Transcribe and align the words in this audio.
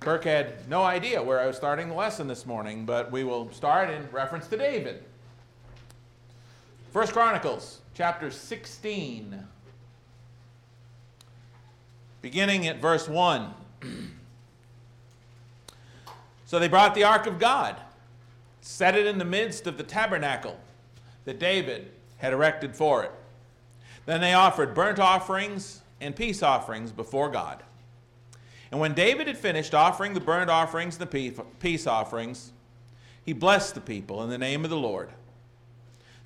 Kirk 0.00 0.24
had 0.24 0.66
no 0.66 0.82
idea 0.82 1.22
where 1.22 1.38
I 1.38 1.46
was 1.46 1.56
starting 1.56 1.90
the 1.90 1.94
lesson 1.94 2.26
this 2.26 2.46
morning, 2.46 2.86
but 2.86 3.12
we 3.12 3.22
will 3.22 3.52
start 3.52 3.90
in 3.90 4.08
reference 4.10 4.46
to 4.48 4.56
David. 4.56 5.04
First 6.90 7.12
Chronicles 7.12 7.80
chapter 7.92 8.30
16, 8.30 9.46
beginning 12.22 12.66
at 12.66 12.80
verse 12.80 13.10
1. 13.10 13.52
so 16.46 16.58
they 16.58 16.68
brought 16.68 16.94
the 16.94 17.04
ark 17.04 17.26
of 17.26 17.38
God, 17.38 17.76
set 18.62 18.96
it 18.96 19.06
in 19.06 19.18
the 19.18 19.24
midst 19.26 19.66
of 19.66 19.76
the 19.76 19.84
tabernacle 19.84 20.58
that 21.26 21.38
David 21.38 21.90
had 22.16 22.32
erected 22.32 22.74
for 22.74 23.04
it. 23.04 23.12
Then 24.06 24.22
they 24.22 24.32
offered 24.32 24.74
burnt 24.74 24.98
offerings 24.98 25.82
and 26.00 26.16
peace 26.16 26.42
offerings 26.42 26.90
before 26.90 27.28
God. 27.28 27.62
And 28.70 28.80
when 28.80 28.94
David 28.94 29.26
had 29.26 29.36
finished 29.36 29.74
offering 29.74 30.14
the 30.14 30.20
burnt 30.20 30.50
offerings 30.50 30.98
and 30.98 31.10
the 31.10 31.44
peace 31.58 31.86
offerings, 31.86 32.52
he 33.24 33.32
blessed 33.32 33.74
the 33.74 33.80
people 33.80 34.22
in 34.22 34.30
the 34.30 34.38
name 34.38 34.64
of 34.64 34.70
the 34.70 34.76
Lord. 34.76 35.10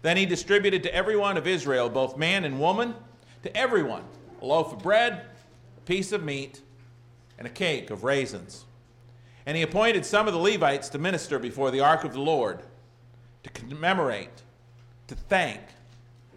Then 0.02 0.16
he 0.16 0.26
distributed 0.26 0.82
to 0.82 0.94
every 0.94 1.16
one 1.16 1.38
of 1.38 1.46
Israel, 1.46 1.88
both 1.88 2.18
man 2.18 2.44
and 2.44 2.60
woman, 2.60 2.94
to 3.42 3.56
everyone, 3.56 4.04
a 4.42 4.44
loaf 4.44 4.72
of 4.72 4.82
bread, 4.82 5.22
a 5.78 5.80
piece 5.86 6.12
of 6.12 6.22
meat, 6.22 6.60
and 7.38 7.46
a 7.46 7.50
cake 7.50 7.90
of 7.90 8.04
raisins. 8.04 8.64
And 9.46 9.56
he 9.56 9.62
appointed 9.62 10.04
some 10.04 10.26
of 10.26 10.34
the 10.34 10.40
Levites 10.40 10.90
to 10.90 10.98
minister 10.98 11.38
before 11.38 11.70
the 11.70 11.80
ark 11.80 12.04
of 12.04 12.12
the 12.12 12.20
Lord, 12.20 12.60
to 13.42 13.50
commemorate, 13.50 14.42
to 15.06 15.14
thank, 15.14 15.60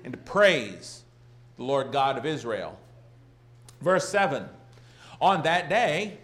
and 0.03 0.13
to 0.13 0.17
praise 0.17 1.03
the 1.57 1.63
Lord 1.63 1.91
God 1.91 2.17
of 2.17 2.25
Israel. 2.25 2.79
Verse 3.81 4.07
7 4.07 4.47
On 5.21 5.43
that 5.43 5.69
day, 5.69 6.17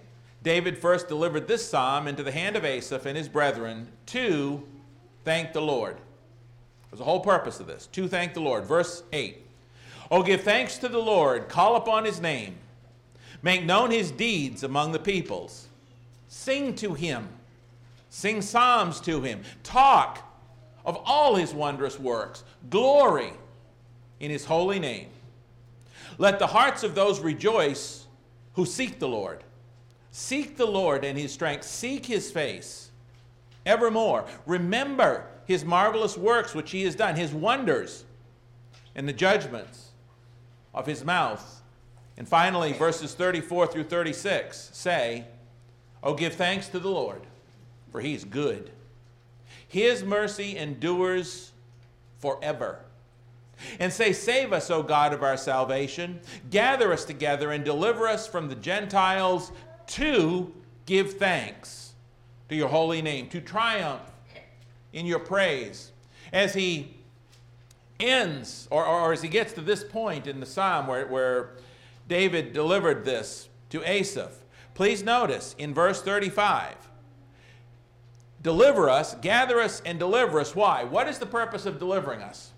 David 0.43 0.77
first 0.77 1.07
delivered 1.07 1.47
this 1.47 1.67
psalm 1.67 2.07
into 2.07 2.23
the 2.23 2.31
hand 2.31 2.55
of 2.55 2.65
Asaph 2.65 3.05
and 3.05 3.17
his 3.17 3.29
brethren 3.29 3.87
to 4.07 4.63
thank 5.23 5.53
the 5.53 5.61
Lord. 5.61 5.97
There's 6.89 6.99
a 7.01 7.05
whole 7.05 7.21
purpose 7.21 7.59
of 7.59 7.67
this. 7.67 7.87
To 7.87 8.07
thank 8.07 8.33
the 8.33 8.41
Lord. 8.41 8.65
Verse 8.65 9.03
8. 9.11 9.37
Oh, 10.11 10.21
give 10.21 10.41
thanks 10.41 10.77
to 10.79 10.89
the 10.89 10.99
Lord, 10.99 11.49
call 11.49 11.75
upon 11.75 12.05
his 12.05 12.21
name, 12.21 12.55
make 13.41 13.63
known 13.63 13.89
his 13.89 14.11
deeds 14.11 14.63
among 14.63 14.91
the 14.91 14.99
peoples. 14.99 15.67
Sing 16.27 16.75
to 16.75 16.93
him, 16.93 17.29
sing 18.09 18.41
psalms 18.41 18.99
to 19.01 19.21
him, 19.21 19.41
talk 19.63 20.29
of 20.85 21.01
all 21.05 21.35
his 21.35 21.53
wondrous 21.53 21.99
works, 21.99 22.43
glory 22.69 23.33
in 24.19 24.29
his 24.29 24.45
holy 24.45 24.77
name. 24.77 25.07
Let 26.17 26.37
the 26.37 26.47
hearts 26.47 26.83
of 26.83 26.93
those 26.93 27.19
rejoice 27.19 28.02
who 28.53 28.65
seek 28.65 28.99
the 28.99 29.07
Lord. 29.07 29.43
Seek 30.11 30.57
the 30.57 30.65
Lord 30.65 31.03
and 31.03 31.17
his 31.17 31.31
strength, 31.31 31.65
seek 31.65 32.05
his 32.05 32.31
face 32.31 32.91
evermore. 33.65 34.25
Remember 34.45 35.25
his 35.45 35.65
marvelous 35.65 36.17
works 36.17 36.53
which 36.53 36.71
he 36.71 36.83
has 36.83 36.95
done, 36.95 37.15
his 37.15 37.33
wonders, 37.33 38.05
and 38.95 39.07
the 39.07 39.13
judgments 39.13 39.89
of 40.73 40.85
his 40.85 41.03
mouth. 41.03 41.61
And 42.17 42.27
finally, 42.27 42.73
verses 42.73 43.13
34 43.13 43.67
through 43.67 43.85
36 43.85 44.69
say, 44.73 45.25
Oh, 46.01 46.13
give 46.13 46.35
thanks 46.35 46.67
to 46.69 46.79
the 46.79 46.89
Lord, 46.89 47.21
for 47.91 48.01
he 48.01 48.13
is 48.13 48.23
good. 48.23 48.71
His 49.67 50.03
mercy 50.03 50.57
endures 50.57 51.51
forever. 52.19 52.79
And 53.79 53.91
say, 53.91 54.13
Save 54.13 54.53
us, 54.53 54.69
O 54.69 54.83
God 54.83 55.13
of 55.13 55.23
our 55.23 55.37
salvation. 55.37 56.19
Gather 56.49 56.91
us 56.93 57.05
together 57.05 57.51
and 57.51 57.63
deliver 57.63 58.07
us 58.07 58.27
from 58.27 58.49
the 58.49 58.55
Gentiles 58.55 59.51
to 59.87 60.53
give 60.85 61.13
thanks 61.13 61.93
to 62.49 62.55
your 62.55 62.69
holy 62.69 63.01
name, 63.01 63.29
to 63.29 63.41
triumph 63.41 64.01
in 64.91 65.05
your 65.05 65.19
praise. 65.19 65.91
As 66.31 66.53
he 66.53 66.93
ends, 67.99 68.67
or, 68.71 68.85
or, 68.85 69.13
as 69.13 69.21
he 69.21 69.29
gets 69.29 69.53
to 69.53 69.61
this 69.61 69.83
point 69.83 70.27
in 70.27 70.39
the 70.39 70.45
psalm 70.45 70.87
where, 70.87 71.07
where 71.07 71.51
David 72.07 72.53
delivered 72.53 73.05
this 73.05 73.49
to 73.69 73.87
Asaph, 73.89 74.31
please 74.73 75.03
notice 75.03 75.55
in 75.57 75.73
verse 75.73 76.01
35 76.01 76.75
deliver 78.41 78.89
us, 78.89 79.15
gather 79.15 79.61
us, 79.61 79.81
and 79.85 79.97
deliver 79.97 80.39
us. 80.39 80.53
Why? 80.53 80.83
What 80.83 81.07
is 81.07 81.17
the 81.17 81.25
purpose 81.25 81.65
of 81.65 81.79
delivering 81.79 82.21
us? 82.21 82.52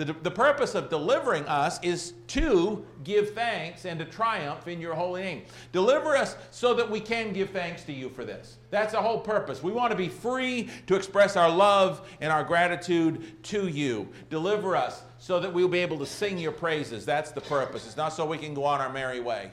The, 0.00 0.14
the 0.22 0.30
purpose 0.30 0.74
of 0.74 0.88
delivering 0.88 1.44
us 1.44 1.78
is 1.82 2.14
to 2.28 2.86
give 3.04 3.34
thanks 3.34 3.84
and 3.84 3.98
to 3.98 4.06
triumph 4.06 4.66
in 4.66 4.80
your 4.80 4.94
holy 4.94 5.20
name. 5.20 5.42
Deliver 5.72 6.16
us 6.16 6.38
so 6.50 6.72
that 6.72 6.90
we 6.90 7.00
can 7.00 7.34
give 7.34 7.50
thanks 7.50 7.84
to 7.84 7.92
you 7.92 8.08
for 8.08 8.24
this. 8.24 8.56
That's 8.70 8.92
the 8.92 9.02
whole 9.02 9.20
purpose. 9.20 9.62
We 9.62 9.72
want 9.72 9.90
to 9.90 9.98
be 9.98 10.08
free 10.08 10.70
to 10.86 10.94
express 10.94 11.36
our 11.36 11.50
love 11.50 12.08
and 12.22 12.32
our 12.32 12.42
gratitude 12.42 13.42
to 13.42 13.68
you. 13.68 14.08
Deliver 14.30 14.74
us 14.74 15.02
so 15.18 15.38
that 15.38 15.52
we'll 15.52 15.68
be 15.68 15.80
able 15.80 15.98
to 15.98 16.06
sing 16.06 16.38
your 16.38 16.52
praises. 16.52 17.04
That's 17.04 17.32
the 17.32 17.42
purpose. 17.42 17.84
It's 17.84 17.98
not 17.98 18.14
so 18.14 18.24
we 18.24 18.38
can 18.38 18.54
go 18.54 18.64
on 18.64 18.80
our 18.80 18.90
merry 18.90 19.20
way. 19.20 19.50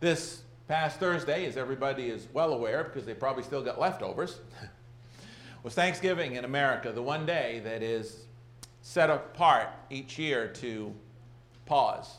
This 0.00 0.40
past 0.66 0.98
Thursday, 0.98 1.44
as 1.44 1.58
everybody 1.58 2.08
is 2.08 2.26
well 2.32 2.54
aware, 2.54 2.84
because 2.84 3.04
they 3.04 3.12
probably 3.12 3.42
still 3.42 3.62
got 3.62 3.78
leftovers, 3.78 4.40
was 5.62 5.74
Thanksgiving 5.74 6.36
in 6.36 6.46
America, 6.46 6.90
the 6.90 7.02
one 7.02 7.26
day 7.26 7.60
that 7.62 7.82
is 7.82 8.22
set 8.86 9.10
apart 9.10 9.68
each 9.90 10.16
year 10.16 10.46
to 10.46 10.94
pause, 11.66 12.18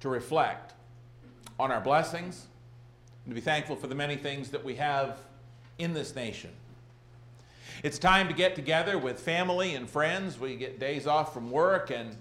to 0.00 0.08
reflect 0.08 0.72
on 1.60 1.70
our 1.70 1.80
blessings, 1.80 2.46
and 3.24 3.30
to 3.30 3.34
be 3.34 3.40
thankful 3.42 3.76
for 3.76 3.86
the 3.86 3.94
many 3.94 4.16
things 4.16 4.48
that 4.48 4.64
we 4.64 4.76
have 4.76 5.18
in 5.78 5.92
this 5.92 6.16
nation. 6.16 6.48
It's 7.82 7.98
time 7.98 8.28
to 8.28 8.34
get 8.34 8.54
together 8.54 8.96
with 8.96 9.20
family 9.20 9.74
and 9.74 9.88
friends. 9.88 10.40
We 10.40 10.56
get 10.56 10.80
days 10.80 11.06
off 11.06 11.34
from 11.34 11.50
work 11.50 11.90
and 11.90 12.16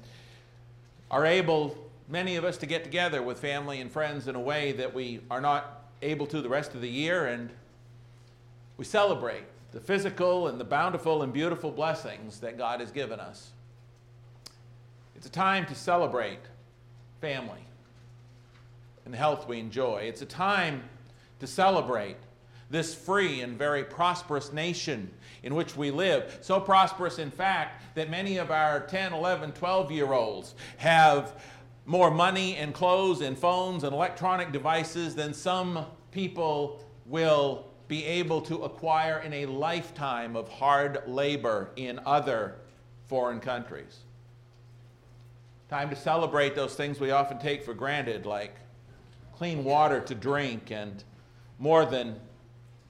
are 1.10 1.26
able, 1.26 1.78
many 2.10 2.36
of 2.36 2.44
us, 2.44 2.58
to 2.58 2.66
get 2.66 2.84
together 2.84 3.24
with 3.24 3.40
family 3.40 3.80
and 3.80 3.90
friends 3.90 4.28
in 4.28 4.36
a 4.36 4.42
way 4.42 4.74
that 4.74 4.94
we 4.94 5.22
are 5.32 5.40
not 5.40 5.86
able 6.02 6.28
to 6.28 6.42
the 6.42 6.50
rest 6.50 6.76
of 6.76 6.82
the 6.82 6.90
year, 6.90 7.28
and 7.28 7.50
we 8.76 8.84
celebrate 8.84 9.46
the 9.74 9.80
physical 9.80 10.48
and 10.48 10.60
the 10.60 10.66
bountiful 10.66 11.24
and 11.24 11.34
beautiful 11.34 11.72
blessings 11.72 12.40
that 12.42 12.58
God 12.58 12.80
has 12.80 12.92
given 12.92 13.20
us. 13.20 13.52
It's 15.16 15.26
a 15.26 15.32
time 15.32 15.66
to 15.66 15.76
celebrate 15.76 16.40
family 17.20 17.66
and 19.04 19.14
the 19.14 19.18
health 19.18 19.48
we 19.48 19.60
enjoy. 19.60 20.04
It's 20.04 20.22
a 20.22 20.28
time 20.28 20.84
to 21.40 21.48
celebrate 21.48 22.18
this 22.70 22.94
free 22.94 23.42
and 23.42 23.58
very 23.58 23.84
prosperous 23.84 24.54
nation 24.54 25.10
in 25.42 25.56
which 25.56 25.76
we 25.76 25.92
live. 25.92 26.38
So 26.42 26.60
prosperous, 26.60 27.18
in 27.20 27.32
fact, 27.32 27.96
that 27.96 28.10
many 28.10 28.38
of 28.38 28.52
our 28.52 28.82
10, 28.82 29.14
11, 29.14 29.54
12 29.54 29.92
year 29.92 30.14
olds 30.14 30.54
have 30.78 31.42
more 31.86 32.12
money 32.12 32.56
and 32.58 32.74
clothes 32.74 33.22
and 33.22 33.38
phones 33.38 33.84
and 33.84 33.94
electronic 33.94 34.52
devices 34.52 35.16
than 35.16 35.34
some 35.34 35.86
people 36.12 36.82
will 37.06 37.73
be 37.94 38.06
able 38.06 38.42
to 38.42 38.64
acquire 38.64 39.20
in 39.20 39.32
a 39.34 39.46
lifetime 39.46 40.36
of 40.36 40.50
hard 40.50 41.04
labor 41.06 41.70
in 41.76 42.00
other 42.08 42.56
foreign 43.06 43.40
countries. 43.40 44.00
Time 45.70 45.92
to 45.92 45.96
celebrate 45.96 46.56
those 46.56 46.74
things 46.74 47.00
we 47.00 47.12
often 47.12 47.38
take 47.38 47.62
for 47.62 47.76
granted, 47.76 48.26
like 48.26 48.56
clean 49.36 49.64
water 49.64 50.02
to 50.02 50.16
drink 50.16 50.72
and 50.72 51.04
more 51.60 51.86
than 51.86 52.20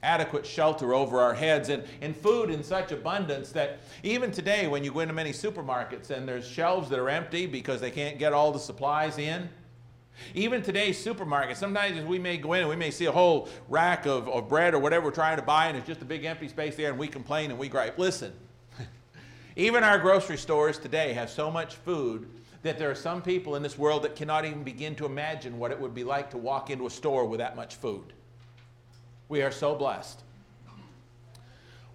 adequate 0.02 0.46
shelter 0.46 0.94
over 0.94 1.20
our 1.20 1.34
heads 1.34 1.68
and, 1.68 1.84
and 2.00 2.16
food 2.16 2.48
in 2.48 2.64
such 2.64 2.90
abundance 2.90 3.52
that 3.52 3.80
even 4.02 4.32
today 4.32 4.66
when 4.68 4.82
you 4.82 4.90
go 4.90 5.00
into 5.00 5.12
many 5.12 5.32
supermarkets 5.32 6.08
and 6.08 6.26
there's 6.26 6.48
shelves 6.48 6.88
that 6.88 6.98
are 6.98 7.10
empty 7.10 7.44
because 7.44 7.78
they 7.78 7.90
can't 7.90 8.18
get 8.18 8.32
all 8.32 8.52
the 8.52 8.58
supplies 8.58 9.18
in 9.18 9.50
even 10.34 10.62
today's 10.62 11.02
supermarket, 11.02 11.56
sometimes 11.56 12.00
we 12.02 12.18
may 12.18 12.36
go 12.36 12.52
in 12.52 12.60
and 12.60 12.68
we 12.68 12.76
may 12.76 12.90
see 12.90 13.06
a 13.06 13.12
whole 13.12 13.48
rack 13.68 14.06
of, 14.06 14.28
of 14.28 14.48
bread 14.48 14.74
or 14.74 14.78
whatever 14.78 15.06
we're 15.06 15.10
trying 15.10 15.36
to 15.36 15.42
buy 15.42 15.66
and 15.66 15.76
it's 15.76 15.86
just 15.86 16.02
a 16.02 16.04
big 16.04 16.24
empty 16.24 16.48
space 16.48 16.76
there 16.76 16.90
and 16.90 16.98
we 16.98 17.08
complain 17.08 17.50
and 17.50 17.58
we 17.58 17.68
gripe 17.68 17.98
listen 17.98 18.32
even 19.56 19.82
our 19.82 19.98
grocery 19.98 20.36
stores 20.36 20.78
today 20.78 21.12
have 21.12 21.28
so 21.28 21.50
much 21.50 21.74
food 21.74 22.28
that 22.64 22.78
there 22.78 22.90
are 22.90 22.94
some 22.94 23.20
people 23.20 23.56
in 23.56 23.62
this 23.62 23.78
world 23.78 24.02
that 24.02 24.16
cannot 24.16 24.46
even 24.46 24.64
begin 24.64 24.94
to 24.96 25.04
imagine 25.04 25.58
what 25.58 25.70
it 25.70 25.78
would 25.78 25.94
be 25.94 26.02
like 26.02 26.30
to 26.30 26.38
walk 26.38 26.70
into 26.70 26.86
a 26.86 26.90
store 26.90 27.26
with 27.26 27.38
that 27.38 27.54
much 27.54 27.74
food. 27.76 28.14
We 29.28 29.42
are 29.42 29.50
so 29.50 29.74
blessed. 29.74 30.22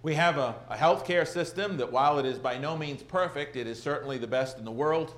We 0.02 0.14
have 0.14 0.38
a, 0.38 0.54
a 0.68 0.76
health 0.76 1.04
care 1.04 1.26
system 1.26 1.76
that, 1.78 1.90
while 1.90 2.20
it 2.20 2.24
is 2.24 2.38
by 2.38 2.56
no 2.56 2.76
means 2.76 3.02
perfect, 3.02 3.56
it 3.56 3.66
is 3.66 3.82
certainly 3.82 4.16
the 4.16 4.28
best 4.28 4.58
in 4.58 4.64
the 4.64 4.70
world. 4.70 5.12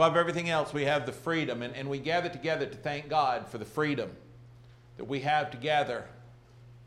Above 0.00 0.16
everything 0.16 0.48
else, 0.48 0.72
we 0.72 0.86
have 0.86 1.04
the 1.04 1.12
freedom, 1.12 1.60
and, 1.60 1.76
and 1.76 1.86
we 1.86 1.98
gather 1.98 2.30
together 2.30 2.64
to 2.64 2.74
thank 2.74 3.10
God 3.10 3.46
for 3.46 3.58
the 3.58 3.66
freedom 3.66 4.10
that 4.96 5.04
we 5.04 5.20
have 5.20 5.50
to 5.50 5.58
gather 5.58 6.06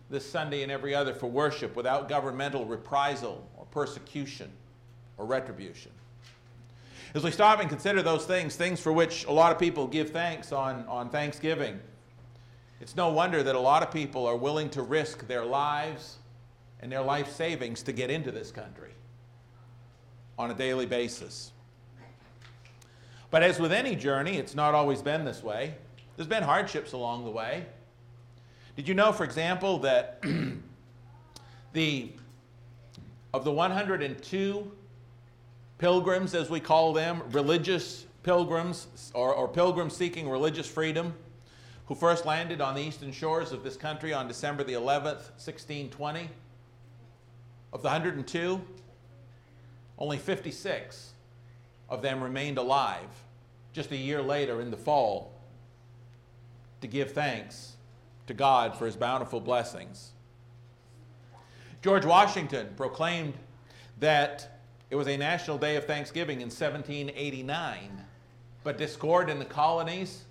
this 0.10 0.27
Sunday 0.27 0.63
and 0.63 0.71
every 0.71 0.95
other 0.95 1.13
for 1.13 1.27
worship 1.27 1.75
without 1.75 2.10
governmental 2.10 2.65
reprisal 2.65 3.48
or 3.56 3.68
persecution 3.68 4.50
or 5.19 5.27
retribution. 5.27 5.92
As 7.13 7.24
we 7.24 7.30
stop 7.30 7.60
and 7.60 7.69
consider 7.69 8.01
those 8.01 8.25
things, 8.25 8.56
things 8.56 8.80
for 8.80 8.92
which 8.92 9.25
a 9.25 9.31
lot 9.31 9.51
of 9.51 9.60
people 9.60 9.86
give 9.86 10.10
thanks 10.10 10.51
on, 10.51 10.83
on 10.88 11.12
Thanksgiving, 11.12 11.80
It's 12.81 12.95
no 12.95 13.10
wonder 13.10 13.44
that 13.44 13.54
a 13.54 13.60
lot 13.60 13.83
of 13.83 13.92
people 13.92 14.25
are 14.25 14.36
willing 14.36 14.71
to 14.71 14.81
risk 14.81 15.27
their 15.27 15.45
lives 15.45 16.18
and 16.81 16.92
their 16.92 17.04
life 17.04 17.31
savings 17.31 17.83
to 17.83 17.92
get 17.92 18.10
into 18.10 18.31
this 18.31 18.51
country 18.51 18.94
on 20.39 20.50
a 20.50 20.56
daily 20.56 20.88
basis. 20.88 21.52
But 23.33 23.41
as 23.41 23.59
with 23.59 23.74
any 23.74 23.95
journey, 23.95 24.38
it's 24.38 24.53
not 24.53 24.75
always 24.75 25.01
been 25.01 25.25
this 25.25 25.41
way. 25.41 25.74
There's 26.15 26.27
been 26.27 26.44
hardships 26.44 26.94
along 26.94 27.24
the 27.24 27.31
way. 27.31 27.65
Did 28.75 28.88
you 28.88 28.94
know, 28.94 29.12
for 29.12 29.24
example, 29.24 29.80
that 29.80 30.24
the 31.74 32.12
of 33.33 33.44
the 33.44 33.51
102 33.51 34.71
pilgrims, 35.80 36.35
as 36.35 36.51
we 36.51 36.59
call 36.59 36.94
them, 36.94 37.24
religious 37.31 38.06
pilgrims 38.21 39.12
or, 39.15 39.33
or 39.33 39.47
pilgrims 39.47 39.97
seeking 39.97 40.29
religious 40.29 40.68
freedom, 40.68 41.15
who 41.88 41.95
first 41.95 42.27
landed 42.27 42.62
on 42.62 42.75
the 42.75 42.81
eastern 42.83 43.12
shores 43.12 43.51
of 43.51 43.63
this 43.63 43.75
country 43.75 44.13
on 44.13 44.27
December 44.27 44.63
the 44.63 44.74
11th, 44.74 45.31
1620, 45.41 46.29
of 47.74 47.81
the 47.81 47.88
102, 47.88 48.62
only 49.97 50.19
56 50.19 51.13
of 51.89 52.03
them 52.03 52.24
remained 52.24 52.59
alive 52.59 53.22
just 53.73 53.91
a 53.91 53.97
year 53.97 54.21
later 54.21 54.61
in 54.61 54.71
the 54.71 54.77
fall 54.77 55.33
to 56.81 56.87
give 56.87 57.11
thanks 57.11 57.73
to 58.27 58.33
God 58.33 58.75
for 58.77 58.85
his 58.85 58.95
bountiful 58.95 59.39
blessings. 59.39 60.11
George 61.81 62.05
Washington 62.05 62.69
proclaimed 62.77 63.33
that 63.99 64.61
it 64.89 64.95
was 64.95 65.07
a 65.07 65.17
national 65.17 65.57
day 65.57 65.75
of 65.75 65.85
thanksgiving 65.85 66.37
in 66.37 66.47
1789, 66.47 68.05
but 68.63 68.77
discord 68.77 69.29
in 69.29 69.39
the 69.39 69.45
colonies 69.45 70.23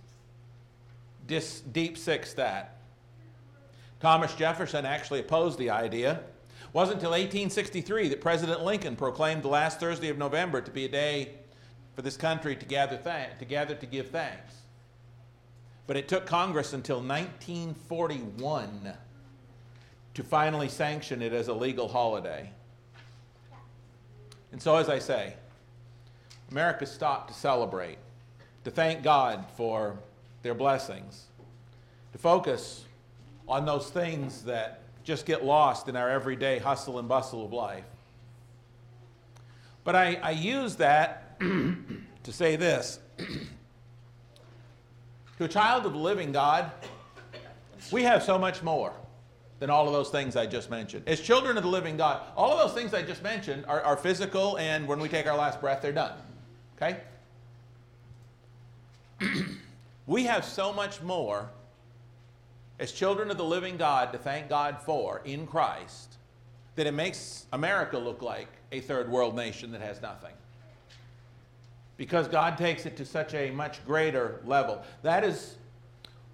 dis- 1.26 1.60
deep 1.60 1.98
six 1.98 2.32
that. 2.34 2.76
Thomas 4.00 4.34
Jefferson 4.34 4.84
actually 4.84 5.20
opposed 5.20 5.58
the 5.58 5.70
idea. 5.70 6.12
It 6.12 6.74
wasn't 6.74 6.96
until 6.96 7.10
1863 7.10 8.08
that 8.08 8.20
President 8.20 8.64
Lincoln 8.64 8.96
proclaimed 8.96 9.42
the 9.42 9.48
last 9.48 9.78
Thursday 9.78 10.08
of 10.08 10.18
November 10.18 10.60
to 10.60 10.70
be 10.70 10.84
a 10.84 10.88
day 10.88 11.34
for 11.94 12.02
this 12.02 12.16
country 12.16 12.56
to 12.56 12.66
gather, 12.66 12.96
th- 12.96 13.38
to 13.38 13.44
gather 13.44 13.74
to 13.74 13.86
give 13.86 14.10
thanks. 14.10 14.54
But 15.86 15.96
it 15.96 16.08
took 16.08 16.26
Congress 16.26 16.72
until 16.72 16.96
1941 16.96 18.94
to 20.14 20.22
finally 20.22 20.68
sanction 20.68 21.22
it 21.22 21.32
as 21.32 21.48
a 21.48 21.52
legal 21.52 21.88
holiday. 21.88 22.50
And 24.52 24.60
so, 24.60 24.76
as 24.76 24.88
I 24.88 24.98
say, 24.98 25.34
America 26.50 26.86
stopped 26.86 27.28
to 27.28 27.34
celebrate, 27.34 27.98
to 28.64 28.70
thank 28.70 29.02
God 29.02 29.44
for 29.56 29.98
their 30.42 30.54
blessings, 30.54 31.24
to 32.12 32.18
focus 32.18 32.84
on 33.48 33.64
those 33.64 33.88
things 33.90 34.44
that 34.44 34.82
just 35.04 35.26
get 35.26 35.44
lost 35.44 35.88
in 35.88 35.96
our 35.96 36.10
everyday 36.10 36.58
hustle 36.58 36.98
and 36.98 37.08
bustle 37.08 37.44
of 37.44 37.52
life. 37.52 37.84
But 39.84 39.96
I, 39.96 40.14
I 40.22 40.30
use 40.30 40.76
that 40.76 41.31
to 41.40 42.32
say 42.32 42.56
this 42.56 42.98
to 45.42 45.44
a 45.44 45.48
child 45.48 45.86
of 45.86 45.92
the 45.92 45.98
living 45.98 46.32
God, 46.32 46.70
we 47.90 48.02
have 48.04 48.22
so 48.22 48.38
much 48.38 48.62
more 48.62 48.92
than 49.58 49.70
all 49.70 49.86
of 49.86 49.92
those 49.92 50.10
things 50.10 50.36
I 50.36 50.46
just 50.46 50.70
mentioned. 50.70 51.04
As 51.08 51.20
children 51.20 51.56
of 51.56 51.62
the 51.62 51.68
living 51.68 51.96
God, 51.96 52.22
all 52.36 52.52
of 52.52 52.58
those 52.58 52.76
things 52.76 52.94
I 52.94 53.02
just 53.02 53.22
mentioned 53.22 53.64
are, 53.66 53.80
are 53.82 53.96
physical, 53.96 54.58
and 54.58 54.86
when 54.86 55.00
we 55.00 55.08
take 55.08 55.26
our 55.26 55.36
last 55.36 55.60
breath, 55.60 55.82
they're 55.82 55.92
done. 55.92 56.12
Okay? 56.76 57.00
we 60.06 60.24
have 60.24 60.44
so 60.44 60.72
much 60.72 61.00
more 61.02 61.48
as 62.78 62.90
children 62.90 63.30
of 63.30 63.36
the 63.36 63.44
living 63.44 63.76
God 63.76 64.12
to 64.12 64.18
thank 64.18 64.48
God 64.48 64.78
for 64.82 65.22
in 65.24 65.46
Christ 65.46 66.16
that 66.74 66.86
it 66.86 66.92
makes 66.92 67.46
America 67.52 67.98
look 67.98 68.22
like 68.22 68.48
a 68.72 68.80
third 68.80 69.08
world 69.08 69.36
nation 69.36 69.70
that 69.72 69.80
has 69.80 70.02
nothing. 70.02 70.32
Because 71.96 72.28
God 72.28 72.58
takes 72.58 72.86
it 72.86 72.96
to 72.96 73.04
such 73.04 73.34
a 73.34 73.50
much 73.50 73.84
greater 73.86 74.40
level. 74.44 74.82
That 75.02 75.24
is 75.24 75.56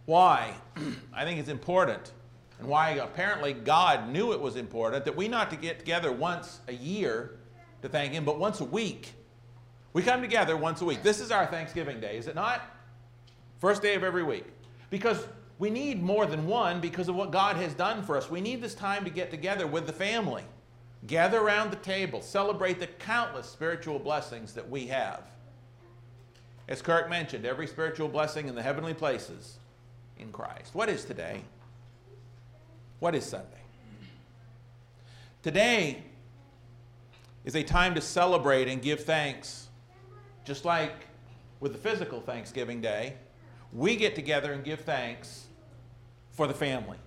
why 0.07 0.55
I 1.13 1.25
think 1.25 1.41
it's 1.41 1.49
important 1.49 2.13
and 2.59 2.69
why 2.69 2.91
apparently 2.91 3.53
God 3.53 4.09
knew 4.09 4.33
it 4.33 4.41
was 4.41 4.57
important 4.57 5.05
that 5.05 5.17
we 5.17 5.29
not 5.29 5.51
to 5.51 5.57
get 5.57 5.79
together 5.79 6.11
once 6.11 6.61
a 6.69 6.73
year 6.73 7.39
to 7.83 7.89
thank 7.89 8.13
Him, 8.13 8.25
but 8.25 8.39
once 8.39 8.61
a 8.61 8.65
week. 8.65 9.13
We 9.93 10.03
come 10.03 10.21
together 10.21 10.57
once 10.57 10.81
a 10.81 10.85
week. 10.85 11.03
This 11.03 11.21
is 11.21 11.31
our 11.31 11.47
Thanksgiving 11.47 12.01
Day, 12.01 12.17
is 12.17 12.27
it 12.27 12.35
not? 12.35 12.63
First 13.59 13.83
day 13.83 13.95
of 13.95 14.03
every 14.03 14.23
week. 14.23 14.45
Because 14.91 15.27
we 15.59 15.71
need 15.71 16.03
more 16.03 16.27
than 16.27 16.47
one 16.47 16.81
because 16.81 17.09
of 17.09 17.17
what 17.17 17.31
God 17.31 17.57
has 17.57 17.75
done 17.75 18.03
for 18.03 18.17
us. 18.17 18.31
We 18.31 18.41
need 18.41 18.63
this 18.63 18.75
time 18.75 19.05
to 19.05 19.11
get 19.11 19.31
together 19.31 19.67
with 19.67 19.87
the 19.87 19.93
family, 19.93 20.45
gather 21.07 21.41
around 21.41 21.71
the 21.71 21.77
table, 21.77 22.23
celebrate 22.23 22.79
the 22.79 22.87
countless 22.87 23.49
spiritual 23.49 23.99
blessings 23.99 24.53
that 24.55 24.69
we 24.69 24.87
have. 24.87 25.23
As 26.69 26.83
Kirk 26.83 27.09
mentioned, 27.09 27.47
every 27.47 27.67
spiritual 27.67 28.09
blessing 28.09 28.47
in 28.47 28.55
the 28.55 28.63
heavenly 28.63 28.93
places 28.93 29.57
in 30.19 30.31
Christ. 30.31 30.75
What 30.75 30.91
is 30.91 31.05
today? 31.05 31.43
What 33.01 33.15
is 33.15 33.25
Sunday? 33.25 33.47
Today 35.43 36.03
is 37.45 37.57
a 37.57 37.63
time 37.63 37.95
to 37.95 38.03
celebrate 38.03 38.69
and 38.69 38.83
give 38.83 39.05
thanks, 39.05 39.69
just 40.45 40.67
like 40.67 40.93
with 41.61 41.73
the 41.73 41.79
physical 41.79 42.21
Thanksgiving 42.21 42.83
Day. 42.83 43.15
We 43.73 43.97
get 43.97 44.15
together 44.15 44.53
and 44.53 44.63
give 44.63 44.81
thanks 44.81 45.47
for 46.33 46.47
the 46.47 46.55
family. 46.55 46.99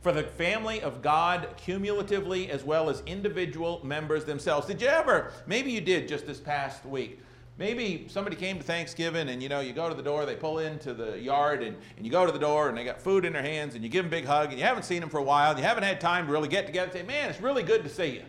For 0.00 0.12
the 0.12 0.24
family 0.24 0.80
of 0.80 1.02
God 1.02 1.48
cumulatively 1.56 2.50
as 2.50 2.64
well 2.64 2.90
as 2.90 3.02
individual 3.06 3.80
members 3.84 4.24
themselves. 4.24 4.66
Did 4.66 4.80
you 4.80 4.88
ever, 4.88 5.32
maybe 5.46 5.70
you 5.70 5.80
did 5.80 6.08
just 6.08 6.26
this 6.26 6.40
past 6.40 6.84
week, 6.84 7.20
Maybe 7.58 8.06
somebody 8.08 8.36
came 8.36 8.56
to 8.58 8.62
Thanksgiving 8.62 9.28
and 9.30 9.42
you 9.42 9.48
know, 9.48 9.58
you 9.58 9.72
go 9.72 9.88
to 9.88 9.94
the 9.94 10.02
door, 10.02 10.24
they 10.24 10.36
pull 10.36 10.60
into 10.60 10.94
the 10.94 11.18
yard 11.18 11.64
and, 11.64 11.76
and 11.96 12.06
you 12.06 12.12
go 12.12 12.24
to 12.24 12.30
the 12.30 12.38
door 12.38 12.68
and 12.68 12.78
they 12.78 12.84
got 12.84 13.00
food 13.00 13.24
in 13.24 13.32
their 13.32 13.42
hands 13.42 13.74
and 13.74 13.82
you 13.82 13.90
give 13.90 14.04
them 14.04 14.12
a 14.12 14.16
big 14.16 14.24
hug 14.24 14.50
and 14.50 14.58
you 14.58 14.64
haven't 14.64 14.84
seen 14.84 15.00
them 15.00 15.10
for 15.10 15.18
a 15.18 15.22
while 15.22 15.50
and 15.50 15.58
you 15.58 15.64
haven't 15.64 15.82
had 15.82 16.00
time 16.00 16.26
to 16.26 16.32
really 16.32 16.48
get 16.48 16.66
together 16.66 16.84
and 16.84 16.92
say, 16.92 17.02
man, 17.02 17.28
it's 17.28 17.40
really 17.40 17.64
good 17.64 17.82
to 17.82 17.88
see 17.88 18.06
you. 18.06 18.22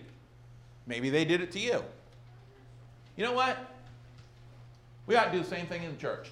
Maybe 0.88 1.12
they 1.12 1.26
did 1.26 1.42
it 1.42 1.52
to 1.52 1.60
you. 1.60 1.84
You 3.18 3.24
know 3.24 3.34
what? 3.34 3.56
We 5.06 5.16
ought 5.16 5.26
to 5.26 5.32
do 5.32 5.40
the 5.40 5.50
same 5.50 5.68
thing 5.68 5.84
in 5.84 5.92
the 5.92 5.98
church. 5.98 6.32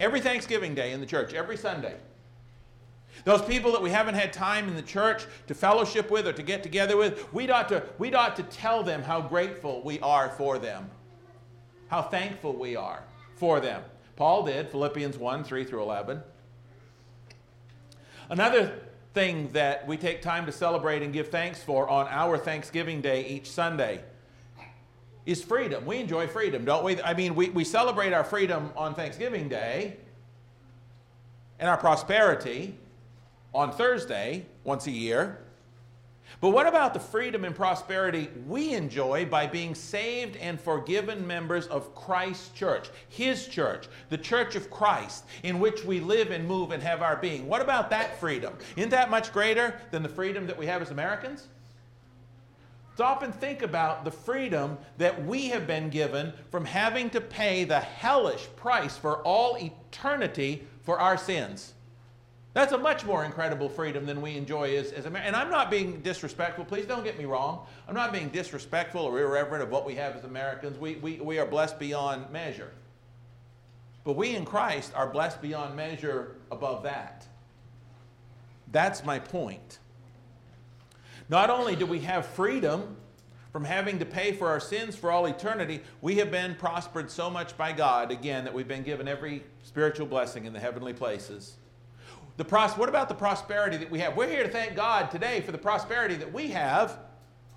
Every 0.00 0.22
Thanksgiving 0.22 0.74
Day 0.74 0.92
in 0.92 1.00
the 1.00 1.06
church, 1.06 1.34
every 1.34 1.58
Sunday. 1.58 1.96
Those 3.24 3.42
people 3.42 3.70
that 3.72 3.82
we 3.82 3.90
haven't 3.90 4.14
had 4.14 4.32
time 4.32 4.66
in 4.66 4.74
the 4.74 4.82
church 4.82 5.26
to 5.46 5.54
fellowship 5.54 6.10
with 6.10 6.26
or 6.26 6.32
to 6.32 6.42
get 6.42 6.62
together 6.62 6.96
with, 6.96 7.32
we'd 7.34 7.50
ought 7.50 7.68
to, 7.68 7.82
we'd 7.98 8.14
ought 8.14 8.34
to 8.36 8.42
tell 8.44 8.82
them 8.82 9.02
how 9.02 9.20
grateful 9.20 9.82
we 9.82 10.00
are 10.00 10.30
for 10.30 10.58
them 10.58 10.90
how 11.94 12.02
thankful 12.02 12.52
we 12.52 12.74
are 12.74 13.04
for 13.36 13.60
them. 13.60 13.80
Paul 14.16 14.46
did, 14.46 14.68
Philippians 14.68 15.16
1 15.16 15.44
3 15.44 15.64
through 15.64 15.82
11. 15.82 16.20
Another 18.28 18.80
thing 19.12 19.48
that 19.52 19.86
we 19.86 19.96
take 19.96 20.20
time 20.20 20.44
to 20.46 20.50
celebrate 20.50 21.02
and 21.02 21.12
give 21.12 21.28
thanks 21.28 21.62
for 21.62 21.88
on 21.88 22.08
our 22.08 22.36
Thanksgiving 22.36 23.00
Day 23.00 23.24
each 23.28 23.48
Sunday 23.48 24.02
is 25.24 25.44
freedom. 25.44 25.86
We 25.86 25.98
enjoy 25.98 26.26
freedom, 26.26 26.64
don't 26.64 26.82
we? 26.82 27.00
I 27.00 27.14
mean, 27.14 27.36
we, 27.36 27.50
we 27.50 27.62
celebrate 27.62 28.12
our 28.12 28.24
freedom 28.24 28.72
on 28.76 28.96
Thanksgiving 28.96 29.48
Day 29.48 29.96
and 31.60 31.68
our 31.68 31.78
prosperity 31.78 32.74
on 33.54 33.70
Thursday 33.70 34.46
once 34.64 34.88
a 34.88 34.90
year. 34.90 35.43
But 36.44 36.50
what 36.50 36.66
about 36.66 36.92
the 36.92 37.00
freedom 37.00 37.46
and 37.46 37.56
prosperity 37.56 38.28
we 38.46 38.74
enjoy 38.74 39.24
by 39.24 39.46
being 39.46 39.74
saved 39.74 40.36
and 40.36 40.60
forgiven 40.60 41.26
members 41.26 41.66
of 41.68 41.94
Christ's 41.94 42.50
church, 42.50 42.90
His 43.08 43.46
church, 43.46 43.88
the 44.10 44.18
church 44.18 44.54
of 44.54 44.68
Christ, 44.68 45.24
in 45.42 45.58
which 45.58 45.86
we 45.86 46.00
live 46.00 46.30
and 46.30 46.46
move 46.46 46.70
and 46.70 46.82
have 46.82 47.00
our 47.00 47.16
being? 47.16 47.48
What 47.48 47.62
about 47.62 47.88
that 47.88 48.20
freedom? 48.20 48.52
Isn't 48.76 48.90
that 48.90 49.08
much 49.08 49.32
greater 49.32 49.80
than 49.90 50.02
the 50.02 50.08
freedom 50.10 50.46
that 50.46 50.58
we 50.58 50.66
have 50.66 50.82
as 50.82 50.90
Americans? 50.90 51.48
Stop 52.94 53.22
and 53.22 53.34
think 53.34 53.62
about 53.62 54.04
the 54.04 54.10
freedom 54.10 54.76
that 54.98 55.24
we 55.24 55.48
have 55.48 55.66
been 55.66 55.88
given 55.88 56.30
from 56.50 56.66
having 56.66 57.08
to 57.08 57.22
pay 57.22 57.64
the 57.64 57.80
hellish 57.80 58.48
price 58.54 58.98
for 58.98 59.22
all 59.22 59.56
eternity 59.56 60.66
for 60.82 61.00
our 61.00 61.16
sins. 61.16 61.72
That's 62.54 62.72
a 62.72 62.78
much 62.78 63.04
more 63.04 63.24
incredible 63.24 63.68
freedom 63.68 64.06
than 64.06 64.22
we 64.22 64.36
enjoy 64.36 64.76
as, 64.76 64.92
as 64.92 65.06
Americans. 65.06 65.34
And 65.34 65.36
I'm 65.36 65.50
not 65.50 65.72
being 65.72 66.00
disrespectful, 66.00 66.64
please 66.64 66.86
don't 66.86 67.02
get 67.02 67.18
me 67.18 67.24
wrong. 67.24 67.66
I'm 67.88 67.94
not 67.94 68.12
being 68.12 68.28
disrespectful 68.28 69.02
or 69.02 69.20
irreverent 69.20 69.64
of 69.64 69.70
what 69.70 69.84
we 69.84 69.96
have 69.96 70.14
as 70.14 70.22
Americans. 70.22 70.78
We, 70.78 70.94
we, 70.96 71.16
we 71.16 71.38
are 71.40 71.46
blessed 71.46 71.80
beyond 71.80 72.30
measure. 72.30 72.70
But 74.04 74.14
we 74.14 74.36
in 74.36 74.44
Christ 74.44 74.92
are 74.94 75.08
blessed 75.08 75.42
beyond 75.42 75.74
measure 75.74 76.36
above 76.52 76.84
that. 76.84 77.26
That's 78.70 79.04
my 79.04 79.18
point. 79.18 79.80
Not 81.28 81.50
only 81.50 81.74
do 81.74 81.86
we 81.86 82.00
have 82.00 82.24
freedom 82.24 82.96
from 83.50 83.64
having 83.64 83.98
to 83.98 84.04
pay 84.04 84.32
for 84.32 84.48
our 84.48 84.60
sins 84.60 84.94
for 84.94 85.10
all 85.10 85.26
eternity, 85.26 85.80
we 86.02 86.16
have 86.16 86.30
been 86.30 86.54
prospered 86.54 87.10
so 87.10 87.30
much 87.30 87.56
by 87.56 87.72
God, 87.72 88.12
again, 88.12 88.44
that 88.44 88.54
we've 88.54 88.68
been 88.68 88.82
given 88.84 89.08
every 89.08 89.42
spiritual 89.64 90.06
blessing 90.06 90.44
in 90.44 90.52
the 90.52 90.60
heavenly 90.60 90.92
places. 90.92 91.56
The 92.36 92.44
pros- 92.44 92.76
what 92.76 92.88
about 92.88 93.08
the 93.08 93.14
prosperity 93.14 93.76
that 93.76 93.90
we 93.90 94.00
have? 94.00 94.16
We're 94.16 94.28
here 94.28 94.42
to 94.42 94.48
thank 94.48 94.74
God 94.74 95.10
today 95.10 95.40
for 95.40 95.52
the 95.52 95.58
prosperity 95.58 96.16
that 96.16 96.32
we 96.32 96.48
have 96.48 96.98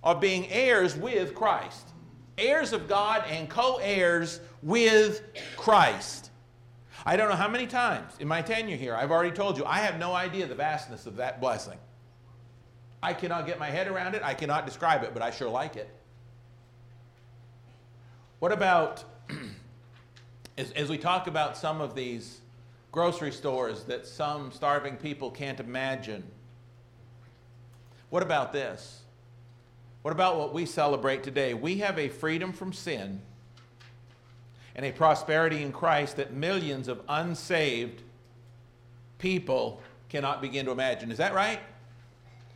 of 0.03 0.21
being 0.21 0.47
heirs 0.49 0.95
with 0.95 1.33
Christ. 1.33 1.89
Heirs 2.37 2.73
of 2.73 2.87
God 2.87 3.23
and 3.27 3.49
co 3.49 3.77
heirs 3.77 4.39
with 4.61 5.21
Christ. 5.55 6.29
I 7.05 7.17
don't 7.17 7.29
know 7.29 7.35
how 7.35 7.47
many 7.47 7.65
times 7.65 8.13
in 8.19 8.27
my 8.27 8.41
tenure 8.41 8.75
here 8.75 8.95
I've 8.95 9.11
already 9.11 9.35
told 9.35 9.57
you 9.57 9.65
I 9.65 9.79
have 9.79 9.97
no 9.97 10.13
idea 10.13 10.45
the 10.45 10.55
vastness 10.55 11.07
of 11.07 11.15
that 11.15 11.41
blessing. 11.41 11.77
I 13.01 13.13
cannot 13.13 13.45
get 13.45 13.59
my 13.59 13.69
head 13.69 13.87
around 13.87 14.15
it. 14.15 14.21
I 14.23 14.33
cannot 14.33 14.65
describe 14.65 15.03
it, 15.03 15.13
but 15.13 15.23
I 15.23 15.31
sure 15.31 15.49
like 15.49 15.75
it. 15.75 15.89
What 18.39 18.51
about, 18.51 19.03
as, 20.57 20.71
as 20.71 20.89
we 20.89 20.97
talk 20.97 21.27
about 21.27 21.57
some 21.57 21.81
of 21.81 21.95
these 21.95 22.41
grocery 22.97 23.31
stores 23.31 23.83
that 23.83 24.07
some 24.07 24.51
starving 24.51 24.95
people 24.95 25.29
can't 25.29 25.59
imagine, 25.59 26.23
what 28.09 28.23
about 28.23 28.51
this? 28.51 29.01
What 30.01 30.09
about 30.09 30.39
what 30.39 30.51
we 30.51 30.65
celebrate 30.65 31.21
today? 31.21 31.53
We 31.53 31.77
have 31.77 31.99
a 31.99 32.09
freedom 32.09 32.51
from 32.51 32.73
sin 32.73 33.21
and 34.75 34.83
a 34.83 34.91
prosperity 34.91 35.61
in 35.61 35.71
Christ 35.71 36.15
that 36.17 36.33
millions 36.33 36.87
of 36.87 37.01
unsaved 37.07 38.01
people 39.19 39.79
cannot 40.09 40.41
begin 40.41 40.65
to 40.65 40.71
imagine. 40.71 41.11
Is 41.11 41.19
that 41.19 41.35
right? 41.35 41.59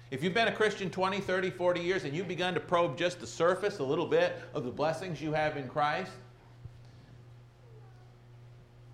If 0.09 0.23
you've 0.23 0.33
been 0.33 0.47
a 0.47 0.55
Christian 0.55 0.89
20, 0.89 1.19
30, 1.19 1.51
40 1.51 1.81
years 1.81 2.03
and 2.03 2.15
you've 2.15 2.27
begun 2.27 2.55
to 2.55 2.59
probe 2.59 2.97
just 2.97 3.19
the 3.19 3.27
surface 3.27 3.77
a 3.77 3.83
little 3.83 4.07
bit 4.07 4.41
of 4.55 4.63
the 4.63 4.71
blessings 4.71 5.21
you 5.21 5.33
have 5.33 5.55
in 5.55 5.67
Christ, 5.67 6.13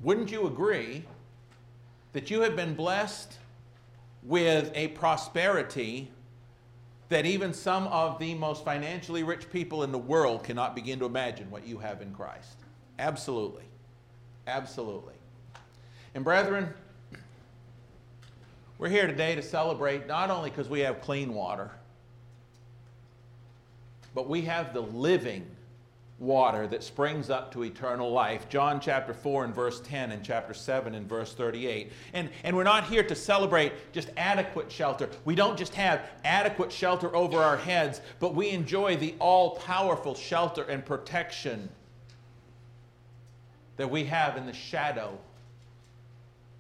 wouldn't 0.01 0.29
you 0.29 0.45
agree 0.45 1.05
that 2.17 2.31
you 2.31 2.41
have 2.41 2.55
been 2.55 2.73
blessed 2.73 3.37
with 4.23 4.71
a 4.73 4.87
prosperity 4.87 6.09
that 7.09 7.27
even 7.27 7.53
some 7.53 7.85
of 7.89 8.17
the 8.17 8.33
most 8.33 8.65
financially 8.65 9.21
rich 9.21 9.51
people 9.51 9.83
in 9.83 9.91
the 9.91 9.99
world 9.99 10.43
cannot 10.43 10.73
begin 10.73 10.97
to 10.97 11.05
imagine 11.05 11.47
what 11.51 11.67
you 11.67 11.77
have 11.77 12.01
in 12.01 12.11
Christ? 12.15 12.57
Absolutely. 12.97 13.65
Absolutely. 14.47 15.13
And 16.15 16.23
brethren, 16.23 16.73
we're 18.79 18.89
here 18.89 19.05
today 19.05 19.35
to 19.35 19.43
celebrate 19.43 20.07
not 20.07 20.31
only 20.31 20.49
because 20.49 20.67
we 20.67 20.79
have 20.79 21.01
clean 21.01 21.35
water, 21.35 21.69
but 24.15 24.27
we 24.27 24.41
have 24.41 24.73
the 24.73 24.81
living 24.81 25.45
water 26.19 26.65
that 26.67 26.83
springs 26.83 27.29
up 27.29 27.51
to 27.51 27.63
eternal 27.63 28.11
life. 28.11 28.49
John 28.49 28.79
chapter 28.79 29.13
4 29.13 29.45
and 29.45 29.53
verse 29.55 29.79
10 29.81 30.11
and 30.11 30.23
chapter 30.23 30.53
7 30.53 30.95
and 30.95 31.07
verse 31.07 31.33
38. 31.33 31.91
And, 32.13 32.29
and 32.43 32.55
we're 32.55 32.63
not 32.63 32.85
here 32.85 33.03
to 33.03 33.15
celebrate 33.15 33.73
just 33.93 34.09
adequate 34.17 34.71
shelter. 34.71 35.09
We 35.25 35.35
don't 35.35 35.57
just 35.57 35.75
have 35.75 36.01
adequate 36.23 36.71
shelter 36.71 37.15
over 37.15 37.37
our 37.37 37.57
heads, 37.57 38.01
but 38.19 38.33
we 38.33 38.49
enjoy 38.49 38.97
the 38.97 39.13
all 39.19 39.57
powerful 39.57 40.15
shelter 40.15 40.63
and 40.63 40.83
protection 40.83 41.69
that 43.75 43.89
we 43.89 44.05
have 44.05 44.37
in 44.37 44.47
the 44.47 44.53
shadow 44.53 45.17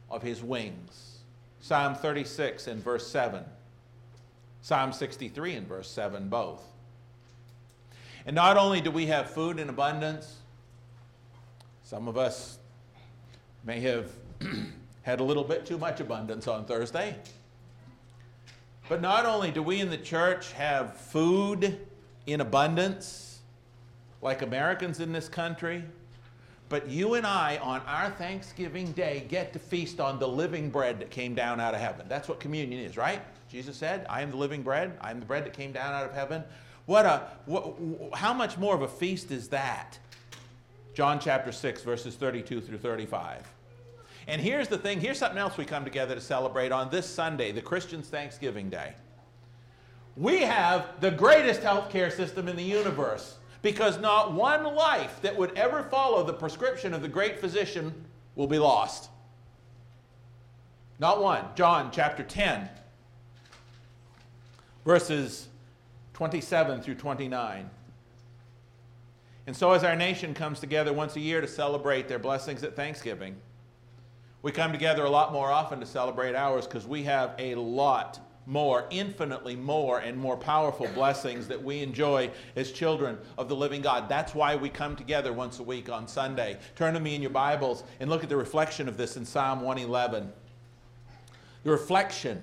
of 0.09 0.21
his 0.21 0.43
wings. 0.43 1.19
Psalm 1.59 1.95
36 1.95 2.67
and 2.67 2.83
verse 2.83 3.07
7. 3.07 3.43
Psalm 4.61 4.93
63 4.93 5.55
and 5.55 5.67
verse 5.67 5.89
7, 5.89 6.29
both. 6.29 6.61
And 8.27 8.35
not 8.35 8.57
only 8.57 8.81
do 8.81 8.91
we 8.91 9.05
have 9.05 9.29
food 9.29 9.57
in 9.57 9.69
abundance, 9.69 10.35
some 11.83 12.09
of 12.09 12.17
us 12.17 12.59
may 13.63 13.79
have 13.79 14.11
had 15.03 15.21
a 15.21 15.23
little 15.23 15.45
bit 15.45 15.65
too 15.65 15.77
much 15.77 16.01
abundance 16.01 16.45
on 16.45 16.65
Thursday. 16.65 17.15
But 18.89 19.01
not 19.01 19.25
only 19.25 19.49
do 19.49 19.63
we 19.63 19.79
in 19.79 19.89
the 19.89 19.97
church 19.97 20.51
have 20.51 20.97
food 20.97 21.79
in 22.25 22.41
abundance, 22.41 23.39
like 24.21 24.41
Americans 24.41 24.99
in 24.99 25.13
this 25.13 25.29
country, 25.29 25.85
but 26.67 26.89
you 26.89 27.13
and 27.13 27.25
I, 27.25 27.57
on 27.61 27.79
our 27.87 28.09
Thanksgiving 28.09 28.91
day, 28.91 29.25
get 29.29 29.53
to 29.53 29.59
feast 29.59 30.01
on 30.01 30.19
the 30.19 30.27
living 30.27 30.69
bread 30.69 30.99
that 30.99 31.11
came 31.11 31.33
down 31.33 31.61
out 31.61 31.73
of 31.73 31.79
heaven. 31.79 32.05
That's 32.09 32.27
what 32.27 32.41
communion 32.41 32.83
is, 32.83 32.97
right? 32.97 33.21
Jesus 33.49 33.77
said, 33.77 34.05
I 34.09 34.21
am 34.21 34.31
the 34.31 34.37
living 34.37 34.63
bread. 34.63 34.97
I 34.99 35.11
am 35.11 35.21
the 35.21 35.25
bread 35.25 35.45
that 35.45 35.53
came 35.53 35.71
down 35.71 35.93
out 35.93 36.03
of 36.03 36.13
heaven. 36.13 36.43
What 36.87 37.05
a, 37.05 37.27
what, 37.45 37.75
how 38.13 38.33
much 38.33 38.57
more 38.57 38.73
of 38.73 38.81
a 38.81 38.87
feast 38.87 39.29
is 39.29 39.49
that? 39.49 39.99
John 40.95 41.19
chapter 41.19 41.51
6, 41.51 41.83
verses 41.83 42.15
32 42.15 42.61
through 42.61 42.79
35. 42.79 43.45
And 44.27 44.41
here's 44.41 44.67
the 44.67 44.77
thing 44.77 44.99
here's 44.99 45.19
something 45.19 45.37
else 45.37 45.57
we 45.57 45.65
come 45.65 45.83
together 45.83 46.15
to 46.15 46.21
celebrate 46.21 46.71
on 46.71 46.89
this 46.89 47.05
Sunday, 47.05 47.51
the 47.51 47.61
Christian's 47.61 48.07
Thanksgiving 48.07 48.69
Day. 48.69 48.93
We 50.15 50.41
have 50.41 50.99
the 51.01 51.11
greatest 51.11 51.61
healthcare 51.61 52.11
system 52.11 52.47
in 52.47 52.55
the 52.55 52.63
universe 52.63 53.37
because 53.61 53.99
not 53.99 54.31
one 54.31 54.63
life 54.63 55.21
that 55.21 55.37
would 55.37 55.57
ever 55.57 55.83
follow 55.83 56.23
the 56.23 56.33
prescription 56.33 56.93
of 56.93 57.01
the 57.01 57.07
great 57.07 57.39
physician 57.39 57.93
will 58.35 58.47
be 58.47 58.59
lost. 58.59 59.09
Not 60.99 61.21
one. 61.21 61.43
John 61.55 61.91
chapter 61.91 62.23
10, 62.23 62.69
verses 64.85 65.47
27 66.17 66.81
through 66.81 66.95
29. 66.95 67.69
And 69.45 69.55
so, 69.55 69.73
as 69.73 69.83
our 69.83 69.95
nation 69.95 70.33
comes 70.33 70.59
together 70.59 70.91
once 70.91 71.15
a 71.15 71.19
year 71.19 71.41
to 71.41 71.47
celebrate 71.47 72.07
their 72.07 72.17
blessings 72.17 72.63
at 72.63 72.75
Thanksgiving, 72.75 73.35
we 74.41 74.51
come 74.51 74.71
together 74.71 75.03
a 75.03 75.09
lot 75.11 75.31
more 75.31 75.51
often 75.51 75.79
to 75.79 75.85
celebrate 75.85 76.33
ours 76.33 76.65
because 76.65 76.87
we 76.87 77.03
have 77.03 77.35
a 77.37 77.53
lot 77.53 78.19
more, 78.47 78.87
infinitely 78.89 79.55
more, 79.55 79.99
and 79.99 80.17
more 80.17 80.35
powerful 80.35 80.87
blessings 80.95 81.47
that 81.49 81.63
we 81.63 81.83
enjoy 81.83 82.31
as 82.55 82.71
children 82.71 83.19
of 83.37 83.47
the 83.47 83.55
living 83.55 83.83
God. 83.83 84.09
That's 84.09 84.33
why 84.33 84.55
we 84.55 84.69
come 84.69 84.95
together 84.95 85.31
once 85.31 85.59
a 85.59 85.63
week 85.63 85.87
on 85.87 86.07
Sunday. 86.07 86.57
Turn 86.75 86.95
to 86.95 86.99
me 86.99 87.13
in 87.13 87.21
your 87.21 87.29
Bibles 87.29 87.83
and 87.99 88.09
look 88.09 88.23
at 88.23 88.29
the 88.29 88.37
reflection 88.37 88.87
of 88.87 88.97
this 88.97 89.17
in 89.17 89.23
Psalm 89.23 89.61
111. 89.61 90.33
The 91.63 91.69
reflection 91.69 92.41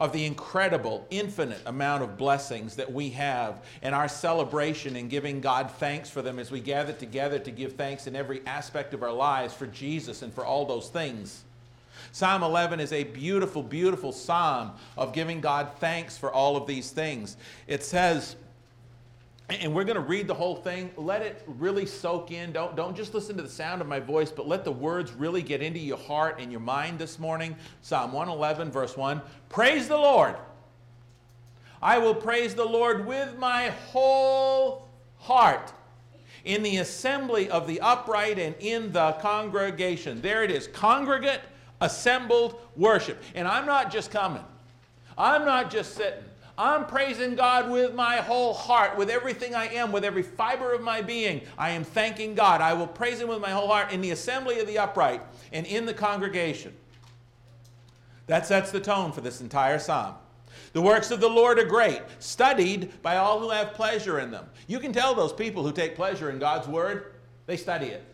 of 0.00 0.12
the 0.12 0.24
incredible, 0.24 1.06
infinite 1.10 1.60
amount 1.66 2.02
of 2.02 2.16
blessings 2.16 2.74
that 2.74 2.90
we 2.90 3.10
have 3.10 3.62
and 3.82 3.94
our 3.94 4.08
celebration 4.08 4.96
and 4.96 5.10
giving 5.10 5.42
God 5.42 5.70
thanks 5.72 6.08
for 6.08 6.22
them 6.22 6.38
as 6.38 6.50
we 6.50 6.58
gather 6.58 6.94
together 6.94 7.38
to 7.38 7.50
give 7.50 7.74
thanks 7.74 8.06
in 8.06 8.16
every 8.16 8.40
aspect 8.46 8.94
of 8.94 9.02
our 9.02 9.12
lives 9.12 9.52
for 9.52 9.66
Jesus 9.66 10.22
and 10.22 10.32
for 10.32 10.44
all 10.44 10.64
those 10.64 10.88
things. 10.88 11.44
Psalm 12.12 12.42
11 12.42 12.80
is 12.80 12.92
a 12.92 13.04
beautiful, 13.04 13.62
beautiful 13.62 14.10
psalm 14.10 14.72
of 14.96 15.12
giving 15.12 15.40
God 15.40 15.68
thanks 15.78 16.16
for 16.16 16.32
all 16.32 16.56
of 16.56 16.66
these 16.66 16.90
things. 16.90 17.36
It 17.68 17.84
says, 17.84 18.36
and 19.50 19.74
we're 19.74 19.84
going 19.84 19.96
to 19.96 20.02
read 20.02 20.26
the 20.26 20.34
whole 20.34 20.54
thing. 20.54 20.90
Let 20.96 21.22
it 21.22 21.42
really 21.46 21.86
soak 21.86 22.30
in. 22.30 22.52
Don't, 22.52 22.76
don't 22.76 22.96
just 22.96 23.14
listen 23.14 23.36
to 23.36 23.42
the 23.42 23.48
sound 23.48 23.80
of 23.80 23.88
my 23.88 23.98
voice, 23.98 24.30
but 24.30 24.46
let 24.46 24.64
the 24.64 24.72
words 24.72 25.12
really 25.12 25.42
get 25.42 25.60
into 25.60 25.80
your 25.80 25.98
heart 25.98 26.38
and 26.40 26.50
your 26.50 26.60
mind 26.60 26.98
this 26.98 27.18
morning. 27.18 27.56
Psalm 27.82 28.12
111, 28.12 28.70
verse 28.70 28.96
1. 28.96 29.20
Praise 29.48 29.88
the 29.88 29.96
Lord. 29.96 30.36
I 31.82 31.98
will 31.98 32.14
praise 32.14 32.54
the 32.54 32.64
Lord 32.64 33.06
with 33.06 33.38
my 33.38 33.70
whole 33.90 34.88
heart 35.18 35.72
in 36.44 36.62
the 36.62 36.78
assembly 36.78 37.50
of 37.50 37.66
the 37.66 37.80
upright 37.80 38.38
and 38.38 38.54
in 38.60 38.92
the 38.92 39.12
congregation. 39.20 40.20
There 40.20 40.44
it 40.44 40.50
is, 40.50 40.68
congregate 40.68 41.40
assembled 41.80 42.60
worship. 42.76 43.22
And 43.34 43.48
I'm 43.48 43.66
not 43.66 43.90
just 43.90 44.10
coming, 44.10 44.44
I'm 45.16 45.44
not 45.44 45.70
just 45.70 45.94
sitting. 45.94 46.24
I'm 46.58 46.86
praising 46.86 47.36
God 47.36 47.70
with 47.70 47.94
my 47.94 48.16
whole 48.16 48.52
heart, 48.52 48.96
with 48.96 49.08
everything 49.08 49.54
I 49.54 49.68
am, 49.68 49.92
with 49.92 50.04
every 50.04 50.22
fiber 50.22 50.72
of 50.72 50.82
my 50.82 51.00
being. 51.00 51.42
I 51.56 51.70
am 51.70 51.84
thanking 51.84 52.34
God. 52.34 52.60
I 52.60 52.74
will 52.74 52.86
praise 52.86 53.20
Him 53.20 53.28
with 53.28 53.40
my 53.40 53.50
whole 53.50 53.68
heart 53.68 53.92
in 53.92 54.00
the 54.00 54.10
assembly 54.10 54.60
of 54.60 54.66
the 54.66 54.78
upright 54.78 55.22
and 55.52 55.66
in 55.66 55.86
the 55.86 55.94
congregation. 55.94 56.74
That 58.26 58.46
sets 58.46 58.70
the 58.70 58.80
tone 58.80 59.12
for 59.12 59.22
this 59.22 59.40
entire 59.40 59.78
psalm. 59.78 60.14
The 60.72 60.80
works 60.80 61.10
of 61.10 61.20
the 61.20 61.28
Lord 61.28 61.58
are 61.58 61.64
great, 61.64 62.02
studied 62.18 63.02
by 63.02 63.16
all 63.16 63.40
who 63.40 63.50
have 63.50 63.74
pleasure 63.74 64.20
in 64.20 64.30
them. 64.30 64.46
You 64.66 64.78
can 64.78 64.92
tell 64.92 65.14
those 65.14 65.32
people 65.32 65.62
who 65.62 65.72
take 65.72 65.96
pleasure 65.96 66.30
in 66.30 66.38
God's 66.38 66.68
word, 66.68 67.14
they 67.46 67.56
study 67.56 67.86
it. 67.86 68.04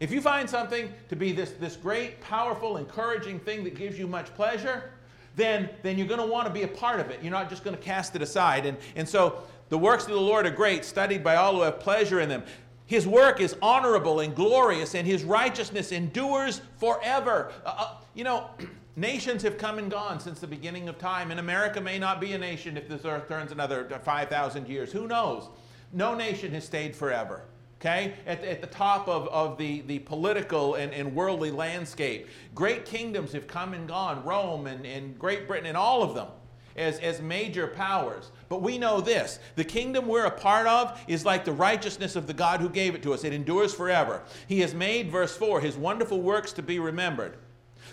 If 0.00 0.10
you 0.10 0.20
find 0.20 0.48
something 0.48 0.92
to 1.08 1.16
be 1.16 1.32
this, 1.32 1.52
this 1.52 1.76
great, 1.76 2.20
powerful, 2.20 2.76
encouraging 2.76 3.40
thing 3.40 3.64
that 3.64 3.74
gives 3.74 3.98
you 3.98 4.06
much 4.06 4.34
pleasure, 4.34 4.92
then, 5.36 5.68
then 5.82 5.98
you're 5.98 6.06
going 6.06 6.20
to 6.20 6.26
want 6.26 6.46
to 6.46 6.52
be 6.52 6.62
a 6.62 6.68
part 6.68 7.00
of 7.00 7.10
it. 7.10 7.20
You're 7.22 7.32
not 7.32 7.50
just 7.50 7.64
going 7.64 7.76
to 7.76 7.82
cast 7.82 8.14
it 8.14 8.22
aside. 8.22 8.66
And, 8.66 8.76
and 8.94 9.08
so 9.08 9.42
the 9.68 9.78
works 9.78 10.04
of 10.04 10.10
the 10.10 10.20
Lord 10.20 10.46
are 10.46 10.50
great, 10.50 10.84
studied 10.84 11.24
by 11.24 11.36
all 11.36 11.54
who 11.54 11.62
have 11.62 11.80
pleasure 11.80 12.20
in 12.20 12.28
them. 12.28 12.44
His 12.86 13.06
work 13.06 13.40
is 13.40 13.56
honorable 13.62 14.20
and 14.20 14.34
glorious, 14.34 14.94
and 14.94 15.06
his 15.06 15.24
righteousness 15.24 15.90
endures 15.90 16.60
forever. 16.78 17.50
Uh, 17.64 17.74
uh, 17.78 17.94
you 18.14 18.24
know, 18.24 18.50
nations 18.96 19.42
have 19.42 19.56
come 19.58 19.78
and 19.78 19.90
gone 19.90 20.20
since 20.20 20.38
the 20.38 20.46
beginning 20.46 20.88
of 20.88 20.98
time, 20.98 21.30
and 21.30 21.40
America 21.40 21.80
may 21.80 21.98
not 21.98 22.20
be 22.20 22.32
a 22.34 22.38
nation 22.38 22.76
if 22.76 22.88
this 22.88 23.04
earth 23.04 23.26
turns 23.26 23.52
another 23.52 23.88
5,000 24.04 24.68
years. 24.68 24.92
Who 24.92 25.08
knows? 25.08 25.48
No 25.92 26.14
nation 26.14 26.52
has 26.52 26.64
stayed 26.64 26.94
forever. 26.94 27.42
Okay? 27.84 28.14
At, 28.26 28.40
the, 28.40 28.50
at 28.50 28.60
the 28.62 28.66
top 28.66 29.08
of, 29.08 29.28
of 29.28 29.58
the, 29.58 29.82
the 29.82 29.98
political 29.98 30.76
and, 30.76 30.90
and 30.94 31.14
worldly 31.14 31.50
landscape. 31.50 32.28
Great 32.54 32.86
kingdoms 32.86 33.32
have 33.32 33.46
come 33.46 33.74
and 33.74 33.86
gone 33.86 34.24
Rome 34.24 34.66
and, 34.66 34.86
and 34.86 35.18
Great 35.18 35.46
Britain 35.46 35.66
and 35.66 35.76
all 35.76 36.02
of 36.02 36.14
them 36.14 36.28
as, 36.76 36.98
as 37.00 37.20
major 37.20 37.66
powers. 37.66 38.30
But 38.48 38.62
we 38.62 38.78
know 38.78 39.02
this 39.02 39.38
the 39.56 39.64
kingdom 39.64 40.08
we're 40.08 40.24
a 40.24 40.30
part 40.30 40.66
of 40.66 40.98
is 41.06 41.26
like 41.26 41.44
the 41.44 41.52
righteousness 41.52 42.16
of 42.16 42.26
the 42.26 42.32
God 42.32 42.60
who 42.60 42.70
gave 42.70 42.94
it 42.94 43.02
to 43.02 43.12
us, 43.12 43.22
it 43.22 43.34
endures 43.34 43.74
forever. 43.74 44.22
He 44.46 44.60
has 44.60 44.74
made, 44.74 45.10
verse 45.10 45.36
4, 45.36 45.60
his 45.60 45.76
wonderful 45.76 46.22
works 46.22 46.52
to 46.54 46.62
be 46.62 46.78
remembered. 46.78 47.36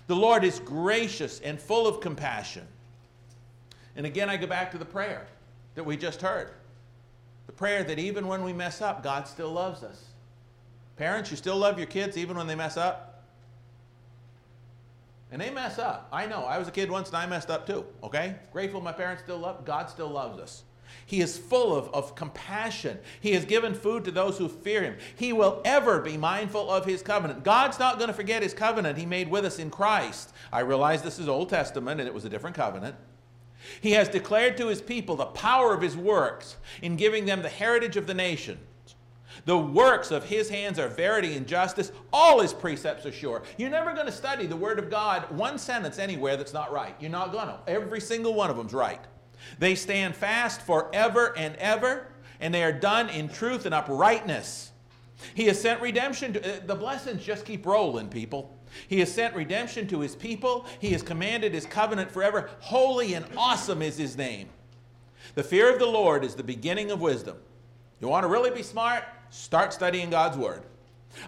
The 0.07 0.15
Lord 0.15 0.45
is 0.45 0.59
gracious 0.61 1.41
and 1.41 1.59
full 1.59 1.85
of 1.85 1.99
compassion. 1.99 2.65
And 3.97 4.05
again, 4.05 4.29
I 4.29 4.37
go 4.37 4.47
back 4.47 4.71
to 4.71 4.77
the 4.77 4.85
prayer 4.85 5.27
that 5.75 5.83
we 5.83 5.97
just 5.97 6.21
heard. 6.21 6.51
Prayer 7.61 7.83
that 7.83 7.99
even 7.99 8.25
when 8.25 8.43
we 8.43 8.53
mess 8.53 8.81
up, 8.81 9.03
God 9.03 9.27
still 9.27 9.51
loves 9.51 9.83
us. 9.83 10.05
Parents, 10.97 11.29
you 11.29 11.37
still 11.37 11.57
love 11.57 11.77
your 11.77 11.85
kids 11.85 12.17
even 12.17 12.35
when 12.35 12.47
they 12.47 12.55
mess 12.55 12.75
up? 12.75 13.23
And 15.31 15.39
they 15.39 15.51
mess 15.51 15.77
up. 15.77 16.09
I 16.11 16.25
know. 16.25 16.43
I 16.45 16.57
was 16.57 16.67
a 16.67 16.71
kid 16.71 16.89
once 16.89 17.09
and 17.09 17.17
I 17.17 17.27
messed 17.27 17.51
up 17.51 17.67
too. 17.67 17.85
Okay? 18.01 18.33
Grateful 18.51 18.81
my 18.81 18.91
parents 18.91 19.21
still 19.21 19.37
love. 19.37 19.63
God 19.63 19.91
still 19.91 20.09
loves 20.09 20.39
us. 20.39 20.63
He 21.05 21.21
is 21.21 21.37
full 21.37 21.75
of, 21.77 21.87
of 21.93 22.15
compassion. 22.15 22.97
He 23.19 23.33
has 23.33 23.45
given 23.45 23.75
food 23.75 24.05
to 24.05 24.11
those 24.11 24.39
who 24.39 24.49
fear 24.49 24.81
him. 24.81 24.97
He 25.15 25.31
will 25.31 25.61
ever 25.63 26.01
be 26.01 26.17
mindful 26.17 26.67
of 26.67 26.85
his 26.85 27.03
covenant. 27.03 27.43
God's 27.43 27.77
not 27.77 27.99
going 27.99 28.07
to 28.07 28.13
forget 28.15 28.41
his 28.41 28.55
covenant 28.55 28.97
he 28.97 29.05
made 29.05 29.29
with 29.29 29.45
us 29.45 29.59
in 29.59 29.69
Christ. 29.69 30.33
I 30.51 30.61
realize 30.61 31.03
this 31.03 31.19
is 31.19 31.27
Old 31.27 31.49
Testament 31.49 31.99
and 31.99 32.07
it 32.07 32.13
was 32.15 32.25
a 32.25 32.29
different 32.29 32.55
covenant. 32.55 32.95
He 33.79 33.91
has 33.91 34.09
declared 34.09 34.57
to 34.57 34.67
his 34.67 34.81
people 34.81 35.15
the 35.15 35.25
power 35.25 35.73
of 35.73 35.81
his 35.81 35.95
works 35.95 36.57
in 36.81 36.95
giving 36.95 37.25
them 37.25 37.41
the 37.41 37.49
heritage 37.49 37.97
of 37.97 38.07
the 38.07 38.13
nation. 38.13 38.57
The 39.45 39.57
works 39.57 40.11
of 40.11 40.25
his 40.25 40.49
hands 40.49 40.77
are 40.77 40.87
verity 40.87 41.35
and 41.35 41.47
justice. 41.47 41.91
All 42.13 42.41
his 42.41 42.53
precepts 42.53 43.05
are 43.05 43.11
sure. 43.11 43.43
You're 43.57 43.69
never 43.69 43.93
going 43.93 44.05
to 44.05 44.11
study 44.11 44.45
the 44.45 44.55
Word 44.55 44.77
of 44.77 44.89
God 44.89 45.31
one 45.31 45.57
sentence 45.57 45.99
anywhere 45.99 46.37
that's 46.37 46.53
not 46.53 46.71
right. 46.71 46.95
You're 46.99 47.11
not 47.11 47.31
going 47.31 47.47
to. 47.47 47.59
Every 47.67 48.01
single 48.01 48.33
one 48.33 48.49
of 48.49 48.57
them's 48.57 48.73
right. 48.73 49.01
They 49.57 49.75
stand 49.75 50.15
fast 50.15 50.61
forever 50.61 51.33
and 51.37 51.55
ever, 51.55 52.07
and 52.39 52.53
they 52.53 52.63
are 52.63 52.73
done 52.73 53.09
in 53.09 53.29
truth 53.29 53.65
and 53.65 53.73
uprightness. 53.73 54.71
He 55.33 55.45
has 55.45 55.59
sent 55.59 55.81
redemption. 55.81 56.33
To, 56.33 56.57
uh, 56.57 56.59
the 56.65 56.75
blessings 56.75 57.23
just 57.23 57.45
keep 57.45 57.65
rolling, 57.65 58.09
people. 58.09 58.55
He 58.87 58.99
has 58.99 59.13
sent 59.13 59.35
redemption 59.35 59.87
to 59.87 59.99
his 59.99 60.15
people. 60.15 60.65
He 60.79 60.91
has 60.91 61.03
commanded 61.03 61.53
his 61.53 61.65
covenant 61.65 62.11
forever. 62.11 62.49
Holy 62.59 63.13
and 63.13 63.25
awesome 63.37 63.81
is 63.81 63.97
his 63.97 64.17
name. 64.17 64.49
The 65.35 65.43
fear 65.43 65.71
of 65.71 65.79
the 65.79 65.85
Lord 65.85 66.23
is 66.23 66.35
the 66.35 66.43
beginning 66.43 66.91
of 66.91 67.01
wisdom. 67.01 67.37
You 67.99 68.07
want 68.07 68.23
to 68.23 68.29
really 68.29 68.51
be 68.51 68.63
smart? 68.63 69.03
Start 69.29 69.73
studying 69.73 70.09
God's 70.09 70.37
Word. 70.37 70.63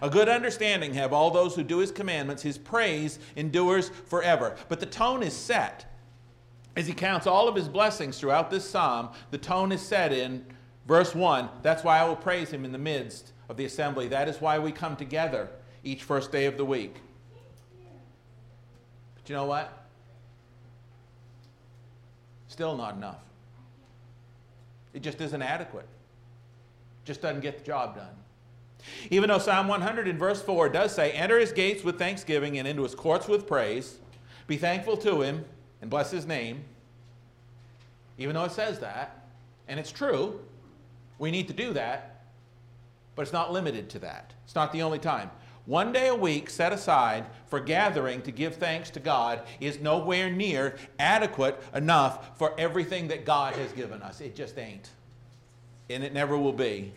A 0.02 0.10
good 0.10 0.28
understanding 0.28 0.94
have 0.94 1.12
all 1.12 1.30
those 1.30 1.54
who 1.54 1.62
do 1.62 1.78
His 1.78 1.90
commandments. 1.90 2.42
His 2.42 2.58
praise 2.58 3.18
endures 3.36 3.90
forever. 4.06 4.56
But 4.68 4.80
the 4.80 4.86
tone 4.86 5.22
is 5.22 5.34
set. 5.34 5.90
As 6.76 6.86
he 6.88 6.92
counts 6.92 7.26
all 7.26 7.46
of 7.46 7.54
his 7.54 7.68
blessings 7.68 8.18
throughout 8.18 8.50
this 8.50 8.68
psalm, 8.68 9.10
the 9.30 9.38
tone 9.38 9.70
is 9.70 9.80
set 9.80 10.12
in 10.12 10.44
verse 10.86 11.14
1. 11.14 11.48
That's 11.62 11.84
why 11.84 12.00
I 12.00 12.04
will 12.04 12.16
praise 12.16 12.50
him 12.50 12.64
in 12.64 12.72
the 12.72 12.78
midst 12.78 13.32
of 13.48 13.56
the 13.56 13.64
assembly. 13.64 14.08
That 14.08 14.28
is 14.28 14.40
why 14.40 14.58
we 14.58 14.72
come 14.72 14.96
together 14.96 15.50
each 15.84 16.02
first 16.02 16.32
day 16.32 16.46
of 16.46 16.56
the 16.56 16.64
week. 16.64 16.96
But 19.24 19.30
you 19.30 19.36
know 19.36 19.46
what? 19.46 19.86
Still 22.48 22.76
not 22.76 22.94
enough. 22.94 23.22
It 24.92 25.02
just 25.02 25.18
isn't 25.22 25.40
adequate. 25.40 25.88
Just 27.06 27.22
doesn't 27.22 27.40
get 27.40 27.58
the 27.58 27.64
job 27.64 27.96
done. 27.96 28.14
Even 29.10 29.30
though 29.30 29.38
Psalm 29.38 29.66
100 29.66 30.08
in 30.08 30.18
verse 30.18 30.42
4 30.42 30.68
does 30.68 30.94
say, 30.94 31.12
Enter 31.12 31.40
his 31.40 31.52
gates 31.52 31.82
with 31.82 31.98
thanksgiving 31.98 32.58
and 32.58 32.68
into 32.68 32.82
his 32.82 32.94
courts 32.94 33.26
with 33.26 33.46
praise, 33.46 33.96
be 34.46 34.58
thankful 34.58 34.98
to 34.98 35.22
him 35.22 35.46
and 35.80 35.88
bless 35.88 36.10
his 36.10 36.26
name, 36.26 36.62
even 38.18 38.34
though 38.34 38.44
it 38.44 38.52
says 38.52 38.78
that, 38.80 39.24
and 39.68 39.80
it's 39.80 39.90
true, 39.90 40.38
we 41.18 41.30
need 41.30 41.48
to 41.48 41.54
do 41.54 41.72
that, 41.72 42.26
but 43.16 43.22
it's 43.22 43.32
not 43.32 43.54
limited 43.54 43.88
to 43.88 43.98
that. 44.00 44.34
It's 44.44 44.54
not 44.54 44.70
the 44.70 44.82
only 44.82 44.98
time. 44.98 45.30
One 45.66 45.92
day 45.92 46.08
a 46.08 46.14
week 46.14 46.50
set 46.50 46.72
aside 46.72 47.24
for 47.46 47.58
gathering 47.58 48.20
to 48.22 48.30
give 48.30 48.56
thanks 48.56 48.90
to 48.90 49.00
God 49.00 49.42
is 49.60 49.80
nowhere 49.80 50.30
near 50.30 50.76
adequate 50.98 51.62
enough 51.74 52.36
for 52.38 52.54
everything 52.58 53.08
that 53.08 53.24
God 53.24 53.54
has 53.54 53.72
given 53.72 54.02
us. 54.02 54.20
It 54.20 54.36
just 54.36 54.58
ain't 54.58 54.90
and 55.90 56.02
it 56.02 56.12
never 56.12 56.36
will 56.36 56.52
be. 56.52 56.92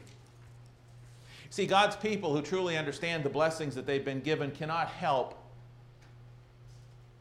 See, 1.49 1.65
God's 1.65 1.95
people 1.95 2.36
who 2.36 2.41
truly 2.41 2.77
understand 2.77 3.23
the 3.23 3.30
blessings 3.30 3.75
that 3.75 3.86
they've 3.86 4.03
been 4.03 4.21
given 4.21 4.51
cannot 4.51 4.88
help, 4.89 5.38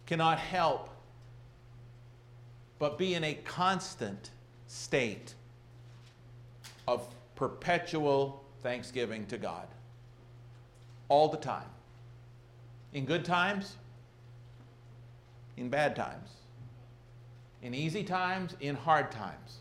cannot 0.07 0.39
help 0.39 0.91
but 2.79 2.99
be 2.99 3.15
in 3.15 3.25
a 3.25 3.35
constant 3.35 4.31
state 4.67 5.35
of 6.87 7.07
perpetual 7.35 8.45
thanksgiving 8.63 9.27
to 9.27 9.39
God. 9.39 9.67
All 11.09 11.29
the 11.29 11.37
time. 11.37 11.69
In 12.93 13.05
good 13.05 13.25
times, 13.25 13.77
in 15.57 15.69
bad 15.69 15.97
times, 15.97 16.29
in 17.63 17.75
easy 17.75 18.03
times, 18.05 18.55
in 18.61 18.75
hard 18.75 19.11
times. 19.11 19.59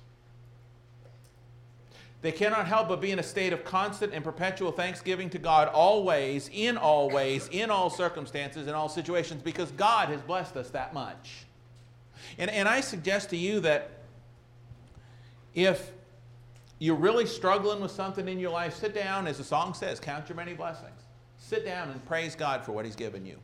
They 2.21 2.31
cannot 2.31 2.65
help 2.65 2.87
but 2.87 3.01
be 3.01 3.11
in 3.11 3.19
a 3.19 3.23
state 3.23 3.53
of 3.53 3.63
constant 3.63 4.11
and 4.11 4.23
perpetual 4.23 4.71
thanksgiving 4.71 5.29
to 5.29 5.37
God 5.37 5.67
always, 5.67 6.49
in 6.51 6.75
all 6.75 7.09
ways, 7.09 7.47
in 7.51 7.69
all 7.69 7.89
circumstances, 7.89 8.67
in 8.67 8.73
all 8.73 8.89
situations, 8.89 9.43
because 9.43 9.69
God 9.71 10.09
has 10.09 10.21
blessed 10.21 10.57
us 10.57 10.69
that 10.71 10.93
much. 10.93 11.45
And, 12.39 12.49
and 12.49 12.67
I 12.67 12.81
suggest 12.81 13.29
to 13.29 13.37
you 13.37 13.59
that 13.59 13.91
if 15.53 15.91
you're 16.79 16.95
really 16.95 17.27
struggling 17.27 17.79
with 17.79 17.91
something 17.91 18.27
in 18.27 18.39
your 18.39 18.51
life, 18.51 18.75
sit 18.75 18.95
down, 18.95 19.27
as 19.27 19.37
the 19.37 19.43
song 19.43 19.75
says, 19.75 19.99
count 19.99 20.27
your 20.27 20.35
many 20.35 20.55
blessings. 20.55 20.94
Sit 21.47 21.63
down 21.63 21.91
and 21.91 22.03
praise 22.05 22.33
God 22.33 22.65
for 22.65 22.71
what 22.71 22.85
He's 22.85 22.95
given 22.95 23.23
you. 23.23 23.37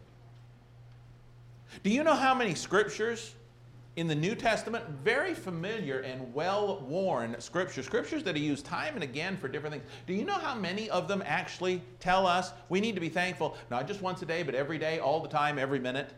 Do 1.84 1.92
you 1.92 2.04
know 2.04 2.16
how 2.16 2.34
many 2.34 2.56
scriptures 2.56 3.36
in 3.96 4.08
the 4.08 4.16
New 4.16 4.34
Testament, 4.34 4.84
very 5.04 5.36
familiar 5.36 6.00
and 6.00 6.34
well 6.34 6.80
worn 6.88 7.36
scriptures, 7.40 7.86
scriptures 7.86 8.24
that 8.24 8.36
are 8.36 8.40
used 8.40 8.66
time 8.66 8.96
and 8.96 9.04
again 9.04 9.38
for 9.38 9.48
different 9.48 9.76
things. 9.76 9.86
Do 10.08 10.14
you 10.14 10.26
know 10.26 10.40
how 10.40 10.56
many 10.56 10.90
of 10.90 11.08
them 11.08 11.22
actually 11.26 11.84
tell 12.00 12.26
us 12.26 12.54
we 12.70 12.80
need 12.80 12.96
to 12.96 13.02
be 13.02 13.10
thankful, 13.10 13.56
not 13.70 13.88
just 13.88 14.02
once 14.02 14.22
a 14.24 14.26
day, 14.26 14.42
but 14.42 14.56
every 14.56 14.80
day, 14.80 15.00
all 15.00 15.20
the 15.20 15.28
time, 15.28 15.60
every 15.60 15.80
minute? 15.80 16.12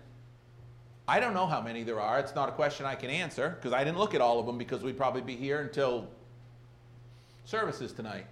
I 1.08 1.20
don't 1.20 1.34
know 1.34 1.48
how 1.48 1.60
many 1.60 1.84
there 1.84 2.00
are. 2.00 2.20
It's 2.20 2.36
not 2.36 2.48
a 2.48 2.54
question 2.54 2.86
I 2.86 2.96
can 2.96 3.10
answer 3.10 3.58
because 3.60 3.74
I 3.74 3.84
didn't 3.84 3.98
look 3.98 4.14
at 4.14 4.22
all 4.22 4.40
of 4.40 4.46
them 4.46 4.58
because 4.58 4.84
we'd 4.84 4.96
probably 4.96 5.22
be 5.22 5.36
here 5.36 5.60
until 5.60 6.08
services 7.44 7.92
tonight. 7.92 8.28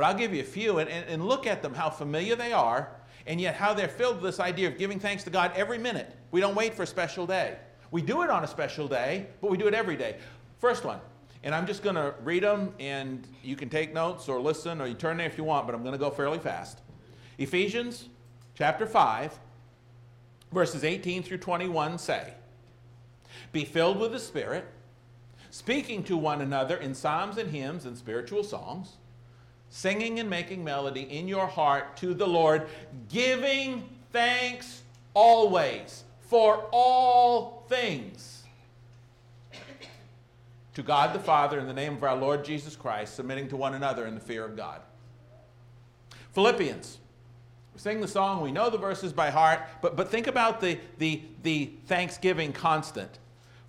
But 0.00 0.06
I'll 0.06 0.14
give 0.14 0.32
you 0.32 0.40
a 0.40 0.44
few 0.44 0.78
and, 0.78 0.88
and, 0.88 1.06
and 1.10 1.26
look 1.26 1.46
at 1.46 1.60
them, 1.60 1.74
how 1.74 1.90
familiar 1.90 2.34
they 2.34 2.54
are, 2.54 2.88
and 3.26 3.38
yet 3.38 3.54
how 3.54 3.74
they're 3.74 3.86
filled 3.86 4.14
with 4.14 4.24
this 4.24 4.40
idea 4.40 4.66
of 4.66 4.78
giving 4.78 4.98
thanks 4.98 5.24
to 5.24 5.30
God 5.30 5.52
every 5.54 5.76
minute. 5.76 6.16
We 6.30 6.40
don't 6.40 6.54
wait 6.54 6.72
for 6.72 6.84
a 6.84 6.86
special 6.86 7.26
day. 7.26 7.58
We 7.90 8.00
do 8.00 8.22
it 8.22 8.30
on 8.30 8.42
a 8.42 8.46
special 8.46 8.88
day, 8.88 9.26
but 9.42 9.50
we 9.50 9.58
do 9.58 9.66
it 9.68 9.74
every 9.74 9.96
day. 9.96 10.16
First 10.58 10.86
one, 10.86 11.00
and 11.42 11.54
I'm 11.54 11.66
just 11.66 11.82
going 11.82 11.96
to 11.96 12.14
read 12.24 12.42
them, 12.42 12.72
and 12.80 13.28
you 13.42 13.56
can 13.56 13.68
take 13.68 13.92
notes 13.92 14.26
or 14.26 14.40
listen, 14.40 14.80
or 14.80 14.86
you 14.86 14.94
turn 14.94 15.18
there 15.18 15.26
if 15.26 15.36
you 15.36 15.44
want, 15.44 15.66
but 15.66 15.74
I'm 15.74 15.82
going 15.82 15.92
to 15.92 15.98
go 15.98 16.08
fairly 16.08 16.38
fast. 16.38 16.80
Ephesians 17.36 18.08
chapter 18.54 18.86
5, 18.86 19.38
verses 20.50 20.82
18 20.82 21.22
through 21.22 21.36
21 21.36 21.98
say, 21.98 22.32
Be 23.52 23.66
filled 23.66 23.98
with 23.98 24.12
the 24.12 24.18
Spirit, 24.18 24.64
speaking 25.50 26.02
to 26.04 26.16
one 26.16 26.40
another 26.40 26.78
in 26.78 26.94
psalms 26.94 27.36
and 27.36 27.50
hymns 27.50 27.84
and 27.84 27.98
spiritual 27.98 28.42
songs, 28.42 28.96
singing 29.70 30.20
and 30.20 30.28
making 30.28 30.62
melody 30.62 31.02
in 31.02 31.28
your 31.28 31.46
heart 31.46 31.96
to 31.98 32.12
the 32.12 32.26
Lord, 32.26 32.68
giving 33.08 33.88
thanks 34.12 34.82
always 35.14 36.04
for 36.20 36.66
all 36.72 37.64
things. 37.68 38.42
To 40.74 40.82
God 40.82 41.14
the 41.14 41.20
Father, 41.20 41.58
in 41.58 41.66
the 41.66 41.72
name 41.72 41.94
of 41.94 42.04
our 42.04 42.16
Lord 42.16 42.44
Jesus 42.44 42.76
Christ, 42.76 43.14
submitting 43.14 43.48
to 43.48 43.56
one 43.56 43.74
another 43.74 44.06
in 44.06 44.14
the 44.14 44.20
fear 44.20 44.44
of 44.44 44.56
God. 44.56 44.80
Philippians. 46.32 46.98
We 47.74 47.80
sing 47.80 48.00
the 48.00 48.08
song, 48.08 48.40
we 48.40 48.52
know 48.52 48.70
the 48.70 48.78
verses 48.78 49.12
by 49.12 49.30
heart, 49.30 49.60
but, 49.80 49.96
but 49.96 50.10
think 50.10 50.26
about 50.26 50.60
the, 50.60 50.78
the, 50.98 51.22
the 51.42 51.72
thanksgiving 51.86 52.52
constant. 52.52 53.18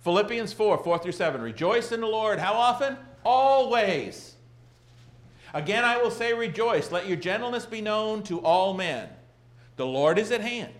Philippians 0.00 0.52
4, 0.52 0.78
4 0.78 0.98
through 0.98 1.12
7. 1.12 1.40
Rejoice 1.40 1.92
in 1.92 2.00
the 2.00 2.06
Lord. 2.06 2.38
How 2.38 2.54
often? 2.54 2.96
Always. 3.24 4.31
Again, 5.54 5.84
I 5.84 5.98
will 6.00 6.10
say, 6.10 6.32
rejoice. 6.32 6.90
Let 6.90 7.06
your 7.06 7.16
gentleness 7.16 7.66
be 7.66 7.80
known 7.80 8.22
to 8.24 8.40
all 8.40 8.74
men. 8.74 9.08
The 9.76 9.86
Lord 9.86 10.18
is 10.18 10.30
at 10.30 10.40
hand. 10.40 10.72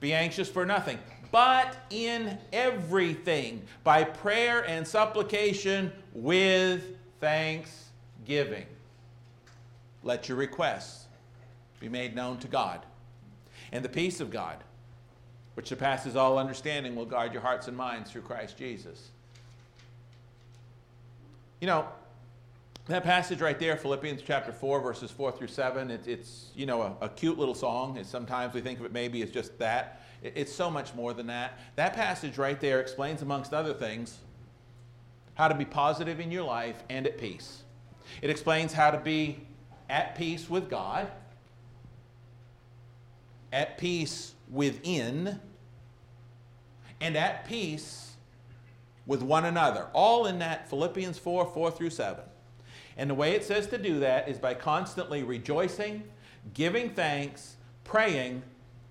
Be 0.00 0.12
anxious 0.14 0.48
for 0.48 0.64
nothing, 0.64 0.98
but 1.30 1.76
in 1.90 2.38
everything, 2.52 3.62
by 3.84 4.04
prayer 4.04 4.66
and 4.66 4.86
supplication 4.86 5.92
with 6.14 6.82
thanksgiving. 7.20 8.66
Let 10.02 10.28
your 10.28 10.38
requests 10.38 11.06
be 11.78 11.88
made 11.88 12.14
known 12.14 12.38
to 12.38 12.48
God. 12.48 12.80
And 13.72 13.84
the 13.84 13.88
peace 13.88 14.20
of 14.20 14.30
God, 14.30 14.56
which 15.54 15.68
surpasses 15.68 16.16
all 16.16 16.38
understanding, 16.38 16.96
will 16.96 17.04
guard 17.04 17.32
your 17.32 17.42
hearts 17.42 17.68
and 17.68 17.76
minds 17.76 18.10
through 18.10 18.22
Christ 18.22 18.56
Jesus. 18.56 19.10
You 21.60 21.66
know, 21.66 21.86
that 22.90 23.04
passage 23.04 23.40
right 23.40 23.58
there, 23.58 23.76
Philippians 23.76 24.22
chapter 24.22 24.52
4, 24.52 24.80
verses 24.80 25.10
4 25.10 25.32
through 25.32 25.48
7, 25.48 25.90
it, 25.90 26.06
it's, 26.06 26.50
you 26.54 26.66
know, 26.66 26.82
a, 26.82 27.06
a, 27.06 27.08
cute 27.08 27.38
little 27.38 27.54
song. 27.54 27.98
And 27.98 28.06
sometimes 28.06 28.54
we 28.54 28.60
think 28.60 28.78
of 28.78 28.86
it 28.86 28.92
maybe 28.92 29.22
as 29.22 29.30
just 29.30 29.58
that. 29.58 30.02
It, 30.22 30.32
it's 30.36 30.52
so 30.52 30.70
much 30.70 30.94
more 30.94 31.12
than 31.12 31.26
that. 31.26 31.58
That 31.76 31.94
passage 31.94 32.38
right 32.38 32.60
there 32.60 32.80
explains, 32.80 33.22
amongst 33.22 33.52
other 33.52 33.74
things, 33.74 34.18
how 35.34 35.48
to 35.48 35.54
be 35.54 35.64
positive 35.64 36.20
in 36.20 36.30
your 36.30 36.44
life 36.44 36.82
and 36.88 37.06
at 37.06 37.18
peace. 37.18 37.62
It 38.22 38.30
explains 38.30 38.72
how 38.72 38.90
to 38.90 38.98
be 38.98 39.40
at 39.88 40.16
peace 40.16 40.48
with 40.48 40.70
God, 40.70 41.10
at 43.52 43.78
peace 43.78 44.34
within, 44.50 45.40
and 47.00 47.16
at 47.16 47.46
peace 47.46 48.12
with 49.06 49.22
one 49.22 49.44
another. 49.44 49.88
All 49.92 50.26
in 50.26 50.38
that 50.40 50.68
Philippians 50.68 51.18
4 51.18 51.46
4 51.46 51.70
through 51.70 51.90
7. 51.90 52.22
And 52.96 53.08
the 53.08 53.14
way 53.14 53.32
it 53.32 53.44
says 53.44 53.66
to 53.68 53.78
do 53.78 54.00
that 54.00 54.28
is 54.28 54.38
by 54.38 54.54
constantly 54.54 55.22
rejoicing, 55.22 56.02
giving 56.54 56.90
thanks, 56.90 57.56
praying, 57.84 58.42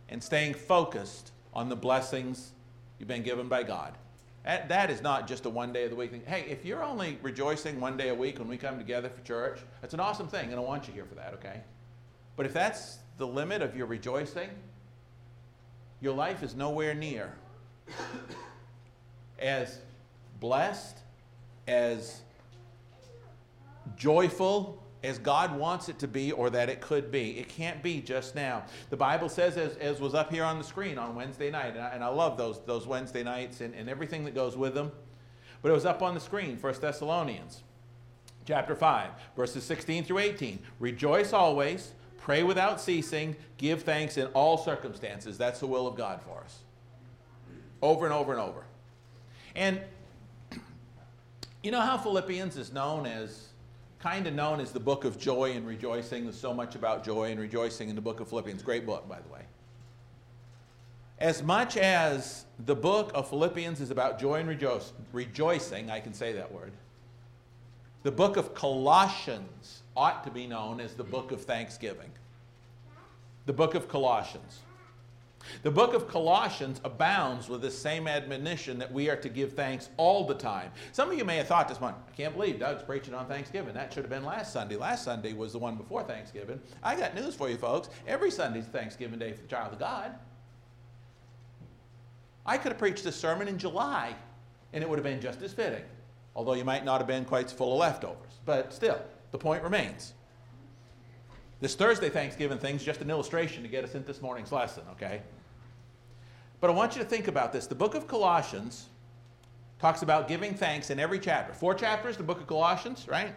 and 0.09 0.23
staying 0.23 0.53
focused 0.53 1.31
on 1.53 1.69
the 1.69 1.75
blessings 1.75 2.51
you've 2.97 3.07
been 3.07 3.23
given 3.23 3.47
by 3.47 3.63
God. 3.63 3.93
That, 4.43 4.69
that 4.69 4.89
is 4.89 5.01
not 5.01 5.27
just 5.27 5.45
a 5.45 5.49
one 5.49 5.73
day 5.73 5.83
of 5.83 5.89
the 5.89 5.95
week 5.95 6.11
thing. 6.11 6.23
Hey, 6.25 6.45
if 6.49 6.65
you're 6.65 6.83
only 6.83 7.19
rejoicing 7.21 7.79
one 7.79 7.97
day 7.97 8.09
a 8.09 8.15
week 8.15 8.39
when 8.39 8.47
we 8.47 8.57
come 8.57 8.77
together 8.77 9.09
for 9.09 9.21
church, 9.21 9.59
that's 9.81 9.93
an 9.93 9.99
awesome 9.99 10.27
thing, 10.27 10.49
and 10.49 10.55
I 10.55 10.59
want 10.59 10.87
you 10.87 10.93
here 10.93 11.05
for 11.05 11.15
that, 11.15 11.33
okay? 11.35 11.61
But 12.35 12.45
if 12.45 12.53
that's 12.53 12.99
the 13.17 13.27
limit 13.27 13.61
of 13.61 13.75
your 13.75 13.85
rejoicing, 13.85 14.49
your 16.01 16.13
life 16.13 16.41
is 16.41 16.55
nowhere 16.55 16.93
near 16.93 17.33
as 19.39 19.79
blessed, 20.39 20.97
as 21.67 22.21
joyful 23.95 24.83
as 25.03 25.17
God 25.17 25.57
wants 25.57 25.87
it 25.87 25.97
to 25.99 26.07
be 26.07 26.31
or 26.31 26.49
that 26.49 26.69
it 26.69 26.81
could 26.81 27.09
be. 27.11 27.39
It 27.39 27.47
can't 27.47 27.81
be 27.81 28.01
just 28.01 28.35
now. 28.35 28.65
The 28.89 28.97
Bible 28.97 29.29
says, 29.29 29.55
as, 29.55 29.75
as 29.77 30.01
was 30.01 30.13
up 30.13 30.31
here 30.31 30.43
on 30.43 30.57
the 30.57 30.63
screen 30.63 30.97
on 30.97 31.15
Wednesday 31.15 31.49
night, 31.49 31.75
and 31.75 31.81
I, 31.81 31.89
and 31.89 32.03
I 32.03 32.07
love 32.07 32.37
those, 32.37 32.59
those 32.65 32.85
Wednesday 32.85 33.23
nights 33.23 33.61
and, 33.61 33.73
and 33.73 33.89
everything 33.89 34.25
that 34.25 34.35
goes 34.35 34.57
with 34.57 34.73
them, 34.73 34.91
but 35.61 35.69
it 35.69 35.73
was 35.73 35.85
up 35.85 36.01
on 36.01 36.13
the 36.13 36.19
screen, 36.19 36.57
1 36.57 36.73
Thessalonians 36.81 37.63
chapter 38.45 38.75
5, 38.75 39.11
verses 39.35 39.63
16 39.63 40.05
through 40.05 40.19
18. 40.19 40.59
Rejoice 40.79 41.33
always, 41.33 41.93
pray 42.17 42.43
without 42.43 42.81
ceasing, 42.81 43.35
give 43.57 43.83
thanks 43.83 44.17
in 44.17 44.25
all 44.27 44.57
circumstances. 44.57 45.37
That's 45.37 45.59
the 45.59 45.67
will 45.67 45.85
of 45.85 45.95
God 45.95 46.21
for 46.21 46.39
us. 46.39 46.59
Over 47.81 48.05
and 48.05 48.13
over 48.13 48.31
and 48.31 48.41
over. 48.41 48.65
And 49.55 49.79
you 51.63 51.71
know 51.71 51.81
how 51.81 51.97
Philippians 51.97 52.57
is 52.57 52.73
known 52.73 53.05
as 53.05 53.48
kind 53.99 54.27
of 54.27 54.33
known 54.33 54.59
as 54.59 54.71
the 54.71 54.79
book 54.79 55.03
of 55.03 55.19
joy 55.19 55.51
and 55.51 55.67
rejoicing. 55.67 56.23
There's 56.23 56.39
so 56.39 56.53
much 56.53 56.75
about 56.75 57.03
joy 57.03 57.31
and 57.31 57.39
rejoicing 57.39 57.89
in 57.89 57.95
the 57.95 58.01
book 58.01 58.19
of 58.19 58.29
Philippians. 58.29 58.63
Great 58.63 58.85
book, 58.85 59.07
by 59.07 59.19
the 59.19 59.27
way. 59.29 59.41
As 61.19 61.43
much 61.43 61.75
as 61.75 62.45
the 62.65 62.75
book 62.75 63.11
of 63.13 63.29
Philippians 63.29 63.81
is 63.81 63.91
about 63.91 64.19
joy 64.19 64.35
and 64.35 64.49
rejo- 64.49 64.89
rejoicing, 65.11 65.91
I 65.91 65.99
can 65.99 66.13
say 66.13 66.31
that 66.33 66.49
word, 66.51 66.71
the 68.03 68.11
book 68.11 68.37
of 68.37 68.55
Colossians 68.55 69.83
ought 69.97 70.23
to 70.23 70.31
be 70.31 70.47
known 70.47 70.79
as 70.79 70.93
the 70.93 71.03
book 71.03 71.33
of 71.33 71.41
thanksgiving. 71.41 72.09
The 73.45 73.53
book 73.53 73.75
of 73.75 73.89
Colossians. 73.89 74.59
The 75.63 75.71
book 75.71 75.93
of 75.93 76.07
Colossians 76.07 76.79
abounds 76.83 77.49
with 77.49 77.61
the 77.61 77.71
same 77.71 78.07
admonition 78.07 78.77
that 78.79 78.91
we 78.91 79.09
are 79.09 79.15
to 79.17 79.29
give 79.29 79.53
thanks 79.53 79.89
all 79.97 80.25
the 80.25 80.35
time. 80.35 80.71
Some 80.91 81.11
of 81.11 81.17
you 81.17 81.25
may 81.25 81.37
have 81.37 81.47
thought 81.47 81.67
this 81.67 81.79
morning, 81.79 81.99
I 82.07 82.15
can't 82.15 82.35
believe 82.35 82.59
Doug's 82.59 82.83
preaching 82.83 83.13
on 83.13 83.25
Thanksgiving. 83.27 83.73
That 83.73 83.93
should 83.93 84.03
have 84.03 84.09
been 84.09 84.25
last 84.25 84.53
Sunday. 84.53 84.75
Last 84.75 85.03
Sunday 85.03 85.33
was 85.33 85.53
the 85.53 85.59
one 85.59 85.75
before 85.75 86.03
Thanksgiving. 86.03 86.59
I 86.83 86.95
got 86.95 87.15
news 87.15 87.35
for 87.35 87.49
you, 87.49 87.57
folks. 87.57 87.89
Every 88.07 88.31
Sunday's 88.31 88.65
Thanksgiving 88.65 89.19
Day 89.19 89.33
for 89.33 89.41
the 89.41 89.47
child 89.47 89.73
of 89.73 89.79
God. 89.79 90.15
I 92.45 92.57
could 92.57 92.71
have 92.71 92.79
preached 92.79 93.03
this 93.03 93.15
sermon 93.15 93.47
in 93.47 93.57
July, 93.57 94.15
and 94.73 94.83
it 94.83 94.89
would 94.89 94.97
have 94.97 95.03
been 95.03 95.21
just 95.21 95.41
as 95.41 95.53
fitting, 95.53 95.83
although 96.35 96.53
you 96.53 96.65
might 96.65 96.85
not 96.85 96.99
have 96.99 97.07
been 97.07 97.25
quite 97.25 97.49
full 97.51 97.73
of 97.73 97.79
leftovers. 97.79 98.39
But 98.45 98.73
still, 98.73 98.99
the 99.31 99.37
point 99.37 99.63
remains. 99.63 100.13
This 101.61 101.75
Thursday 101.75 102.09
Thanksgiving 102.09 102.57
thing's 102.57 102.83
just 102.83 103.01
an 103.01 103.09
illustration 103.09 103.63
to 103.63 103.69
get 103.69 103.83
us 103.83 103.93
into 103.93 104.07
this 104.07 104.21
morning's 104.21 104.51
lesson, 104.51 104.83
okay? 104.91 105.21
But 106.61 106.69
I 106.69 106.73
want 106.73 106.95
you 106.95 107.03
to 107.03 107.07
think 107.07 107.27
about 107.27 107.51
this. 107.51 107.67
The 107.67 107.75
book 107.75 107.95
of 107.95 108.07
Colossians 108.07 108.87
talks 109.79 110.01
about 110.01 110.27
giving 110.27 110.53
thanks 110.53 110.89
in 110.89 110.99
every 110.99 111.19
chapter. 111.19 111.53
Four 111.53 111.73
chapters, 111.73 112.17
the 112.17 112.23
book 112.23 112.39
of 112.39 112.47
Colossians, 112.47 113.07
right? 113.07 113.33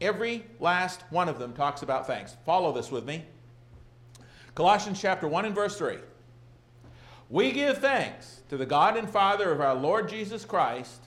Every 0.00 0.44
last 0.60 1.02
one 1.10 1.28
of 1.28 1.38
them 1.38 1.52
talks 1.52 1.82
about 1.82 2.06
thanks. 2.06 2.36
Follow 2.44 2.72
this 2.72 2.90
with 2.90 3.04
me. 3.04 3.24
Colossians 4.54 5.00
chapter 5.00 5.28
1 5.28 5.44
and 5.44 5.54
verse 5.54 5.76
3. 5.76 5.98
We 7.28 7.52
give 7.52 7.78
thanks 7.78 8.42
to 8.48 8.56
the 8.56 8.66
God 8.66 8.96
and 8.96 9.08
Father 9.08 9.50
of 9.52 9.60
our 9.60 9.74
Lord 9.74 10.08
Jesus 10.08 10.44
Christ, 10.44 11.02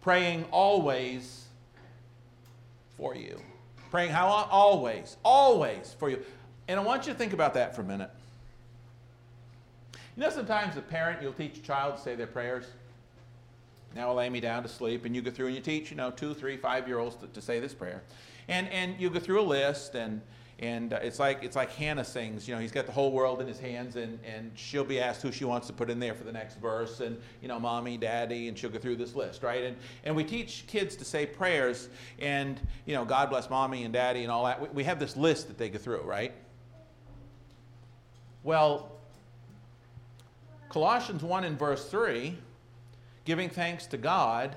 praying 0.00 0.44
always 0.50 1.46
for 2.96 3.14
you. 3.14 3.40
Praying 3.90 4.10
how? 4.10 4.26
Always. 4.26 5.16
Always 5.24 5.94
for 5.98 6.10
you. 6.10 6.22
And 6.68 6.78
I 6.78 6.82
want 6.82 7.06
you 7.06 7.12
to 7.12 7.18
think 7.18 7.32
about 7.32 7.54
that 7.54 7.74
for 7.74 7.82
a 7.82 7.84
minute. 7.84 8.10
You 10.16 10.24
know, 10.24 10.30
sometimes 10.30 10.76
a 10.76 10.80
parent, 10.80 11.22
you'll 11.22 11.32
teach 11.32 11.58
a 11.58 11.62
child 11.62 11.96
to 11.96 12.02
say 12.02 12.14
their 12.14 12.26
prayers. 12.26 12.66
Now 13.94 14.12
lay 14.12 14.28
me 14.28 14.40
down 14.40 14.62
to 14.64 14.68
sleep, 14.68 15.04
and 15.04 15.16
you 15.16 15.22
go 15.22 15.30
through 15.30 15.46
and 15.46 15.54
you 15.54 15.62
teach, 15.62 15.90
you 15.90 15.96
know, 15.96 16.10
two, 16.10 16.34
three, 16.34 16.56
five-year-olds 16.56 17.16
to, 17.16 17.26
to 17.28 17.40
say 17.40 17.58
this 17.58 17.72
prayer, 17.72 18.02
and 18.46 18.68
and 18.68 19.00
you 19.00 19.08
go 19.08 19.18
through 19.18 19.40
a 19.40 19.42
list, 19.42 19.94
and 19.94 20.20
and 20.60 20.92
uh, 20.92 20.98
it's 21.02 21.18
like 21.18 21.42
it's 21.42 21.54
like 21.54 21.70
Hannah 21.72 22.04
sings. 22.04 22.48
You 22.48 22.54
know, 22.54 22.60
he's 22.60 22.72
got 22.72 22.86
the 22.86 22.92
whole 22.92 23.12
world 23.12 23.40
in 23.40 23.46
his 23.46 23.60
hands, 23.60 23.96
and 23.96 24.18
and 24.24 24.50
she'll 24.56 24.84
be 24.84 25.00
asked 25.00 25.22
who 25.22 25.30
she 25.30 25.44
wants 25.44 25.66
to 25.68 25.72
put 25.72 25.88
in 25.88 26.00
there 26.00 26.14
for 26.14 26.24
the 26.24 26.32
next 26.32 26.58
verse, 26.58 27.00
and 27.00 27.16
you 27.40 27.48
know, 27.48 27.60
mommy, 27.60 27.96
daddy, 27.96 28.48
and 28.48 28.58
she'll 28.58 28.70
go 28.70 28.78
through 28.78 28.96
this 28.96 29.14
list, 29.14 29.42
right? 29.42 29.64
And 29.64 29.76
and 30.04 30.16
we 30.16 30.24
teach 30.24 30.64
kids 30.66 30.96
to 30.96 31.04
say 31.04 31.26
prayers, 31.26 31.88
and 32.18 32.60
you 32.86 32.94
know, 32.94 33.04
God 33.04 33.30
bless 33.30 33.48
mommy 33.48 33.84
and 33.84 33.92
daddy, 33.92 34.22
and 34.22 34.32
all 34.32 34.44
that. 34.46 34.60
We, 34.60 34.68
we 34.68 34.84
have 34.84 34.98
this 34.98 35.16
list 35.16 35.46
that 35.48 35.58
they 35.58 35.68
go 35.68 35.78
through, 35.78 36.02
right? 36.02 36.32
Well, 38.42 38.92
Colossians 40.68 41.22
1 41.22 41.44
and 41.44 41.58
verse 41.58 41.88
3, 41.88 42.36
giving 43.24 43.48
thanks 43.48 43.86
to 43.86 43.96
God, 43.96 44.54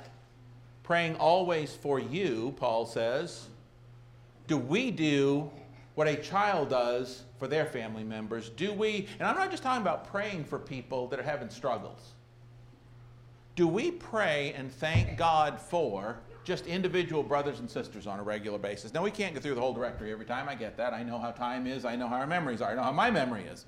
praying 0.83 1.15
always 1.15 1.73
for 1.73 1.99
you, 1.99 2.53
Paul 2.57 2.85
says, 2.85 3.47
do 4.47 4.57
we 4.57 4.91
do 4.91 5.49
what 5.95 6.07
a 6.07 6.15
child 6.15 6.69
does 6.69 7.23
for 7.37 7.47
their 7.47 7.65
family 7.65 8.03
members? 8.03 8.49
Do 8.49 8.73
we, 8.73 9.07
and 9.19 9.27
I'm 9.27 9.35
not 9.35 9.51
just 9.51 9.63
talking 9.63 9.81
about 9.81 10.07
praying 10.07 10.45
for 10.45 10.57
people 10.57 11.07
that 11.07 11.19
are 11.19 11.23
having 11.23 11.49
struggles. 11.49 12.13
Do 13.55 13.67
we 13.67 13.91
pray 13.91 14.53
and 14.55 14.71
thank 14.71 15.17
God 15.17 15.59
for 15.59 16.19
just 16.43 16.65
individual 16.65 17.21
brothers 17.21 17.59
and 17.59 17.69
sisters 17.69 18.07
on 18.07 18.19
a 18.19 18.23
regular 18.23 18.57
basis? 18.57 18.93
Now, 18.93 19.03
we 19.03 19.11
can't 19.11 19.35
go 19.35 19.41
through 19.41 19.55
the 19.55 19.61
whole 19.61 19.73
directory 19.73 20.11
every 20.11 20.25
time. 20.25 20.47
I 20.47 20.55
get 20.55 20.77
that. 20.77 20.93
I 20.93 21.03
know 21.03 21.19
how 21.19 21.31
time 21.31 21.67
is. 21.67 21.83
I 21.83 21.95
know 21.95 22.07
how 22.07 22.15
our 22.15 22.27
memories 22.27 22.61
are. 22.61 22.71
I 22.71 22.75
know 22.75 22.83
how 22.83 22.93
my 22.93 23.11
memory 23.11 23.43
is. 23.43 23.65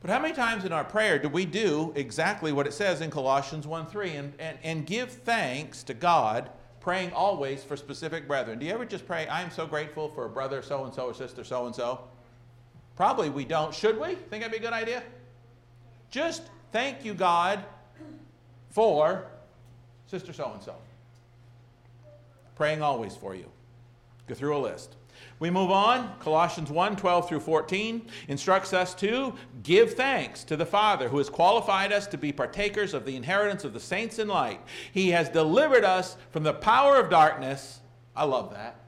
But 0.00 0.10
how 0.10 0.20
many 0.20 0.34
times 0.34 0.64
in 0.64 0.72
our 0.72 0.84
prayer 0.84 1.18
do 1.18 1.28
we 1.28 1.44
do 1.44 1.92
exactly 1.96 2.52
what 2.52 2.66
it 2.66 2.72
says 2.72 3.00
in 3.00 3.10
Colossians 3.10 3.66
1 3.66 3.86
3 3.86 4.10
and, 4.10 4.32
and, 4.38 4.58
and 4.62 4.86
give 4.86 5.10
thanks 5.10 5.82
to 5.84 5.94
God, 5.94 6.50
praying 6.88 7.12
always 7.12 7.62
for 7.62 7.76
specific 7.76 8.26
brethren? 8.26 8.58
Do 8.58 8.64
you 8.64 8.72
ever 8.72 8.86
just 8.86 9.06
pray, 9.06 9.26
I 9.26 9.42
am 9.42 9.50
so 9.50 9.66
grateful 9.66 10.08
for 10.08 10.24
a 10.24 10.28
brother 10.30 10.62
so 10.62 10.86
and 10.86 10.94
so 10.94 11.08
or 11.08 11.12
sister 11.12 11.44
so 11.44 11.66
and 11.66 11.74
so? 11.74 12.00
Probably 12.96 13.28
we 13.28 13.44
don't. 13.44 13.74
Should 13.74 14.00
we? 14.00 14.14
Think 14.14 14.42
that'd 14.42 14.52
be 14.52 14.56
a 14.56 14.60
good 14.60 14.72
idea? 14.72 15.02
Just 16.10 16.44
thank 16.72 17.04
you, 17.04 17.12
God, 17.12 17.62
for 18.70 19.26
sister 20.06 20.32
so 20.32 20.50
and 20.54 20.62
so. 20.62 20.76
Praying 22.56 22.80
always 22.80 23.14
for 23.14 23.34
you. 23.34 23.50
Go 24.26 24.34
through 24.34 24.56
a 24.56 24.62
list. 24.62 24.94
We 25.40 25.50
move 25.50 25.70
on. 25.70 26.18
Colossians 26.18 26.70
1 26.70 26.96
12 26.96 27.28
through 27.28 27.40
14 27.40 28.06
instructs 28.26 28.72
us 28.72 28.94
to 28.96 29.34
give 29.62 29.94
thanks 29.94 30.42
to 30.44 30.56
the 30.56 30.66
Father 30.66 31.08
who 31.08 31.18
has 31.18 31.30
qualified 31.30 31.92
us 31.92 32.06
to 32.08 32.18
be 32.18 32.32
partakers 32.32 32.92
of 32.92 33.04
the 33.04 33.14
inheritance 33.14 33.64
of 33.64 33.72
the 33.72 33.80
saints 33.80 34.18
in 34.18 34.26
light. 34.26 34.60
He 34.92 35.10
has 35.10 35.28
delivered 35.28 35.84
us 35.84 36.16
from 36.30 36.42
the 36.42 36.54
power 36.54 36.96
of 36.96 37.08
darkness. 37.08 37.80
I 38.16 38.24
love 38.24 38.52
that. 38.52 38.80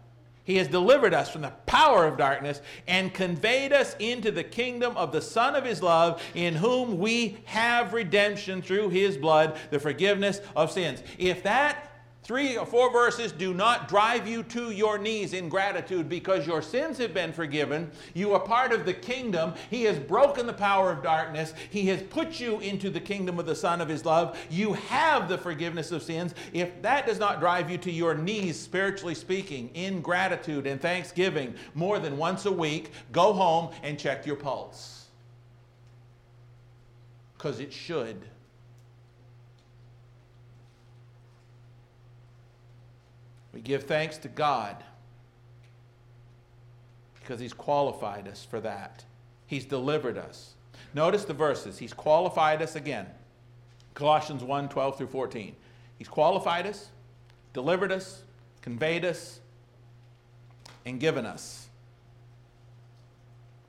He 0.42 0.56
has 0.56 0.66
delivered 0.66 1.14
us 1.14 1.30
from 1.30 1.42
the 1.42 1.52
power 1.66 2.06
of 2.06 2.16
darkness 2.16 2.60
and 2.88 3.14
conveyed 3.14 3.72
us 3.72 3.94
into 4.00 4.32
the 4.32 4.42
kingdom 4.42 4.96
of 4.96 5.12
the 5.12 5.22
Son 5.22 5.54
of 5.54 5.64
His 5.64 5.80
love, 5.80 6.20
in 6.34 6.56
whom 6.56 6.98
we 6.98 7.38
have 7.44 7.92
redemption 7.92 8.60
through 8.60 8.88
His 8.88 9.16
blood, 9.16 9.56
the 9.70 9.78
forgiveness 9.78 10.40
of 10.56 10.72
sins. 10.72 11.04
If 11.18 11.44
that 11.44 11.89
three 12.22 12.56
or 12.56 12.66
four 12.66 12.92
verses 12.92 13.32
do 13.32 13.54
not 13.54 13.88
drive 13.88 14.28
you 14.28 14.42
to 14.44 14.70
your 14.70 14.98
knees 14.98 15.32
in 15.32 15.48
gratitude 15.48 16.08
because 16.08 16.46
your 16.46 16.62
sins 16.62 16.98
have 16.98 17.14
been 17.14 17.32
forgiven. 17.32 17.90
You 18.14 18.34
are 18.34 18.40
part 18.40 18.72
of 18.72 18.84
the 18.84 18.94
kingdom. 18.94 19.54
He 19.70 19.84
has 19.84 19.98
broken 19.98 20.46
the 20.46 20.52
power 20.52 20.92
of 20.92 21.02
darkness. 21.02 21.54
He 21.70 21.86
has 21.88 22.02
put 22.02 22.38
you 22.38 22.60
into 22.60 22.90
the 22.90 23.00
kingdom 23.00 23.38
of 23.38 23.46
the 23.46 23.54
Son 23.54 23.80
of 23.80 23.88
His 23.88 24.04
love. 24.04 24.38
You 24.50 24.74
have 24.74 25.28
the 25.28 25.38
forgiveness 25.38 25.92
of 25.92 26.02
sins. 26.02 26.34
If 26.52 26.80
that 26.82 27.06
does 27.06 27.18
not 27.18 27.40
drive 27.40 27.70
you 27.70 27.78
to 27.78 27.90
your 27.90 28.14
knees, 28.14 28.58
spiritually 28.58 29.14
speaking, 29.14 29.70
in 29.74 30.00
gratitude 30.00 30.66
and 30.66 30.80
thanksgiving 30.80 31.54
more 31.74 31.98
than 31.98 32.16
once 32.16 32.46
a 32.46 32.52
week, 32.52 32.92
go 33.12 33.32
home 33.32 33.70
and 33.82 33.98
check 33.98 34.26
your 34.26 34.36
pulse. 34.36 35.06
Because 37.36 37.60
it 37.60 37.72
should. 37.72 38.22
We 43.52 43.60
give 43.60 43.84
thanks 43.84 44.16
to 44.18 44.28
God 44.28 44.76
because 47.20 47.40
He's 47.40 47.52
qualified 47.52 48.28
us 48.28 48.44
for 48.48 48.60
that. 48.60 49.04
He's 49.46 49.64
delivered 49.64 50.18
us. 50.18 50.54
Notice 50.94 51.24
the 51.24 51.34
verses. 51.34 51.78
He's 51.78 51.92
qualified 51.92 52.62
us 52.62 52.76
again. 52.76 53.06
Colossians 53.94 54.42
1 54.42 54.68
12 54.68 54.98
through 54.98 55.06
14. 55.08 55.54
He's 55.98 56.08
qualified 56.08 56.66
us, 56.66 56.88
delivered 57.52 57.92
us, 57.92 58.22
conveyed 58.62 59.04
us, 59.04 59.40
and 60.86 60.98
given 60.98 61.26
us. 61.26 61.68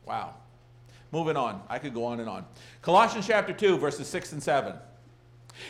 Wow. 0.05 0.35
Moving 1.11 1.35
on. 1.35 1.61
I 1.69 1.77
could 1.77 1.93
go 1.93 2.05
on 2.05 2.19
and 2.19 2.29
on. 2.29 2.45
Colossians 2.81 3.27
chapter 3.27 3.53
2, 3.53 3.77
verses 3.77 4.07
6 4.07 4.31
and 4.31 4.41
7. 4.41 4.73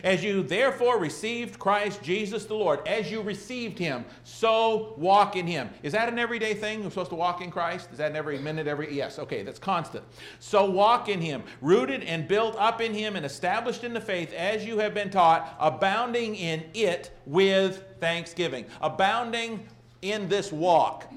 As 0.04 0.24
you 0.24 0.44
therefore 0.44 1.00
received 1.00 1.60
Christ 1.60 2.02
Jesus 2.02 2.46
the 2.46 2.54
Lord, 2.54 2.86
as 2.88 3.12
you 3.12 3.22
received 3.22 3.78
him, 3.78 4.06
so 4.24 4.94
walk 4.98 5.36
in 5.36 5.46
him. 5.46 5.70
Is 5.84 5.94
that 5.94 6.10
an 6.10 6.20
everyday 6.20 6.54
thing? 6.54 6.84
We're 6.84 6.90
supposed 6.90 7.10
to 7.10 7.16
walk 7.16 7.42
in 7.42 7.52
Christ? 7.52 7.90
Is 7.92 7.98
that 7.98 8.16
every 8.16 8.40
minute, 8.40 8.68
every? 8.68 8.94
Yes, 8.94 9.20
okay, 9.20 9.44
that's 9.44 9.60
constant. 9.60 10.04
So 10.40 10.70
walk 10.70 11.10
in 11.10 11.22
him, 11.22 11.44
rooted 11.62 12.04
and 12.04 12.28
built 12.28 12.56
up 12.58 12.82
in 12.82 12.94
him 12.94 13.16
and 13.16 13.26
established 13.26 13.84
in 13.84 13.94
the 13.94 14.02
faith 14.02 14.34
as 14.34 14.66
you 14.66 14.78
have 14.80 14.94
been 14.94 15.10
taught, 15.10 15.56
abounding 15.60 16.36
in 16.36 16.64
it 16.74 17.18
with 17.26 17.84
thanksgiving. 18.00 18.66
Abounding 18.82 19.68
in 20.02 20.28
this 20.28 20.52
walk, 20.52 21.12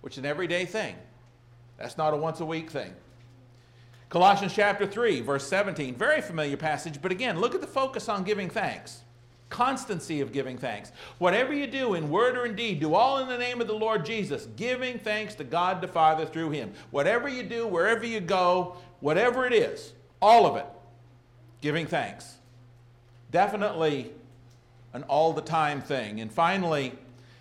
which 0.00 0.14
is 0.14 0.18
an 0.18 0.26
everyday 0.26 0.64
thing. 0.64 0.96
That's 1.78 1.98
not 1.98 2.14
a 2.14 2.16
once 2.16 2.40
a 2.40 2.46
week 2.46 2.70
thing. 2.70 2.92
Colossians 4.12 4.52
chapter 4.52 4.86
3, 4.86 5.22
verse 5.22 5.48
17. 5.48 5.94
Very 5.94 6.20
familiar 6.20 6.58
passage, 6.58 7.00
but 7.00 7.10
again, 7.10 7.40
look 7.40 7.54
at 7.54 7.62
the 7.62 7.66
focus 7.66 8.10
on 8.10 8.24
giving 8.24 8.50
thanks. 8.50 9.00
Constancy 9.48 10.20
of 10.20 10.32
giving 10.32 10.58
thanks. 10.58 10.92
Whatever 11.16 11.54
you 11.54 11.66
do 11.66 11.94
in 11.94 12.10
word 12.10 12.36
or 12.36 12.44
in 12.44 12.54
deed, 12.54 12.78
do 12.78 12.92
all 12.92 13.20
in 13.20 13.28
the 13.28 13.38
name 13.38 13.62
of 13.62 13.68
the 13.68 13.72
Lord 13.72 14.04
Jesus, 14.04 14.48
giving 14.54 14.98
thanks 14.98 15.34
to 15.36 15.44
God 15.44 15.80
the 15.80 15.88
Father 15.88 16.26
through 16.26 16.50
him. 16.50 16.74
Whatever 16.90 17.26
you 17.26 17.42
do, 17.42 17.66
wherever 17.66 18.04
you 18.04 18.20
go, 18.20 18.76
whatever 19.00 19.46
it 19.46 19.54
is, 19.54 19.94
all 20.20 20.44
of 20.44 20.56
it, 20.56 20.66
giving 21.62 21.86
thanks. 21.86 22.34
Definitely 23.30 24.12
an 24.92 25.04
all 25.04 25.32
the 25.32 25.40
time 25.40 25.80
thing. 25.80 26.20
And 26.20 26.30
finally, 26.30 26.92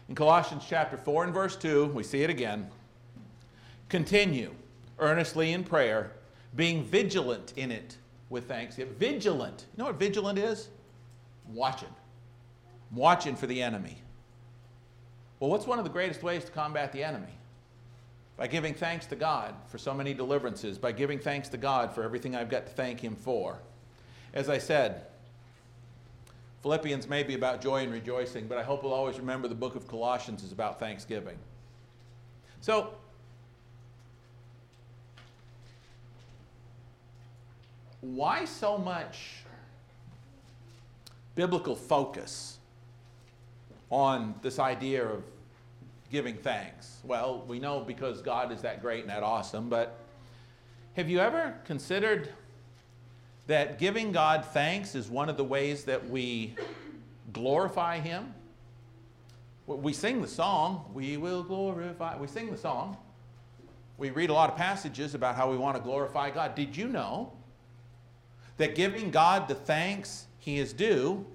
in 0.07 0.15
Colossians 0.15 0.63
chapter 0.69 0.95
4 0.95 1.25
and 1.25 1.33
verse 1.33 1.57
2, 1.57 1.87
we 1.87 2.03
see 2.03 2.23
it 2.23 2.29
again. 2.29 2.69
Continue 3.89 4.55
earnestly 4.99 5.51
in 5.51 5.65
prayer 5.65 6.13
being 6.55 6.83
vigilant 6.83 7.53
in 7.55 7.71
it 7.71 7.97
with 8.29 8.47
thanksgiving. 8.47 8.93
Vigilant. 8.95 9.65
You 9.73 9.83
know 9.83 9.85
what 9.85 9.99
vigilant 9.99 10.37
is? 10.37 10.69
Watching. 11.47 11.89
Watching 12.91 13.35
for 13.35 13.47
the 13.47 13.61
enemy. 13.61 13.97
Well, 15.39 15.49
what's 15.49 15.65
one 15.65 15.79
of 15.79 15.85
the 15.85 15.91
greatest 15.91 16.23
ways 16.23 16.45
to 16.45 16.51
combat 16.51 16.91
the 16.91 17.03
enemy? 17.03 17.33
By 18.37 18.47
giving 18.47 18.73
thanks 18.73 19.05
to 19.07 19.15
God 19.15 19.55
for 19.67 19.77
so 19.77 19.93
many 19.93 20.13
deliverances, 20.13 20.77
by 20.77 20.91
giving 20.91 21.19
thanks 21.19 21.49
to 21.49 21.57
God 21.57 21.93
for 21.93 22.03
everything 22.03 22.35
I've 22.35 22.49
got 22.49 22.65
to 22.65 22.71
thank 22.71 22.99
Him 22.99 23.15
for. 23.15 23.59
As 24.33 24.49
I 24.49 24.57
said, 24.57 25.05
Philippians 26.61 27.09
may 27.09 27.23
be 27.23 27.33
about 27.33 27.61
joy 27.61 27.83
and 27.83 27.91
rejoicing, 27.91 28.47
but 28.47 28.57
I 28.57 28.63
hope 28.63 28.83
we'll 28.83 28.93
always 28.93 29.17
remember 29.17 29.47
the 29.47 29.55
book 29.55 29.75
of 29.75 29.87
Colossians 29.87 30.43
is 30.43 30.51
about 30.51 30.79
thanksgiving. 30.79 31.37
So, 32.61 32.93
why 38.01 38.45
so 38.45 38.77
much 38.77 39.43
biblical 41.35 41.75
focus 41.75 42.57
on 43.89 44.35
this 44.41 44.59
idea 44.59 45.05
of 45.05 45.23
giving 46.11 46.35
thanks? 46.35 46.99
Well, 47.03 47.43
we 47.47 47.59
know 47.59 47.79
because 47.79 48.21
God 48.21 48.51
is 48.51 48.61
that 48.61 48.81
great 48.81 49.01
and 49.01 49.09
that 49.09 49.23
awesome, 49.23 49.69
but 49.69 49.97
have 50.95 51.09
you 51.09 51.19
ever 51.19 51.55
considered 51.65 52.29
that 53.47 53.79
giving 53.79 54.11
God 54.11 54.45
thanks 54.45 54.95
is 54.95 55.09
one 55.09 55.29
of 55.29 55.37
the 55.37 55.43
ways 55.43 55.85
that 55.85 56.09
we 56.09 56.55
glorify 57.31 57.99
Him? 57.99 58.33
We 59.67 59.93
sing 59.93 60.21
the 60.21 60.27
song, 60.27 60.89
We 60.93 61.17
Will 61.17 61.43
Glorify. 61.43 62.17
We 62.17 62.27
sing 62.27 62.51
the 62.51 62.57
song. 62.57 62.97
We 63.97 64.09
read 64.09 64.29
a 64.31 64.33
lot 64.33 64.49
of 64.49 64.57
passages 64.57 65.13
about 65.15 65.35
how 65.35 65.49
we 65.49 65.55
want 65.55 65.77
to 65.77 65.81
glorify 65.81 66.29
God. 66.31 66.55
Did 66.55 66.75
you 66.75 66.87
know 66.87 67.31
that 68.57 68.75
giving 68.75 69.11
God 69.11 69.47
the 69.47 69.55
thanks 69.55 70.27
he 70.39 70.59
is 70.59 70.73
due, 70.73 71.25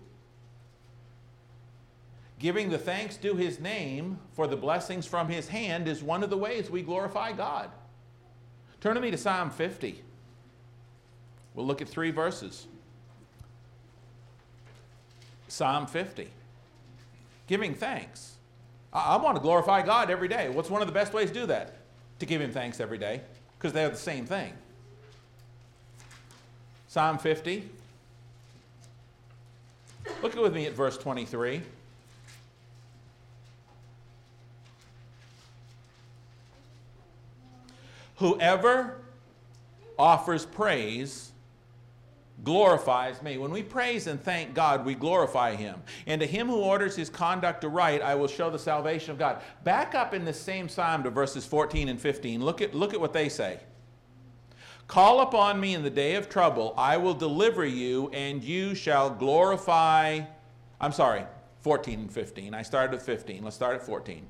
giving 2.38 2.70
the 2.70 2.78
thanks 2.78 3.16
due 3.16 3.34
his 3.34 3.58
name 3.58 4.18
for 4.32 4.46
the 4.46 4.56
blessings 4.56 5.06
from 5.06 5.28
his 5.28 5.48
hand 5.48 5.88
is 5.88 6.02
one 6.02 6.22
of 6.22 6.30
the 6.30 6.36
ways 6.36 6.70
we 6.70 6.82
glorify 6.82 7.32
God. 7.32 7.70
Turn 8.80 8.94
to 8.94 9.00
me 9.00 9.10
to 9.10 9.16
Psalm 9.16 9.50
50. 9.50 10.02
We'll 11.54 11.66
look 11.66 11.80
at 11.80 11.88
three 11.88 12.10
verses. 12.10 12.66
Psalm 15.48 15.86
50. 15.86 16.28
Giving 17.46 17.74
thanks. 17.74 18.34
I, 18.92 19.14
I 19.14 19.16
want 19.16 19.36
to 19.36 19.42
glorify 19.42 19.82
God 19.82 20.10
every 20.10 20.28
day. 20.28 20.48
What's 20.48 20.70
one 20.70 20.82
of 20.82 20.88
the 20.88 20.92
best 20.92 21.12
ways 21.12 21.30
to 21.30 21.34
do 21.34 21.46
that? 21.46 21.76
To 22.18 22.26
give 22.26 22.40
him 22.40 22.50
thanks 22.50 22.80
every 22.80 22.98
day, 22.98 23.20
because 23.58 23.72
they're 23.72 23.88
the 23.88 23.96
same 23.96 24.26
thing. 24.26 24.52
Psalm 26.96 27.18
50. 27.18 27.62
Look 30.22 30.34
with 30.34 30.54
me 30.54 30.64
at 30.64 30.72
verse 30.72 30.96
23. 30.96 31.60
Whoever 38.16 38.96
offers 39.98 40.46
praise 40.46 41.32
glorifies 42.42 43.20
me. 43.20 43.36
When 43.36 43.50
we 43.50 43.62
praise 43.62 44.06
and 44.06 44.18
thank 44.18 44.54
God, 44.54 44.86
we 44.86 44.94
glorify 44.94 45.54
Him. 45.54 45.82
And 46.06 46.22
to 46.22 46.26
him 46.26 46.46
who 46.46 46.56
orders 46.56 46.96
his 46.96 47.10
conduct 47.10 47.62
aright, 47.62 48.00
I 48.00 48.14
will 48.14 48.26
show 48.26 48.48
the 48.48 48.58
salvation 48.58 49.10
of 49.10 49.18
God. 49.18 49.42
Back 49.64 49.94
up 49.94 50.14
in 50.14 50.24
the 50.24 50.32
same 50.32 50.66
psalm 50.66 51.02
to 51.02 51.10
verses 51.10 51.44
14 51.44 51.90
and 51.90 52.00
15. 52.00 52.42
Look 52.42 52.62
at, 52.62 52.74
look 52.74 52.94
at 52.94 53.00
what 53.02 53.12
they 53.12 53.28
say. 53.28 53.60
Call 54.88 55.20
upon 55.20 55.58
me 55.58 55.74
in 55.74 55.82
the 55.82 55.90
day 55.90 56.14
of 56.14 56.28
trouble. 56.28 56.72
I 56.76 56.96
will 56.96 57.14
deliver 57.14 57.64
you, 57.64 58.08
and 58.12 58.42
you 58.42 58.74
shall 58.74 59.10
glorify. 59.10 60.20
I'm 60.80 60.92
sorry, 60.92 61.24
14 61.62 62.00
and 62.00 62.12
15. 62.12 62.54
I 62.54 62.62
started 62.62 62.92
with 62.92 63.02
15. 63.02 63.42
Let's 63.42 63.56
start 63.56 63.74
at 63.74 63.82
14. 63.82 64.24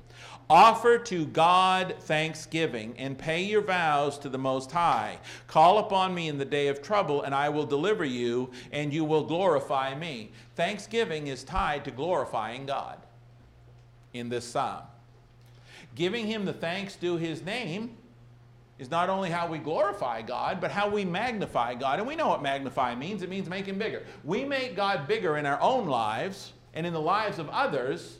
Offer 0.49 0.97
to 0.99 1.25
God 1.27 1.95
thanksgiving 1.99 2.95
and 2.97 3.17
pay 3.17 3.43
your 3.43 3.61
vows 3.61 4.17
to 4.19 4.29
the 4.29 4.39
Most 4.39 4.71
High. 4.71 5.19
Call 5.45 5.77
upon 5.77 6.15
me 6.15 6.27
in 6.27 6.39
the 6.39 6.45
day 6.45 6.69
of 6.69 6.81
trouble, 6.81 7.21
and 7.21 7.35
I 7.35 7.49
will 7.49 7.65
deliver 7.65 8.05
you, 8.05 8.49
and 8.71 8.91
you 8.91 9.05
will 9.05 9.25
glorify 9.25 9.93
me. 9.93 10.31
Thanksgiving 10.55 11.27
is 11.27 11.43
tied 11.43 11.85
to 11.85 11.91
glorifying 11.91 12.65
God 12.65 12.97
in 14.13 14.29
this 14.29 14.45
psalm. 14.45 14.81
Giving 15.93 16.25
him 16.25 16.45
the 16.45 16.53
thanks 16.53 16.95
due 16.95 17.17
his 17.17 17.43
name 17.43 17.97
is 18.79 18.91
not 18.91 19.09
only 19.09 19.29
how 19.29 19.47
we 19.47 19.57
glorify 19.57 20.21
God, 20.21 20.61
but 20.61 20.69
how 20.71 20.89
we 20.89 21.03
magnify 21.03 21.73
God. 21.73 21.99
And 21.99 22.07
we 22.07 22.15
know 22.15 22.27
what 22.27 22.43
magnify 22.43 22.93
means 22.95 23.23
it 23.23 23.29
means 23.29 23.47
Him 23.47 23.77
bigger. 23.79 24.03
We 24.23 24.45
make 24.45 24.75
God 24.75 25.07
bigger 25.07 25.37
in 25.37 25.45
our 25.45 25.59
own 25.61 25.87
lives 25.87 26.53
and 26.73 26.85
in 26.85 26.93
the 26.93 27.01
lives 27.01 27.39
of 27.39 27.49
others 27.49 28.17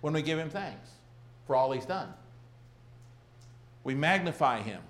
when 0.00 0.12
we 0.12 0.22
give 0.22 0.38
Him 0.38 0.50
thanks 0.50 0.88
for 1.46 1.54
all 1.54 1.70
He's 1.70 1.86
done. 1.86 2.12
We 3.84 3.94
magnify 3.94 4.62
Him 4.62 4.82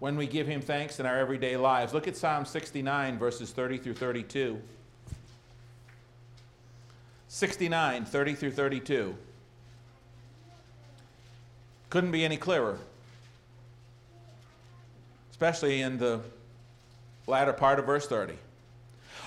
when 0.00 0.16
we 0.16 0.26
give 0.26 0.48
Him 0.48 0.60
thanks 0.60 0.98
in 0.98 1.06
our 1.06 1.16
everyday 1.16 1.56
lives. 1.56 1.94
Look 1.94 2.08
at 2.08 2.16
Psalm 2.16 2.44
69, 2.44 3.18
verses 3.18 3.52
30 3.52 3.78
through 3.78 3.94
32. 3.94 4.60
69, 7.28 8.04
30 8.04 8.34
through 8.34 8.50
32. 8.50 9.16
Couldn't 11.94 12.10
be 12.10 12.24
any 12.24 12.36
clearer, 12.36 12.76
especially 15.30 15.80
in 15.80 15.96
the 15.96 16.22
latter 17.28 17.52
part 17.52 17.78
of 17.78 17.86
verse 17.86 18.08
30. 18.08 18.34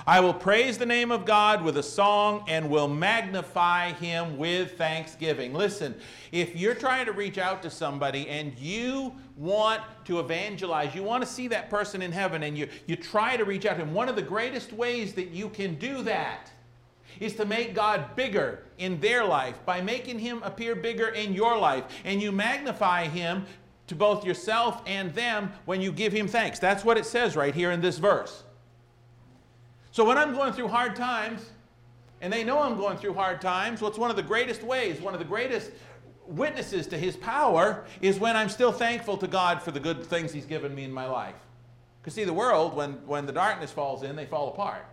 I 0.06 0.19
will 0.19 0.34
praise 0.34 0.77
the 0.77 0.86
name 0.86 1.10
of 1.10 1.23
God 1.23 1.63
with 1.63 1.77
a 1.77 1.82
song 1.82 2.43
and 2.49 2.69
will 2.69 2.89
magnify 2.89 3.93
him 3.93 4.38
with 4.38 4.77
thanksgiving. 4.77 5.53
Listen, 5.53 5.95
if 6.34 6.58
you're 6.58 6.75
trying 6.75 7.06
to 7.06 7.13
reach 7.13 7.38
out 7.38 7.63
to 7.63 7.69
somebody 7.69 8.27
and 8.27 8.51
you 8.60 9.13
want 9.38 9.82
to 10.03 10.19
evangelize, 10.19 10.93
you 10.93 11.03
want 11.03 11.23
to 11.23 11.30
see 11.30 11.47
that 11.47 11.69
person 11.69 12.01
in 12.01 12.12
heaven, 12.12 12.43
and 12.43 12.58
you, 12.58 12.67
you 12.86 12.97
try 12.97 13.38
to 13.38 13.45
reach 13.45 13.65
out 13.65 13.77
to 13.77 13.84
him, 13.84 13.93
one 13.93 14.10
of 14.10 14.17
the 14.17 14.21
greatest 14.21 14.73
ways 14.73 15.13
that 15.13 15.30
you 15.30 15.47
can 15.47 15.75
do 15.75 16.03
that 16.03 16.51
is 17.19 17.36
to 17.36 17.45
make 17.45 17.73
God 17.73 18.15
bigger 18.15 18.63
in 18.77 18.99
their 18.99 19.23
life 19.23 19.60
by 19.65 19.82
making 19.82 20.19
him 20.19 20.41
appear 20.43 20.75
bigger 20.75 21.10
in 21.10 21.34
your 21.34 21.58
life. 21.58 21.84
And 22.03 22.21
you 22.21 22.32
magnify 22.32 23.06
him 23.06 23.45
to 23.88 23.95
both 23.95 24.25
yourself 24.25 24.82
and 24.86 25.13
them 25.13 25.51
when 25.65 25.82
you 25.82 25.91
give 25.91 26.13
him 26.13 26.27
thanks. 26.27 26.60
That's 26.60 26.84
what 26.84 26.97
it 26.97 27.06
says 27.06 27.36
right 27.36 27.56
here 27.56 27.71
in 27.71 27.82
this 27.82 27.97
verse. 27.97 28.43
So 29.91 30.06
when 30.06 30.17
I'm 30.17 30.34
going 30.34 30.53
through 30.53 30.67
hard 30.67 30.95
times, 30.95 31.49
and 32.21 32.32
they 32.32 32.43
know 32.43 32.60
I'm 32.60 32.77
going 32.77 32.97
through 32.97 33.13
hard 33.13 33.41
times, 33.41 33.82
what's 33.82 33.97
one 33.97 34.10
of 34.10 34.15
the 34.15 34.23
greatest 34.23 34.63
ways, 34.63 35.01
one 35.01 35.13
of 35.13 35.19
the 35.19 35.25
greatest 35.25 35.71
witnesses 36.27 36.88
to 36.88 36.97
his 36.97 37.15
power 37.15 37.86
is 38.01 38.19
when 38.19 38.36
I'm 38.36 38.49
still 38.49 38.71
thankful 38.71 39.17
to 39.17 39.27
God 39.27 39.62
for 39.62 39.71
the 39.71 39.80
good 39.80 40.03
things 40.03 40.34
he's 40.34 40.45
given 40.45 40.75
me 40.75 40.84
in 40.84 40.91
my 40.91 41.06
life. 41.06 41.36
Because 42.01 42.15
see, 42.15 42.25
the 42.25 42.34
world, 42.34 42.75
when, 42.75 42.93
when 43.06 43.25
the 43.25 43.32
darkness 43.32 43.71
falls 43.71 44.03
in, 44.03 44.15
they 44.15 44.25
fall 44.25 44.49
apart. 44.49 44.86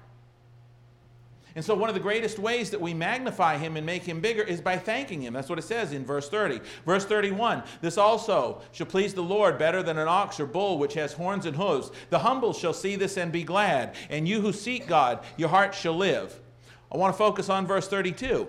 And 1.56 1.64
so, 1.64 1.76
one 1.76 1.88
of 1.88 1.94
the 1.94 2.00
greatest 2.00 2.40
ways 2.40 2.70
that 2.70 2.80
we 2.80 2.94
magnify 2.94 3.58
him 3.58 3.76
and 3.76 3.86
make 3.86 4.02
him 4.02 4.20
bigger 4.20 4.42
is 4.42 4.60
by 4.60 4.76
thanking 4.76 5.22
him. 5.22 5.34
That's 5.34 5.48
what 5.48 5.58
it 5.58 5.62
says 5.62 5.92
in 5.92 6.04
verse 6.04 6.28
30. 6.28 6.60
Verse 6.84 7.04
31 7.04 7.62
This 7.80 7.96
also 7.96 8.60
shall 8.72 8.86
please 8.86 9.14
the 9.14 9.22
Lord 9.22 9.56
better 9.56 9.80
than 9.80 9.96
an 9.96 10.08
ox 10.08 10.40
or 10.40 10.46
bull 10.46 10.78
which 10.78 10.94
has 10.94 11.12
horns 11.12 11.46
and 11.46 11.54
hooves. 11.54 11.92
The 12.10 12.18
humble 12.18 12.52
shall 12.52 12.72
see 12.72 12.96
this 12.96 13.16
and 13.16 13.30
be 13.30 13.44
glad, 13.44 13.94
and 14.10 14.26
you 14.26 14.40
who 14.40 14.52
seek 14.52 14.88
God, 14.88 15.24
your 15.36 15.48
heart 15.48 15.74
shall 15.74 15.96
live. 15.96 16.40
I 16.90 16.96
want 16.96 17.14
to 17.14 17.18
focus 17.18 17.48
on 17.48 17.66
verse 17.66 17.86
32. 17.86 18.48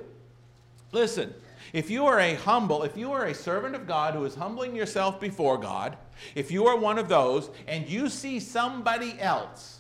Listen, 0.91 1.31
if 1.73 1.91
you 1.91 2.07
are 2.07 2.19
a 2.19 2.35
humble, 2.35 2.83
if 2.83 2.97
you 2.97 3.11
are 3.11 3.25
a 3.25 3.33
servant 3.35 3.75
of 3.75 3.85
God 3.85 4.15
who 4.15 4.25
is 4.25 4.33
humbling 4.33 4.75
yourself 4.75 5.19
before 5.19 5.57
God, 5.59 5.97
if 6.33 6.49
you 6.49 6.65
are 6.65 6.77
one 6.77 6.97
of 6.97 7.09
those 7.09 7.51
and 7.67 7.87
you 7.87 8.09
see 8.09 8.39
somebody 8.39 9.19
else 9.19 9.74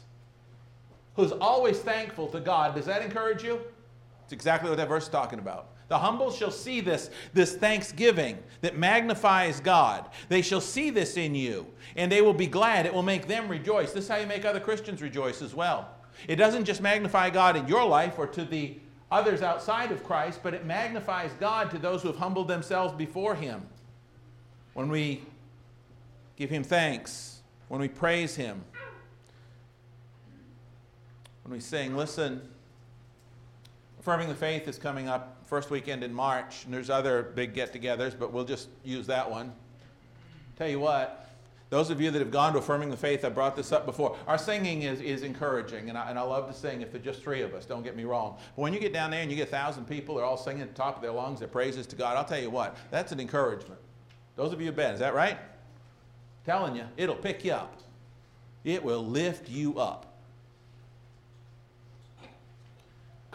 who's 1.15 1.31
always 1.31 1.79
thankful 1.79 2.27
to 2.27 2.39
God. 2.39 2.75
Does 2.75 2.85
that 2.85 3.01
encourage 3.01 3.43
you? 3.43 3.59
It's 4.23 4.33
exactly 4.33 4.69
what 4.69 4.77
that 4.77 4.87
verse 4.87 5.03
is 5.03 5.09
talking 5.09 5.39
about. 5.39 5.69
The 5.87 5.97
humble 5.97 6.31
shall 6.31 6.51
see 6.51 6.81
this, 6.81 7.11
this 7.33 7.55
thanksgiving 7.55 8.39
that 8.61 8.75
magnifies 8.75 9.59
God. 9.59 10.09
They 10.29 10.41
shall 10.41 10.61
see 10.61 10.89
this 10.89 11.15
in 11.15 11.35
you, 11.35 11.67
and 11.95 12.11
they 12.11 12.21
will 12.21 12.33
be 12.33 12.47
glad. 12.47 12.87
It 12.87 12.93
will 12.93 13.03
make 13.03 13.27
them 13.27 13.47
rejoice. 13.47 13.91
This 13.93 14.05
is 14.05 14.09
how 14.09 14.17
you 14.17 14.25
make 14.25 14.45
other 14.45 14.59
Christians 14.59 15.01
rejoice 15.01 15.43
as 15.43 15.53
well. 15.53 15.89
It 16.27 16.37
doesn't 16.37 16.65
just 16.65 16.81
magnify 16.81 17.29
God 17.29 17.55
in 17.55 17.67
your 17.67 17.85
life 17.85 18.17
or 18.17 18.25
to 18.27 18.43
the 18.45 18.77
others 19.11 19.43
outside 19.43 19.91
of 19.91 20.03
Christ, 20.03 20.39
but 20.41 20.55
it 20.55 20.65
magnifies 20.65 21.31
God 21.39 21.69
to 21.71 21.77
those 21.77 22.01
who 22.01 22.07
have 22.07 22.17
humbled 22.17 22.47
themselves 22.47 22.93
before 22.93 23.35
Him. 23.35 23.61
When 24.73 24.89
we 24.89 25.21
give 26.35 26.49
Him 26.49 26.63
thanks, 26.63 27.41
when 27.67 27.79
we 27.79 27.87
praise 27.87 28.35
Him, 28.35 28.63
when 31.45 31.53
we 31.53 31.59
sing, 31.59 31.95
listen, 31.95 32.41
Affirming 33.99 34.29
the 34.29 34.35
Faith 34.35 34.67
is 34.67 34.79
coming 34.79 35.07
up 35.07 35.37
first 35.45 35.69
weekend 35.69 36.03
in 36.03 36.11
March, 36.11 36.65
and 36.65 36.73
there's 36.73 36.89
other 36.89 37.21
big 37.21 37.53
get 37.53 37.71
togethers, 37.71 38.17
but 38.17 38.33
we'll 38.33 38.45
just 38.45 38.67
use 38.83 39.05
that 39.07 39.29
one. 39.29 39.53
Tell 40.57 40.67
you 40.67 40.79
what, 40.79 41.29
those 41.69 41.91
of 41.91 42.01
you 42.01 42.09
that 42.09 42.17
have 42.17 42.31
gone 42.31 42.53
to 42.53 42.59
Affirming 42.59 42.89
the 42.89 42.97
Faith, 42.97 43.23
I 43.23 43.29
brought 43.29 43.55
this 43.55 43.71
up 43.71 43.85
before. 43.85 44.17
Our 44.27 44.39
singing 44.39 44.81
is, 44.81 44.99
is 45.01 45.21
encouraging, 45.21 45.89
and 45.89 45.97
I, 45.97 46.09
and 46.09 46.17
I 46.17 46.23
love 46.23 46.47
to 46.47 46.53
sing 46.53 46.81
if 46.81 46.91
there's 46.91 47.03
just 47.03 47.21
three 47.21 47.43
of 47.43 47.53
us, 47.53 47.67
don't 47.67 47.83
get 47.83 47.95
me 47.95 48.05
wrong. 48.05 48.37
But 48.55 48.63
when 48.63 48.73
you 48.73 48.79
get 48.79 48.91
down 48.91 49.11
there 49.11 49.21
and 49.21 49.29
you 49.29 49.37
get 49.37 49.49
a 49.49 49.51
thousand 49.51 49.85
people, 49.85 50.15
they're 50.15 50.25
all 50.25 50.37
singing 50.37 50.63
at 50.63 50.69
the 50.69 50.75
top 50.75 50.95
of 50.95 51.03
their 51.03 51.11
lungs, 51.11 51.37
their 51.39 51.47
praises 51.47 51.85
to 51.87 51.95
God, 51.95 52.17
I'll 52.17 52.25
tell 52.25 52.41
you 52.41 52.49
what, 52.49 52.75
that's 52.89 53.11
an 53.11 53.19
encouragement. 53.19 53.79
Those 54.35 54.51
of 54.51 54.61
you 54.61 54.65
have 54.65 54.75
been, 54.75 54.95
is 54.95 54.99
that 54.99 55.13
right? 55.13 55.37
Telling 56.43 56.75
you, 56.75 56.85
it'll 56.97 57.15
pick 57.15 57.45
you 57.45 57.51
up. 57.51 57.81
It 58.63 58.83
will 58.83 59.05
lift 59.05 59.47
you 59.47 59.79
up. 59.79 60.14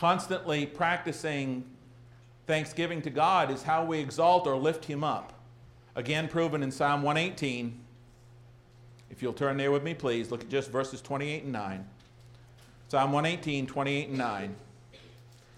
Constantly 0.01 0.65
practicing 0.65 1.63
thanksgiving 2.47 3.03
to 3.03 3.11
God 3.11 3.51
is 3.51 3.65
how 3.65 3.85
we 3.85 3.99
exalt 3.99 4.47
or 4.47 4.57
lift 4.57 4.87
Him 4.87 5.05
up. 5.05 5.35
Again, 5.95 6.27
proven 6.27 6.63
in 6.63 6.71
Psalm 6.71 7.03
118. 7.03 7.79
If 9.11 9.21
you'll 9.21 9.35
turn 9.35 9.59
there 9.59 9.71
with 9.71 9.83
me, 9.83 9.93
please, 9.93 10.31
look 10.31 10.41
at 10.41 10.49
just 10.49 10.71
verses 10.71 11.03
28 11.03 11.43
and 11.43 11.53
9. 11.53 11.87
Psalm 12.89 13.13
118, 13.13 13.67
28 13.67 14.09
and 14.09 14.17
9. 14.17 14.55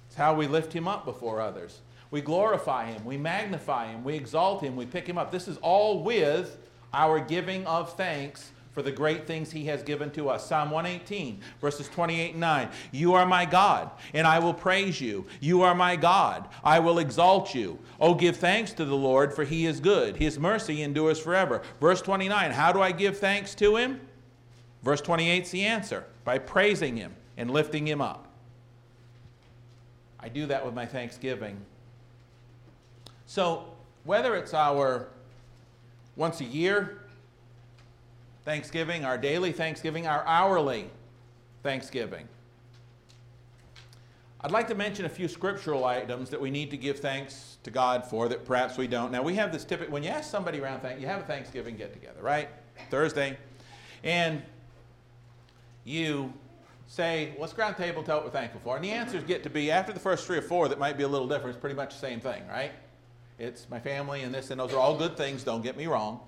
It's 0.09 0.17
how 0.17 0.35
we 0.35 0.49
lift 0.49 0.73
Him 0.73 0.89
up 0.89 1.05
before 1.05 1.41
others. 1.41 1.81
We 2.11 2.21
glorify 2.21 2.87
Him, 2.87 3.05
we 3.05 3.17
magnify 3.17 3.93
Him, 3.93 4.03
we 4.03 4.17
exalt 4.17 4.61
Him, 4.61 4.75
we 4.75 4.87
pick 4.87 5.09
Him 5.09 5.19
up. 5.19 5.31
This 5.31 5.47
is 5.47 5.57
all 5.59 6.03
with 6.03 6.59
our 6.93 7.21
giving 7.21 7.65
of 7.69 7.97
thanks 7.97 8.51
for 8.73 8.83
the 8.83 8.91
great 8.91 9.27
things 9.27 9.51
he 9.51 9.67
has 9.67 9.83
given 9.83 10.11
to 10.13 10.29
us. 10.31 10.47
Psalm 10.47 10.71
118, 10.71 11.41
verses 11.61 11.89
28 11.89 12.31
and 12.33 12.41
9. 12.41 12.69
You 12.91 13.15
are 13.15 13.27
my 13.27 13.45
God, 13.45 13.91
and 14.15 14.27
I 14.27 14.39
will 14.39 14.55
praise 14.55 15.01
you. 15.01 15.27
You 15.41 15.63
are 15.63 15.75
my 15.75 15.95
God, 15.97 16.49
I 16.65 16.79
will 16.79 16.99
exalt 16.99 17.55
you. 17.55 17.79
Oh, 18.01 18.15
give 18.15 18.37
thanks 18.37 18.73
to 18.75 18.85
the 18.85 18.97
Lord, 18.97 19.35
for 19.35 19.45
he 19.45 19.67
is 19.67 19.79
good. 19.79 20.17
His 20.17 20.39
mercy 20.39 20.83
endures 20.83 21.21
forever. 21.21 21.63
Verse 21.81 22.01
29, 22.01 22.51
how 22.51 22.73
do 22.73 22.81
I 22.81 22.93
give 22.93 23.19
thanks 23.19 23.55
to 23.57 23.77
him? 23.77 24.01
Verse 24.83 25.01
28 25.01 25.43
is 25.43 25.51
the 25.51 25.65
answer 25.65 26.05
by 26.25 26.39
praising 26.39 26.97
him 26.97 27.15
and 27.37 27.51
lifting 27.51 27.87
him 27.87 28.01
up. 28.01 28.27
I 30.19 30.29
do 30.29 30.47
that 30.47 30.65
with 30.65 30.75
my 30.75 30.87
thanksgiving. 30.87 31.59
So, 33.27 33.65
whether 34.05 34.35
it's 34.37 34.55
our 34.55 35.09
once 36.17 36.41
a 36.41 36.45
year 36.45 37.02
Thanksgiving, 38.45 39.05
our 39.05 39.17
daily 39.17 39.53
Thanksgiving, 39.53 40.07
our 40.07 40.27
hourly 40.27 40.91
Thanksgiving. 41.63 42.29
I'd 44.41 44.51
like 44.51 44.67
to 44.69 44.75
mention 44.75 45.05
a 45.05 45.09
few 45.09 45.29
scriptural 45.29 45.85
items 45.85 46.29
that 46.31 46.41
we 46.41 46.51
need 46.51 46.71
to 46.73 46.77
give 46.77 46.99
thanks 46.99 47.59
to 47.63 47.71
God 47.71 48.05
for 48.05 48.29
that 48.29 48.45
perhaps 48.45 48.77
we 48.77 48.89
don't. 48.89 49.13
Now, 49.13 49.23
we 49.23 49.37
have 49.37 49.53
this 49.53 49.65
typical, 49.65 49.93
when 49.93 50.03
you 50.03 50.09
ask 50.09 50.29
somebody 50.29 50.59
around, 50.59 50.81
thank, 50.81 51.01
you 51.01 51.07
have 51.07 51.21
a 51.21 51.25
Thanksgiving 51.25 51.77
get 51.77 51.93
together, 51.93 52.21
right? 52.21 52.49
Thursday. 52.91 53.39
And 54.03 54.43
you 55.85 56.33
say, 56.89 57.35
what's 57.37 57.53
ground 57.53 57.77
table 57.77 58.03
what 58.03 58.25
we're 58.25 58.31
thankful 58.31 58.61
for? 58.65 58.75
And 58.75 58.85
the 58.85 58.91
answers 58.91 59.23
get 59.23 59.45
to 59.45 59.51
be, 59.51 59.71
after 59.71 59.93
the 59.93 60.01
first 60.01 60.27
three 60.27 60.39
or 60.39 60.43
four 60.43 60.67
that 60.69 60.81
might 60.81 60.97
be 60.97 61.05
a 61.05 61.09
little 61.09 61.29
different, 61.29 61.51
it's 61.51 61.61
pretty 61.61 61.77
much 61.77 61.95
the 61.95 62.01
same 62.01 62.19
thing, 62.19 62.43
right? 62.49 62.73
It's 63.39 63.69
my 63.71 63.79
family 63.79 64.23
and 64.23 64.35
this, 64.35 64.51
and 64.51 64.59
those 64.59 64.73
are 64.73 64.79
all 64.79 64.99
good 64.99 65.17
things, 65.17 65.45
don't 65.45 65.63
get 65.63 65.77
me 65.77 65.87
wrong. 65.87 66.21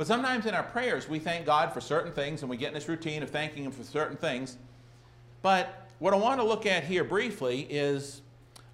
But 0.00 0.06
sometimes 0.06 0.46
in 0.46 0.54
our 0.54 0.62
prayers, 0.62 1.10
we 1.10 1.18
thank 1.18 1.44
God 1.44 1.74
for 1.74 1.82
certain 1.82 2.10
things 2.10 2.40
and 2.40 2.48
we 2.48 2.56
get 2.56 2.68
in 2.68 2.72
this 2.72 2.88
routine 2.88 3.22
of 3.22 3.28
thanking 3.28 3.64
Him 3.64 3.70
for 3.70 3.84
certain 3.84 4.16
things. 4.16 4.56
But 5.42 5.90
what 5.98 6.14
I 6.14 6.16
want 6.16 6.40
to 6.40 6.46
look 6.46 6.64
at 6.64 6.84
here 6.84 7.04
briefly 7.04 7.66
is 7.68 8.22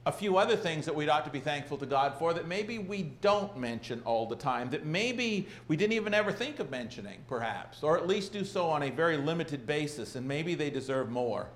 a 0.06 0.12
few 0.12 0.36
other 0.36 0.54
things 0.54 0.84
that 0.84 0.94
we 0.94 1.08
ought 1.08 1.24
to 1.24 1.30
be 1.32 1.40
thankful 1.40 1.78
to 1.78 1.86
God 1.86 2.14
for 2.16 2.32
that 2.32 2.46
maybe 2.46 2.78
we 2.78 3.02
don't 3.22 3.58
mention 3.58 4.02
all 4.04 4.26
the 4.26 4.36
time, 4.36 4.70
that 4.70 4.86
maybe 4.86 5.48
we 5.66 5.76
didn't 5.76 5.94
even 5.94 6.14
ever 6.14 6.30
think 6.30 6.60
of 6.60 6.70
mentioning, 6.70 7.18
perhaps, 7.26 7.82
or 7.82 7.98
at 7.98 8.06
least 8.06 8.32
do 8.32 8.44
so 8.44 8.70
on 8.70 8.84
a 8.84 8.90
very 8.90 9.16
limited 9.16 9.66
basis, 9.66 10.14
and 10.14 10.28
maybe 10.28 10.54
they 10.54 10.70
deserve 10.70 11.10
more. 11.10 11.48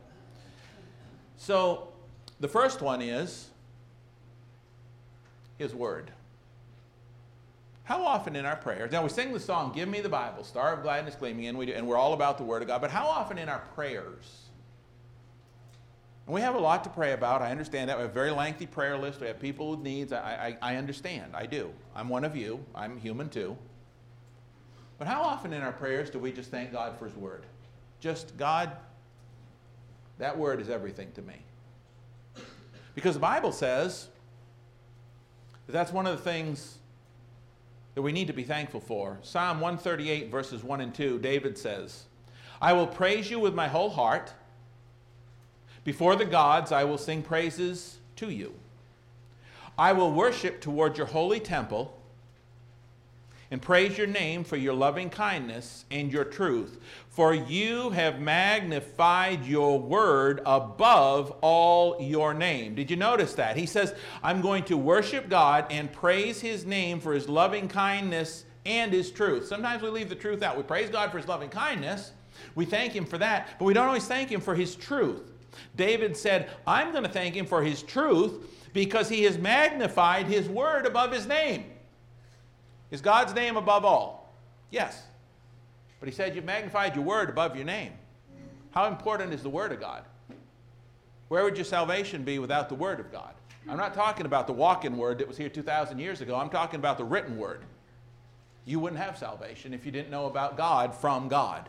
So 1.37 1.93
the 2.41 2.49
first 2.49 2.83
one 2.83 3.01
is 3.01 3.51
His 5.59 5.77
Word. 5.77 6.11
How 7.91 8.05
often 8.05 8.37
in 8.37 8.47
our 8.47 8.55
prayers, 8.55 8.93
now 8.93 9.03
we 9.03 9.09
sing 9.09 9.33
the 9.33 9.41
song, 9.41 9.73
Give 9.73 9.89
Me 9.89 10.01
the 10.01 10.09
Bible, 10.09 10.45
Star 10.45 10.75
of 10.75 10.85
Gladness 10.85 11.17
Gleaming, 11.17 11.49
and, 11.49 11.59
we 11.59 11.67
do, 11.67 11.73
and 11.73 11.89
we're 11.89 11.97
all 11.97 12.13
about 12.13 12.39
the 12.39 12.45
Word 12.45 12.63
of 12.63 12.69
God, 12.69 12.81
but 12.81 12.89
how 12.89 13.05
often 13.09 13.37
in 13.37 13.49
our 13.49 13.65
prayers, 13.75 14.43
and 16.25 16.33
we 16.33 16.41
have 16.41 16.55
a 16.55 16.59
lot 16.61 16.85
to 16.85 16.91
pray 16.91 17.15
about, 17.15 17.43
I 17.43 17.51
understand 17.51 17.91
that. 17.91 17.97
We 17.97 18.03
have 18.03 18.13
a 18.13 18.15
very 18.15 18.31
lengthy 18.31 18.67
prayer 18.67 18.97
list. 18.97 19.21
We 19.21 19.27
have 19.27 19.41
people 19.41 19.73
with 19.73 19.81
needs. 19.81 20.13
I, 20.13 20.57
I, 20.63 20.75
I 20.75 20.77
understand. 20.77 21.33
I 21.35 21.47
do. 21.47 21.73
I'm 21.97 22.09
one 22.09 22.23
of 22.23 22.37
you. 22.37 22.65
I'm 22.77 22.97
human 22.97 23.29
too. 23.29 23.57
But 24.97 25.09
how 25.09 25.23
often 25.23 25.53
in 25.53 25.61
our 25.61 25.73
prayers 25.73 26.11
do 26.11 26.21
we 26.21 26.31
just 26.31 26.53
thank 26.53 26.71
God 26.71 26.97
for 26.97 27.07
His 27.07 27.17
Word? 27.17 27.45
Just, 27.99 28.37
God, 28.37 28.71
that 30.19 30.39
Word 30.39 30.61
is 30.61 30.69
everything 30.69 31.11
to 31.17 31.23
me. 31.23 31.43
Because 32.95 33.15
the 33.15 33.21
Bible 33.21 33.51
says 33.51 34.07
that 35.67 35.73
that's 35.73 35.91
one 35.91 36.07
of 36.07 36.17
the 36.17 36.23
things 36.23 36.77
that 38.01 38.05
we 38.05 38.13
need 38.13 38.29
to 38.29 38.33
be 38.33 38.45
thankful 38.45 38.81
for. 38.81 39.19
Psalm 39.21 39.61
138, 39.61 40.31
verses 40.31 40.65
1 40.65 40.81
and 40.81 40.95
2, 40.95 41.19
David 41.19 41.59
says, 41.59 42.05
I 42.59 42.73
will 42.73 42.87
praise 42.87 43.31
you 43.31 43.39
with 43.39 43.55
my 43.55 43.69
whole 43.69 43.91
heart. 43.91 44.33
Before 45.85 46.17
the 46.17 46.25
gods, 46.25 46.73
I 46.73 46.85
will 46.85 46.97
sing 46.97 47.21
praises 47.23 47.99
to 48.17 48.31
you. 48.31 48.55
I 49.77 49.93
will 49.93 50.11
worship 50.13 50.63
toward 50.63 50.97
your 50.97 51.09
holy 51.09 51.41
temple 51.41 51.95
and 53.51 53.61
praise 53.61 53.99
your 53.99 54.07
name 54.07 54.45
for 54.45 54.57
your 54.57 54.75
loving 54.75 55.11
kindness 55.11 55.85
and 55.91 56.13
your 56.13 56.25
truth. 56.25 56.79
For 57.09 57.35
you 57.35 57.91
have 57.91 58.21
magnified 58.21 59.45
your 59.45 59.79
word 59.79 60.41
above 60.47 61.33
all 61.41 62.01
your 62.01 62.33
name. 62.33 62.75
Did 62.75 62.91
you 62.91 62.97
notice 62.97 63.35
that? 63.35 63.57
He 63.57 63.67
says, 63.67 63.95
I'm 64.23 64.41
going 64.41 64.65
to 64.65 64.77
worship 64.77 65.29
God 65.29 65.67
and 65.71 65.93
praise 65.93 66.41
his 66.41 66.65
name 66.65 67.01
for 67.01 67.13
his 67.13 67.29
loving 67.29 67.69
kindness 67.69 68.45
and 68.65 68.93
his 68.93 69.11
truth. 69.11 69.47
Sometimes 69.47 69.83
we 69.83 69.89
leave 69.89 70.09
the 70.09 70.15
truth 70.15 70.43
out. 70.43 70.57
We 70.57 70.63
praise 70.63 70.91
God 70.91 71.11
for 71.11 71.19
his 71.19 71.29
loving 71.29 71.51
kindness, 71.51 72.13
we 72.55 72.65
thank 72.65 72.95
him 72.95 73.05
for 73.05 73.19
that, 73.19 73.59
but 73.59 73.65
we 73.65 73.75
don't 73.75 73.87
always 73.87 74.07
thank 74.07 74.31
him 74.31 74.41
for 74.41 74.55
his 74.55 74.75
truth. 74.75 75.33
David 75.77 76.17
said, 76.17 76.51
I'm 76.67 76.93
going 76.93 77.05
to 77.05 77.11
thank 77.11 77.35
him 77.35 77.47
for 77.47 77.63
his 77.63 77.83
truth 77.83 78.47
because 78.73 79.09
he 79.09 79.25
has 79.25 79.37
magnified 79.37 80.27
his 80.27 80.49
word 80.49 80.87
above 80.87 81.13
his 81.13 81.27
name. 81.27 81.65
Is 82.91 83.01
God's 83.01 83.35
name 83.35 83.57
above 83.57 83.85
all? 83.85 84.33
Yes. 84.71 85.03
But 86.01 86.09
he 86.09 86.15
said, 86.15 86.35
You've 86.35 86.45
magnified 86.45 86.95
your 86.95 87.05
word 87.05 87.31
above 87.31 87.57
your 87.57 87.65
name. 87.65 87.93
How 88.73 88.87
important 88.87 89.33
is 89.33 89.43
the 89.43 89.51
word 89.51 89.73
of 89.73 89.81
God? 89.81 90.05
Where 91.29 91.45
would 91.45 91.57
your 91.57 91.65
salvation 91.65 92.25
be 92.25 92.39
without 92.39 92.69
the 92.69 92.75
word 92.75 92.99
of 92.99 93.13
God? 93.13 93.35
I'm 93.69 93.77
not 93.77 93.95
talking 93.95 94.27
about 94.27 94.47
the 94.47 94.53
walk 94.53 94.85
in 94.85 94.97
word 94.97 95.19
that 95.19 95.29
was 95.29 95.37
here 95.37 95.49
2,000 95.49 95.99
years 95.99 96.21
ago. 96.21 96.35
I'm 96.35 96.51
talking 96.51 96.81
about 96.81 96.99
the 96.99 97.05
written 97.05 97.37
word. 97.37 97.63
You 98.65 98.81
wouldn't 98.81 99.01
have 99.01 99.19
salvation 99.19 99.75
if 99.75 99.87
you 99.87 99.93
didn't 99.93 100.11
know 100.11 100.27
about 100.27 100.57
God 100.57 100.95
from 100.95 101.29
God. 101.29 101.69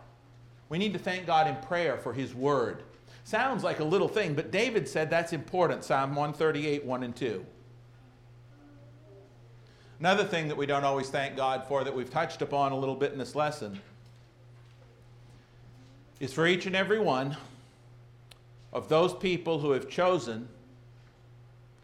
We 0.69 0.77
need 0.77 0.93
to 0.93 0.99
thank 0.99 1.25
God 1.25 1.47
in 1.47 1.55
prayer 1.57 1.97
for 1.97 2.13
his 2.13 2.33
word. 2.33 2.83
Sounds 3.23 3.63
like 3.63 3.79
a 3.79 3.83
little 3.83 4.07
thing, 4.07 4.33
but 4.33 4.51
David 4.51 4.87
said 4.87 5.09
that's 5.09 5.33
important. 5.33 5.83
Psalm 5.83 6.15
138, 6.15 6.85
1 6.85 7.03
and 7.03 7.15
2. 7.15 7.45
Another 10.01 10.23
thing 10.23 10.47
that 10.47 10.57
we 10.57 10.65
don't 10.65 10.83
always 10.83 11.11
thank 11.11 11.35
God 11.35 11.63
for 11.67 11.83
that 11.83 11.93
we've 11.93 12.09
touched 12.09 12.41
upon 12.41 12.71
a 12.71 12.75
little 12.75 12.95
bit 12.95 13.11
in 13.11 13.19
this 13.19 13.35
lesson 13.35 13.79
is 16.19 16.33
for 16.33 16.47
each 16.47 16.65
and 16.65 16.75
every 16.75 16.97
one 16.97 17.37
of 18.73 18.89
those 18.89 19.13
people 19.13 19.59
who 19.59 19.69
have 19.73 19.87
chosen 19.87 20.49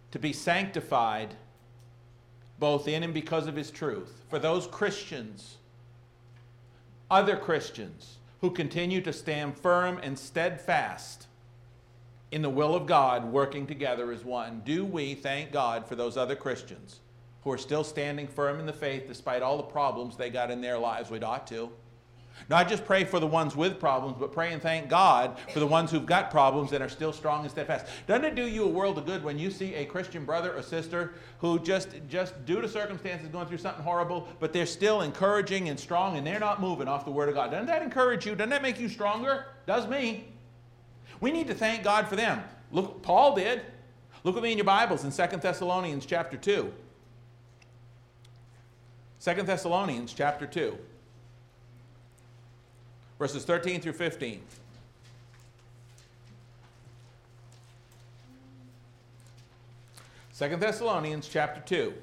to 0.09 0.17
be 0.17 0.33
sanctified 0.33 1.35
both 2.57 2.87
in 2.87 3.03
and 3.03 3.13
because 3.13 3.45
of 3.45 3.55
his 3.55 3.69
truth. 3.69 4.23
For 4.31 4.39
those 4.39 4.65
Christians, 4.65 5.57
other 7.11 7.37
Christians 7.37 8.15
who 8.41 8.49
continue 8.49 9.01
to 9.01 9.13
stand 9.13 9.55
firm 9.55 9.99
and 10.01 10.17
steadfast 10.17 11.27
in 12.31 12.41
the 12.41 12.49
will 12.49 12.73
of 12.73 12.87
God, 12.87 13.31
working 13.31 13.67
together 13.67 14.11
as 14.11 14.25
one, 14.25 14.63
do 14.65 14.85
we 14.85 15.13
thank 15.13 15.51
God 15.51 15.85
for 15.85 15.95
those 15.95 16.17
other 16.17 16.35
Christians? 16.35 16.99
Who 17.47 17.53
are 17.53 17.57
still 17.57 17.85
standing 17.85 18.27
firm 18.27 18.59
in 18.59 18.65
the 18.65 18.73
faith 18.73 19.07
despite 19.07 19.41
all 19.41 19.55
the 19.55 19.63
problems 19.63 20.17
they 20.17 20.29
got 20.29 20.51
in 20.51 20.59
their 20.59 20.77
lives. 20.77 21.09
We'd 21.09 21.23
ought 21.23 21.47
to. 21.47 21.69
Not 22.49 22.67
just 22.67 22.83
pray 22.83 23.05
for 23.05 23.21
the 23.21 23.27
ones 23.27 23.55
with 23.55 23.79
problems, 23.79 24.17
but 24.19 24.33
pray 24.33 24.51
and 24.51 24.61
thank 24.61 24.89
God 24.89 25.39
for 25.53 25.61
the 25.61 25.65
ones 25.65 25.89
who've 25.89 26.05
got 26.05 26.29
problems 26.29 26.73
and 26.73 26.83
are 26.83 26.89
still 26.89 27.13
strong 27.13 27.43
and 27.43 27.49
steadfast. 27.49 27.85
Doesn't 28.05 28.25
it 28.25 28.35
do 28.35 28.45
you 28.45 28.65
a 28.65 28.67
world 28.67 28.97
of 28.97 29.05
good 29.05 29.23
when 29.23 29.39
you 29.39 29.49
see 29.49 29.73
a 29.75 29.85
Christian 29.85 30.25
brother 30.25 30.53
or 30.53 30.61
sister 30.61 31.13
who 31.39 31.57
just, 31.59 31.87
just 32.09 32.45
due 32.45 32.59
to 32.59 32.67
circumstances 32.67 33.29
going 33.29 33.47
through 33.47 33.59
something 33.59 33.83
horrible, 33.83 34.27
but 34.41 34.51
they're 34.51 34.65
still 34.65 35.01
encouraging 35.01 35.69
and 35.69 35.79
strong 35.79 36.17
and 36.17 36.27
they're 36.27 36.41
not 36.41 36.59
moving 36.59 36.89
off 36.89 37.05
the 37.05 37.11
Word 37.11 37.29
of 37.29 37.35
God? 37.35 37.51
Doesn't 37.51 37.67
that 37.67 37.81
encourage 37.81 38.25
you? 38.25 38.35
Doesn't 38.35 38.49
that 38.49 38.61
make 38.61 38.77
you 38.77 38.89
stronger? 38.89 39.45
Does 39.65 39.87
me. 39.87 40.27
We 41.21 41.31
need 41.31 41.47
to 41.47 41.55
thank 41.55 41.81
God 41.81 42.09
for 42.09 42.17
them. 42.17 42.43
Look, 42.73 43.01
Paul 43.01 43.35
did. 43.35 43.61
Look 44.25 44.35
with 44.35 44.43
me 44.43 44.51
in 44.51 44.57
your 44.57 44.65
Bibles 44.65 45.05
in 45.05 45.11
2 45.11 45.37
Thessalonians 45.37 46.05
chapter 46.05 46.35
2. 46.35 46.73
Second 49.19 49.47
Thessalonians 49.47 50.13
chapter 50.13 50.45
2, 50.45 50.77
verses 53.19 53.43
13 53.45 53.81
through 53.81 53.93
15. 53.93 54.41
Second 60.31 60.59
Thessalonians 60.61 61.27
chapter 61.27 61.61
2. 61.61 61.93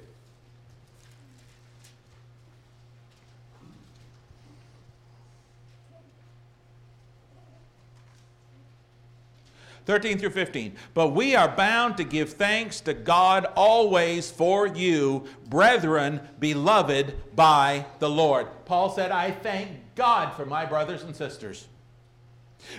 13 9.87 10.18
through 10.18 10.30
15. 10.30 10.76
But 10.95 11.09
we 11.09 11.35
are 11.35 11.49
bound 11.49 11.97
to 11.99 12.05
give 12.05 12.32
thanks 12.32 12.80
to 12.82 12.95
God 12.95 13.47
always 13.55 14.30
for 14.30 14.66
you, 14.66 15.24
brethren, 15.47 16.20
beloved 16.39 17.14
by 17.37 17.87
the 17.99 18.09
Lord. 18.09 18.49
Paul 18.64 18.91
said, 18.91 19.11
I 19.11 19.30
thank 19.30 19.70
God 19.95 20.35
for 20.35 20.47
my 20.47 20.64
brothers 20.64 21.03
and 21.03 21.14
sisters. 21.14 21.68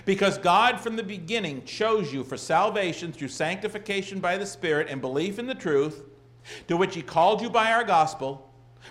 Because 0.04 0.36
God 0.38 0.80
from 0.80 0.96
the 0.96 1.02
beginning 1.02 1.64
chose 1.64 2.12
you 2.12 2.24
for 2.24 2.36
salvation 2.36 3.12
through 3.12 3.28
sanctification 3.28 4.18
by 4.18 4.36
the 4.36 4.46
Spirit 4.46 4.88
and 4.90 5.00
belief 5.00 5.38
in 5.38 5.46
the 5.46 5.54
truth, 5.54 6.02
to 6.66 6.76
which 6.76 6.94
He 6.94 7.02
called 7.02 7.40
you 7.40 7.48
by 7.48 7.72
our 7.72 7.84
gospel 7.84 8.45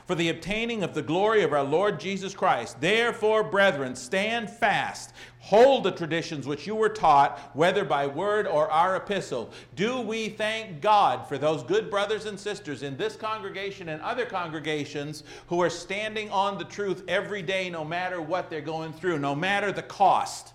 for 0.06 0.16
the 0.16 0.30
obtaining 0.30 0.84
of 0.84 0.94
the 0.94 1.02
glory 1.02 1.44
of 1.44 1.54
our 1.54 1.64
Lord 1.64 2.00
Jesus 2.00 2.34
Christ. 2.34 2.80
Therefore, 2.82 3.44
brethren, 3.44 3.96
stand 3.96 4.50
fast, 4.50 5.14
hold 5.40 5.84
the 5.84 5.92
traditions 5.92 6.48
which 6.48 6.66
you 6.66 6.76
were 6.76 6.90
taught, 6.90 7.40
whether 7.54 7.86
by 7.86 8.08
word 8.08 8.48
or 8.48 8.70
our 8.72 8.96
epistle. 8.96 9.52
Do 9.76 10.02
we 10.02 10.30
thank 10.30 10.82
God 10.82 11.28
for 11.28 11.38
those 11.38 11.64
good 11.64 11.90
brothers 11.90 12.26
and 12.26 12.40
sisters 12.40 12.84
in 12.84 12.98
this 12.98 13.16
congregation 13.16 13.90
and 13.90 14.02
other 14.02 14.26
congregations 14.26 15.24
who 15.48 15.62
are 15.62 15.70
standing 15.70 16.30
on 16.32 16.58
the 16.58 16.66
truth 16.66 17.04
every 17.08 17.42
day, 17.42 17.70
no 17.70 17.86
matter 17.86 18.22
what 18.22 18.50
they're 18.50 18.62
going 18.62 18.94
through, 18.94 19.20
no 19.20 19.36
matter 19.36 19.72
the 19.72 19.84
cost? 19.84 20.54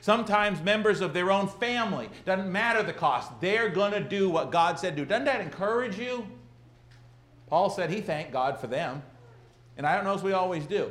Sometimes 0.00 0.60
members 0.62 1.00
of 1.00 1.14
their 1.14 1.30
own 1.30 1.48
family, 1.48 2.08
doesn't 2.24 2.50
matter 2.50 2.82
the 2.82 2.92
cost, 2.92 3.30
they're 3.40 3.68
going 3.68 3.92
to 3.92 4.00
do 4.00 4.28
what 4.28 4.50
God 4.50 4.78
said 4.78 4.96
to 4.96 5.02
do. 5.02 5.08
Doesn't 5.08 5.26
that 5.26 5.40
encourage 5.40 5.98
you? 5.98 6.26
Paul 7.46 7.70
said 7.70 7.90
he 7.90 8.00
thanked 8.00 8.32
God 8.32 8.58
for 8.58 8.66
them. 8.66 9.02
And 9.76 9.86
I 9.86 9.94
don't 9.94 10.04
know 10.04 10.14
as 10.14 10.22
we 10.22 10.32
always 10.32 10.66
do. 10.66 10.90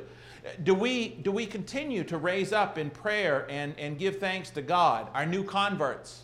Do 0.63 0.75
we, 0.75 1.09
do 1.09 1.31
we 1.31 1.45
continue 1.47 2.03
to 2.03 2.17
raise 2.17 2.53
up 2.53 2.77
in 2.77 2.91
prayer 2.91 3.47
and, 3.49 3.77
and 3.79 3.97
give 3.97 4.19
thanks 4.19 4.51
to 4.51 4.61
God, 4.61 5.09
our 5.13 5.25
new 5.25 5.43
converts, 5.43 6.23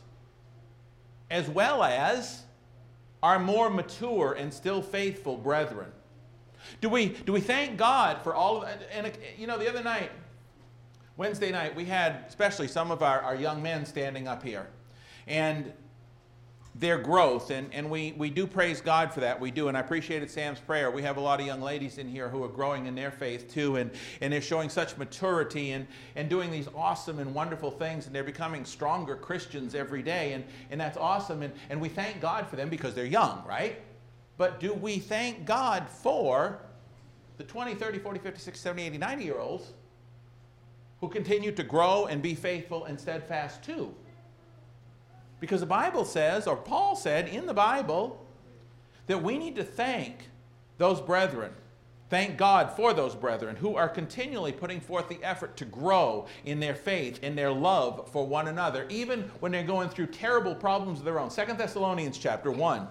as 1.32 1.50
well 1.50 1.84
as 1.84 2.44
our 3.24 3.40
more 3.40 3.70
mature 3.70 4.34
and 4.34 4.54
still 4.54 4.82
faithful 4.82 5.38
brethren? 5.38 5.92
Do 6.82 6.90
we, 6.90 7.10
do 7.10 7.34
we 7.34 7.42
thank 7.42 7.78
God 7.78 8.22
for 8.22 8.36
all 8.36 8.62
of? 8.62 8.70
And, 8.92 9.12
you 9.38 9.48
know, 9.48 9.58
the 9.58 9.68
other 9.68 9.84
night, 9.84 10.12
Wednesday 11.18 11.52
night, 11.52 11.76
we 11.76 11.86
had 11.86 12.24
especially 12.28 12.68
some 12.68 12.92
of 12.92 13.02
our, 13.02 13.22
our 13.22 13.36
young 13.36 13.62
men 13.62 13.86
standing 13.86 14.28
up 14.28 14.44
here. 14.44 14.68
And 15.26 15.74
their 16.76 16.98
growth, 16.98 17.52
and, 17.52 17.72
and 17.74 17.90
we, 17.90 18.14
we 18.18 18.30
do 18.30 18.48
praise 18.48 18.80
God 18.80 19.14
for 19.14 19.20
that. 19.20 19.40
We 19.40 19.52
do, 19.52 19.68
and 19.68 19.76
I 19.76 19.82
appreciated 19.82 20.32
Sam's 20.32 20.60
prayer. 20.60 20.90
We 20.90 21.02
have 21.04 21.18
a 21.18 21.20
lot 21.20 21.42
of 21.42 21.46
young 21.46 21.62
ladies 21.62 21.98
in 21.98 22.08
here 22.08 22.30
who 22.30 22.44
are 22.44 22.50
growing 22.50 22.86
in 22.86 22.96
their 22.96 23.12
faith 23.12 23.54
too, 23.54 23.76
and, 23.76 23.92
and 24.22 24.32
they're 24.32 24.42
showing 24.42 24.70
such 24.70 24.96
maturity 24.98 25.72
and, 25.72 25.86
and 26.16 26.30
doing 26.30 26.50
these 26.50 26.70
awesome 26.74 27.20
and 27.20 27.34
wonderful 27.36 27.72
things, 27.72 28.06
and 28.06 28.16
they're 28.16 28.24
becoming 28.24 28.64
stronger 28.64 29.18
Christians 29.18 29.76
every 29.76 30.02
day, 30.02 30.32
and, 30.32 30.46
and 30.70 30.80
that's 30.80 30.98
awesome, 30.98 31.42
and, 31.42 31.54
and 31.70 31.82
we 31.82 31.90
thank 31.90 32.22
God 32.22 32.48
for 32.48 32.56
them 32.56 32.70
because 32.70 32.96
they're 32.96 33.06
young, 33.06 33.44
right? 33.46 33.82
But 34.38 34.62
do 34.62 34.74
we 34.74 34.98
thank 34.98 35.46
God 35.46 35.90
for 35.90 36.60
the 37.38 37.44
20, 37.44 37.76
30, 37.76 38.00
40, 38.00 38.20
50, 38.20 38.40
60, 38.40 38.60
70, 38.60 38.84
80, 38.84 38.98
90 38.98 39.24
year 39.26 39.40
olds 39.40 39.74
who 41.02 41.10
continue 41.10 41.52
to 41.52 41.64
grow 41.64 42.06
and 42.06 42.22
be 42.22 42.34
faithful 42.34 42.86
and 42.86 43.00
steadfast 43.00 43.62
too? 43.62 43.94
Because 45.42 45.60
the 45.60 45.66
Bible 45.66 46.06
says, 46.06 46.48
or 46.48 46.56
Paul 46.56 46.96
said 46.96 47.28
in 47.28 47.48
the 47.48 47.54
Bible, 47.54 48.24
that 49.08 49.22
we 49.22 49.38
need 49.38 49.56
to 49.58 49.64
thank 49.64 50.30
those 50.78 51.02
brethren. 51.02 51.52
Thank 52.10 52.38
God 52.38 52.72
for 52.72 52.94
those 52.94 53.16
brethren 53.16 53.56
who 53.56 53.76
are 53.76 53.90
continually 53.90 54.52
putting 54.52 54.80
forth 54.80 55.10
the 55.10 55.22
effort 55.24 55.58
to 55.58 55.66
grow 55.66 56.28
in 56.46 56.60
their 56.60 56.76
faith, 56.76 57.24
in 57.24 57.36
their 57.36 57.52
love 57.52 58.10
for 58.12 58.28
one 58.28 58.50
another, 58.50 58.86
even 58.90 59.24
when 59.40 59.52
they're 59.52 59.64
going 59.64 59.90
through 59.90 60.08
terrible 60.08 60.54
problems 60.54 61.00
of 61.00 61.06
their 61.06 61.20
own. 61.20 61.30
Second 61.30 61.58
Thessalonians 61.58 62.18
chapter 62.18 62.52
1. 62.52 62.88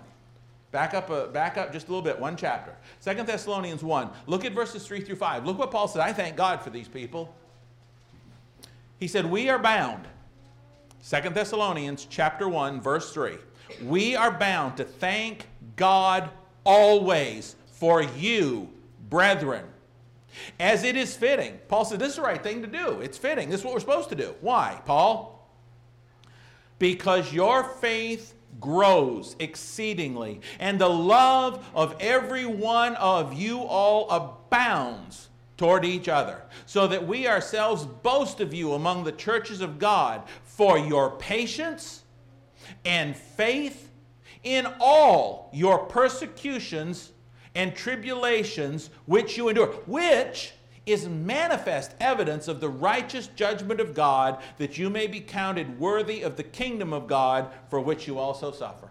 Back 0.73 0.95
up, 0.95 1.33
back 1.33 1.57
up 1.57 1.73
just 1.73 1.87
a 1.87 1.91
little 1.91 2.03
bit, 2.03 2.19
one 2.19 2.37
chapter. 2.37 2.75
Second 2.99 3.27
Thessalonians 3.27 3.85
1. 3.85 4.11
Look 4.27 4.45
at 4.45 4.53
verses 4.53 4.87
3 4.87 5.03
through 5.03 5.17
5. 5.17 5.45
Look 5.45 5.59
what 5.59 5.71
Paul 5.71 5.87
said. 5.87 6.01
I 6.01 6.13
thank 6.13 6.37
God 6.37 6.63
for 6.63 6.71
these 6.71 6.89
people. 6.89 7.35
He 8.99 9.07
said, 9.07 9.27
We 9.27 9.49
are 9.49 9.59
bound 9.59 10.07
Second 11.03 11.35
Thessalonians 11.35 12.07
chapter 12.11 12.49
1 12.49 12.81
verse 12.81 13.13
3. 13.13 13.37
We 13.85 14.17
are 14.17 14.31
bound 14.31 14.77
to 14.77 14.85
thank 14.85 15.47
God 15.77 16.29
always 16.65 17.57
for 17.67 18.03
you, 18.03 18.69
brethren. 19.09 19.65
As 20.59 20.85
it 20.85 20.97
is 20.97 21.17
fitting. 21.17 21.59
Paul 21.69 21.85
said 21.85 21.99
this 21.99 22.11
is 22.11 22.17
the 22.17 22.23
right 22.23 22.43
thing 22.43 22.61
to 22.61 22.69
do. 22.69 23.01
It's 23.01 23.17
fitting. 23.17 23.49
This 23.49 23.61
is 23.61 23.65
what 23.65 23.73
we're 23.73 23.81
supposed 23.81 24.11
to 24.11 24.15
do. 24.15 24.35
Why, 24.43 24.81
Paul? 24.85 25.49
Because 26.79 27.33
your 27.33 27.65
faith 27.65 28.35
grows 28.61 29.37
exceedingly, 29.39 30.41
and 30.59 30.79
the 30.79 30.89
love 30.89 31.65
of 31.75 31.97
every 32.01 32.47
one 32.47 32.95
of 32.97 33.33
you 33.33 33.61
all 33.61 34.11
abounds 34.11 35.30
toward 35.61 35.85
each 35.85 36.09
other, 36.09 36.41
so 36.65 36.87
that 36.87 37.07
we 37.07 37.29
ourselves 37.29 37.85
boast 37.85 38.41
of 38.41 38.55
you 38.55 38.73
among 38.73 39.05
the 39.05 39.13
churches 39.13 39.61
of 39.61 39.79
God 39.79 40.23
for 40.43 40.79
your 40.79 41.11
patience 41.19 42.03
and 42.83 43.15
faith 43.15 43.91
in 44.43 44.67
all 44.81 45.51
your 45.53 45.81
persecutions 45.81 47.13
and 47.55 47.75
tribulations 47.75 48.89
which 49.05 49.37
you 49.37 49.51
endure, 49.51 49.67
which 49.85 50.55
is 50.87 51.07
manifest 51.07 51.95
evidence 52.01 52.49
of 52.49 52.61
the 52.61 52.71
righteous 52.71 53.27
judgment 53.27 53.81
of 53.81 53.95
God, 53.95 54.43
that 54.57 54.79
you 54.79 54.89
may 54.89 55.07
be 55.07 55.21
counted 55.21 55.79
worthy 55.79 56.23
of 56.23 56.37
the 56.37 56.43
kingdom 56.43 56.95
of 56.95 57.07
God 57.07 57.53
for 57.69 57.81
which 57.81 58.07
you 58.07 58.19
also 58.19 58.51
suffer. 58.51 58.89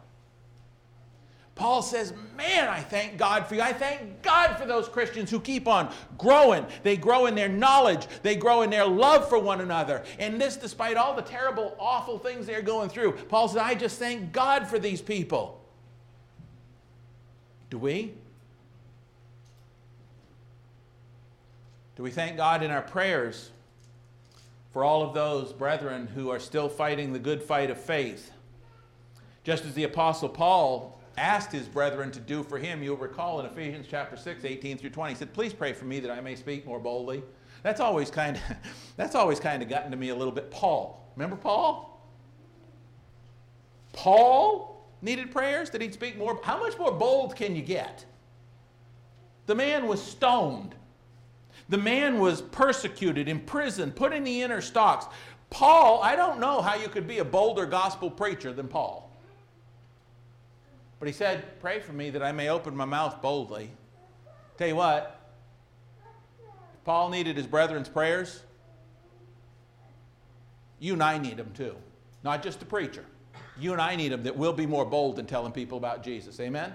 Paul 1.59 1.81
says, 1.81 2.13
Man, 2.37 2.69
I 2.69 2.79
thank 2.79 3.17
God 3.17 3.45
for 3.45 3.55
you. 3.55 3.61
I 3.61 3.73
thank 3.73 4.21
God 4.21 4.55
for 4.55 4.65
those 4.65 4.87
Christians 4.87 5.29
who 5.29 5.41
keep 5.41 5.67
on 5.67 5.93
growing. 6.17 6.65
They 6.83 6.95
grow 6.95 7.25
in 7.25 7.35
their 7.35 7.49
knowledge, 7.49 8.07
they 8.23 8.37
grow 8.37 8.61
in 8.61 8.69
their 8.69 8.87
love 8.87 9.27
for 9.27 9.37
one 9.37 9.59
another. 9.59 10.05
And 10.19 10.39
this, 10.39 10.55
despite 10.55 10.95
all 10.95 11.13
the 11.13 11.21
terrible, 11.21 11.75
awful 11.77 12.17
things 12.17 12.45
they're 12.45 12.61
going 12.61 12.89
through. 12.89 13.11
Paul 13.11 13.49
says, 13.49 13.57
I 13.57 13.75
just 13.75 13.99
thank 13.99 14.31
God 14.31 14.67
for 14.67 14.79
these 14.79 15.01
people. 15.01 15.61
Do 17.69 17.77
we? 17.77 18.13
Do 21.97 22.03
we 22.03 22.11
thank 22.11 22.37
God 22.37 22.63
in 22.63 22.71
our 22.71 22.81
prayers 22.81 23.51
for 24.71 24.85
all 24.85 25.03
of 25.03 25.13
those 25.13 25.51
brethren 25.51 26.07
who 26.07 26.29
are 26.29 26.39
still 26.39 26.69
fighting 26.69 27.11
the 27.11 27.19
good 27.19 27.43
fight 27.43 27.69
of 27.69 27.77
faith? 27.77 28.31
Just 29.43 29.65
as 29.65 29.73
the 29.73 29.83
Apostle 29.83 30.29
Paul 30.29 30.95
asked 31.19 31.51
his 31.51 31.67
brethren 31.67 32.11
to 32.11 32.19
do 32.19 32.43
for 32.43 32.57
him, 32.57 32.81
you'll 32.81 32.97
recall 32.97 33.39
in 33.39 33.45
Ephesians 33.45 33.85
chapter 33.89 34.15
6, 34.15 34.45
18 34.45 34.77
through 34.77 34.89
20, 34.89 35.13
he 35.13 35.17
said, 35.17 35.33
Please 35.33 35.53
pray 35.53 35.73
for 35.73 35.85
me 35.85 35.99
that 35.99 36.09
I 36.09 36.21
may 36.21 36.35
speak 36.35 36.65
more 36.65 36.79
boldly. 36.79 37.21
That's 37.61 37.81
always 37.81 38.09
kind 38.09 38.37
of, 38.37 38.43
that's 38.95 39.15
always 39.15 39.39
kind 39.39 39.61
of 39.61 39.69
gotten 39.69 39.91
to 39.91 39.97
me 39.97 40.09
a 40.09 40.15
little 40.15 40.33
bit. 40.33 40.49
Paul. 40.49 41.11
Remember 41.15 41.35
Paul? 41.35 42.01
Paul 43.91 44.87
needed 45.01 45.31
prayers 45.31 45.69
that 45.71 45.81
he'd 45.81 45.93
speak 45.93 46.17
more. 46.17 46.39
How 46.43 46.59
much 46.59 46.77
more 46.77 46.91
bold 46.91 47.35
can 47.35 47.55
you 47.55 47.61
get? 47.61 48.05
The 49.45 49.55
man 49.55 49.87
was 49.87 50.01
stoned. 50.01 50.75
The 51.69 51.77
man 51.77 52.19
was 52.19 52.41
persecuted, 52.41 53.27
imprisoned, 53.27 53.95
put 53.95 54.13
in 54.13 54.23
the 54.23 54.41
inner 54.41 54.61
stocks. 54.61 55.07
Paul, 55.49 56.01
I 56.01 56.15
don't 56.15 56.39
know 56.39 56.61
how 56.61 56.75
you 56.75 56.87
could 56.87 57.07
be 57.07 57.19
a 57.19 57.25
bolder 57.25 57.65
gospel 57.65 58.09
preacher 58.09 58.53
than 58.53 58.67
Paul. 58.67 59.08
But 60.99 61.07
he 61.07 61.13
said, 61.13 61.59
Pray 61.61 61.79
for 61.79 61.93
me 61.93 62.09
that 62.09 62.21
I 62.21 62.31
may 62.31 62.49
open 62.49 62.75
my 62.75 62.85
mouth 62.85 63.21
boldly. 63.21 63.71
Tell 64.57 64.67
you 64.67 64.75
what, 64.75 65.19
if 66.73 66.83
Paul 66.83 67.09
needed 67.09 67.37
his 67.37 67.47
brethren's 67.47 67.89
prayers. 67.89 68.41
You 70.79 70.93
and 70.93 71.03
I 71.03 71.17
need 71.17 71.37
them 71.37 71.51
too, 71.53 71.75
not 72.23 72.43
just 72.43 72.59
the 72.59 72.65
preacher. 72.65 73.05
You 73.57 73.73
and 73.73 73.81
I 73.81 73.95
need 73.95 74.11
them 74.11 74.23
that 74.23 74.35
we'll 74.37 74.53
be 74.53 74.65
more 74.65 74.85
bold 74.85 75.19
in 75.19 75.25
telling 75.25 75.51
people 75.51 75.77
about 75.77 76.03
Jesus. 76.03 76.39
Amen? 76.39 76.73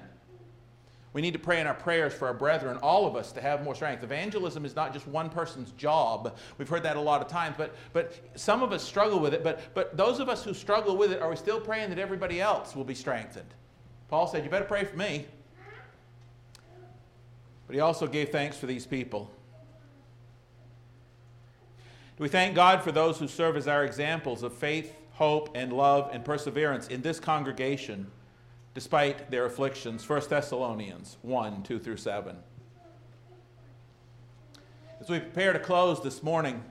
We 1.15 1.23
need 1.23 1.33
to 1.33 1.39
pray 1.39 1.61
in 1.61 1.67
our 1.67 1.75
prayers 1.75 2.13
for 2.13 2.27
our 2.27 2.35
brethren, 2.35 2.77
all 2.79 3.07
of 3.07 3.15
us, 3.15 3.31
to 3.33 3.41
have 3.41 3.63
more 3.63 3.75
strength. 3.75 4.03
Evangelism 4.03 4.65
is 4.65 4.75
not 4.75 4.93
just 4.93 5.07
one 5.07 5.31
person's 5.31 5.71
job. 5.73 6.37
We've 6.59 6.69
heard 6.69 6.83
that 6.83 6.97
a 6.97 7.01
lot 7.01 7.23
of 7.23 7.29
times, 7.29 7.55
but, 7.57 7.75
but 7.93 8.15
some 8.35 8.63
of 8.63 8.73
us 8.73 8.83
struggle 8.83 9.21
with 9.21 9.33
it. 9.33 9.45
But, 9.45 9.61
but 9.75 9.97
those 9.97 10.19
of 10.19 10.29
us 10.29 10.43
who 10.43 10.53
struggle 10.53 10.97
with 10.97 11.13
it, 11.13 11.23
are 11.23 11.31
we 11.31 11.37
still 11.37 11.61
praying 11.61 11.91
that 11.91 12.01
everybody 12.01 12.41
else 12.41 12.75
will 12.75 12.85
be 12.85 12.97
strengthened? 12.97 13.55
Paul 14.09 14.27
said, 14.27 14.45
You 14.45 14.51
better 14.51 14.65
pray 14.65 14.85
for 14.85 14.97
me. 14.97 15.27
But 17.67 17.75
he 17.75 17.81
also 17.81 18.07
gave 18.07 18.29
thanks 18.29 18.57
for 18.57 18.67
these 18.67 18.87
people. 18.87 19.31
Do 22.17 22.23
we 22.23 22.29
thank 22.29 22.55
God 22.55 22.83
for 22.83 22.93
those 22.93 23.19
who 23.19 23.27
serve 23.27 23.57
as 23.57 23.67
our 23.67 23.85
examples 23.85 24.43
of 24.43 24.53
faith, 24.53 24.95
hope, 25.13 25.51
and 25.55 25.73
love 25.73 26.11
and 26.13 26.25
perseverance 26.25 26.89
in 26.89 27.03
this 27.03 27.19
congregation? 27.19 28.11
despite 28.75 29.31
their 29.31 29.47
afflictions. 29.47 30.07
1 30.07 30.23
Thessalonians 30.29 31.17
1 31.23 31.63
2 31.63 31.79
through 31.79 31.97
7. 31.97 32.37
As 35.01 35.09
we 35.09 35.21
prepare 35.21 35.53
to 35.53 35.59
close 35.59 36.03
this 36.03 36.23
morning, 36.23 36.63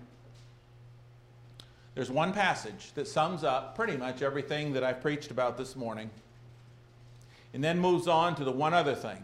there's 1.96 2.12
one 2.12 2.34
passage 2.34 2.92
that 2.96 3.08
sums 3.08 3.44
up 3.44 3.76
pretty 3.76 3.96
much 3.96 4.22
everything 4.22 4.74
that 4.74 4.84
I've 4.84 5.02
preached 5.02 5.32
about 5.32 5.58
this 5.58 5.76
morning, 5.76 6.10
and 7.54 7.64
then 7.64 7.80
moves 7.80 8.08
on 8.08 8.36
to 8.36 8.44
the 8.44 8.52
one 8.52 8.74
other 8.74 8.96
thing 8.96 9.24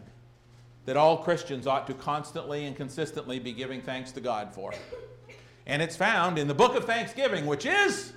that 0.86 0.96
all 0.96 1.18
Christians 1.18 1.66
ought 1.66 1.86
to 1.86 1.94
constantly 1.94 2.64
and 2.64 2.76
consistently 2.76 3.38
be 3.38 3.52
giving 3.52 3.82
thanks 3.82 4.12
to 4.12 4.20
God 4.20 4.54
for. 4.54 4.72
And 5.66 5.82
it's 5.82 5.96
found 5.96 6.38
in 6.38 6.48
the 6.48 6.54
book 6.54 6.74
of 6.74 6.84
Thanksgiving, 6.84 7.46
which 7.46 7.66
is 7.66 8.12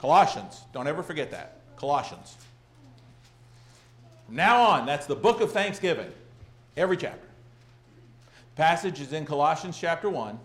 Colossians. 0.00 0.62
Don't 0.72 0.86
ever 0.86 1.02
forget 1.02 1.30
that. 1.32 1.60
Colossians. 1.76 2.36
From 4.26 4.36
now 4.36 4.62
on, 4.62 4.86
that's 4.86 5.06
the 5.06 5.14
book 5.14 5.40
of 5.40 5.52
Thanksgiving, 5.52 6.10
every 6.76 6.96
chapter. 6.96 7.28
The 8.54 8.62
passage 8.62 9.00
is 9.00 9.12
in 9.12 9.26
Colossians 9.26 9.78
chapter 9.78 10.10
1, 10.10 10.38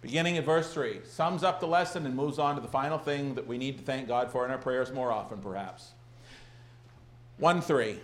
beginning 0.00 0.38
at 0.38 0.44
verse 0.44 0.72
3. 0.72 1.00
Sums 1.04 1.42
up 1.42 1.60
the 1.60 1.66
lesson 1.66 2.06
and 2.06 2.14
moves 2.14 2.38
on 2.38 2.54
to 2.54 2.60
the 2.60 2.68
final 2.68 2.96
thing 2.96 3.34
that 3.34 3.46
we 3.46 3.58
need 3.58 3.78
to 3.78 3.84
thank 3.84 4.08
God 4.08 4.30
for 4.30 4.44
in 4.44 4.50
our 4.50 4.58
prayers 4.58 4.92
more 4.92 5.12
often, 5.12 5.38
perhaps. 5.38 5.90
1 7.38 7.60
3. 7.60 7.98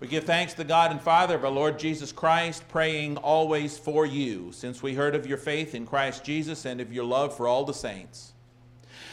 We 0.00 0.08
give 0.08 0.24
thanks 0.24 0.54
to 0.54 0.64
God 0.64 0.90
and 0.90 1.00
Father 1.00 1.36
of 1.36 1.44
our 1.44 1.50
Lord 1.50 1.78
Jesus 1.78 2.10
Christ, 2.10 2.66
praying 2.68 3.18
always 3.18 3.78
for 3.78 4.04
you, 4.06 4.50
since 4.52 4.82
we 4.82 4.94
heard 4.94 5.14
of 5.14 5.26
your 5.26 5.38
faith 5.38 5.74
in 5.74 5.86
Christ 5.86 6.24
Jesus 6.24 6.64
and 6.64 6.80
of 6.80 6.92
your 6.92 7.04
love 7.04 7.36
for 7.36 7.46
all 7.46 7.64
the 7.64 7.74
saints 7.74 8.32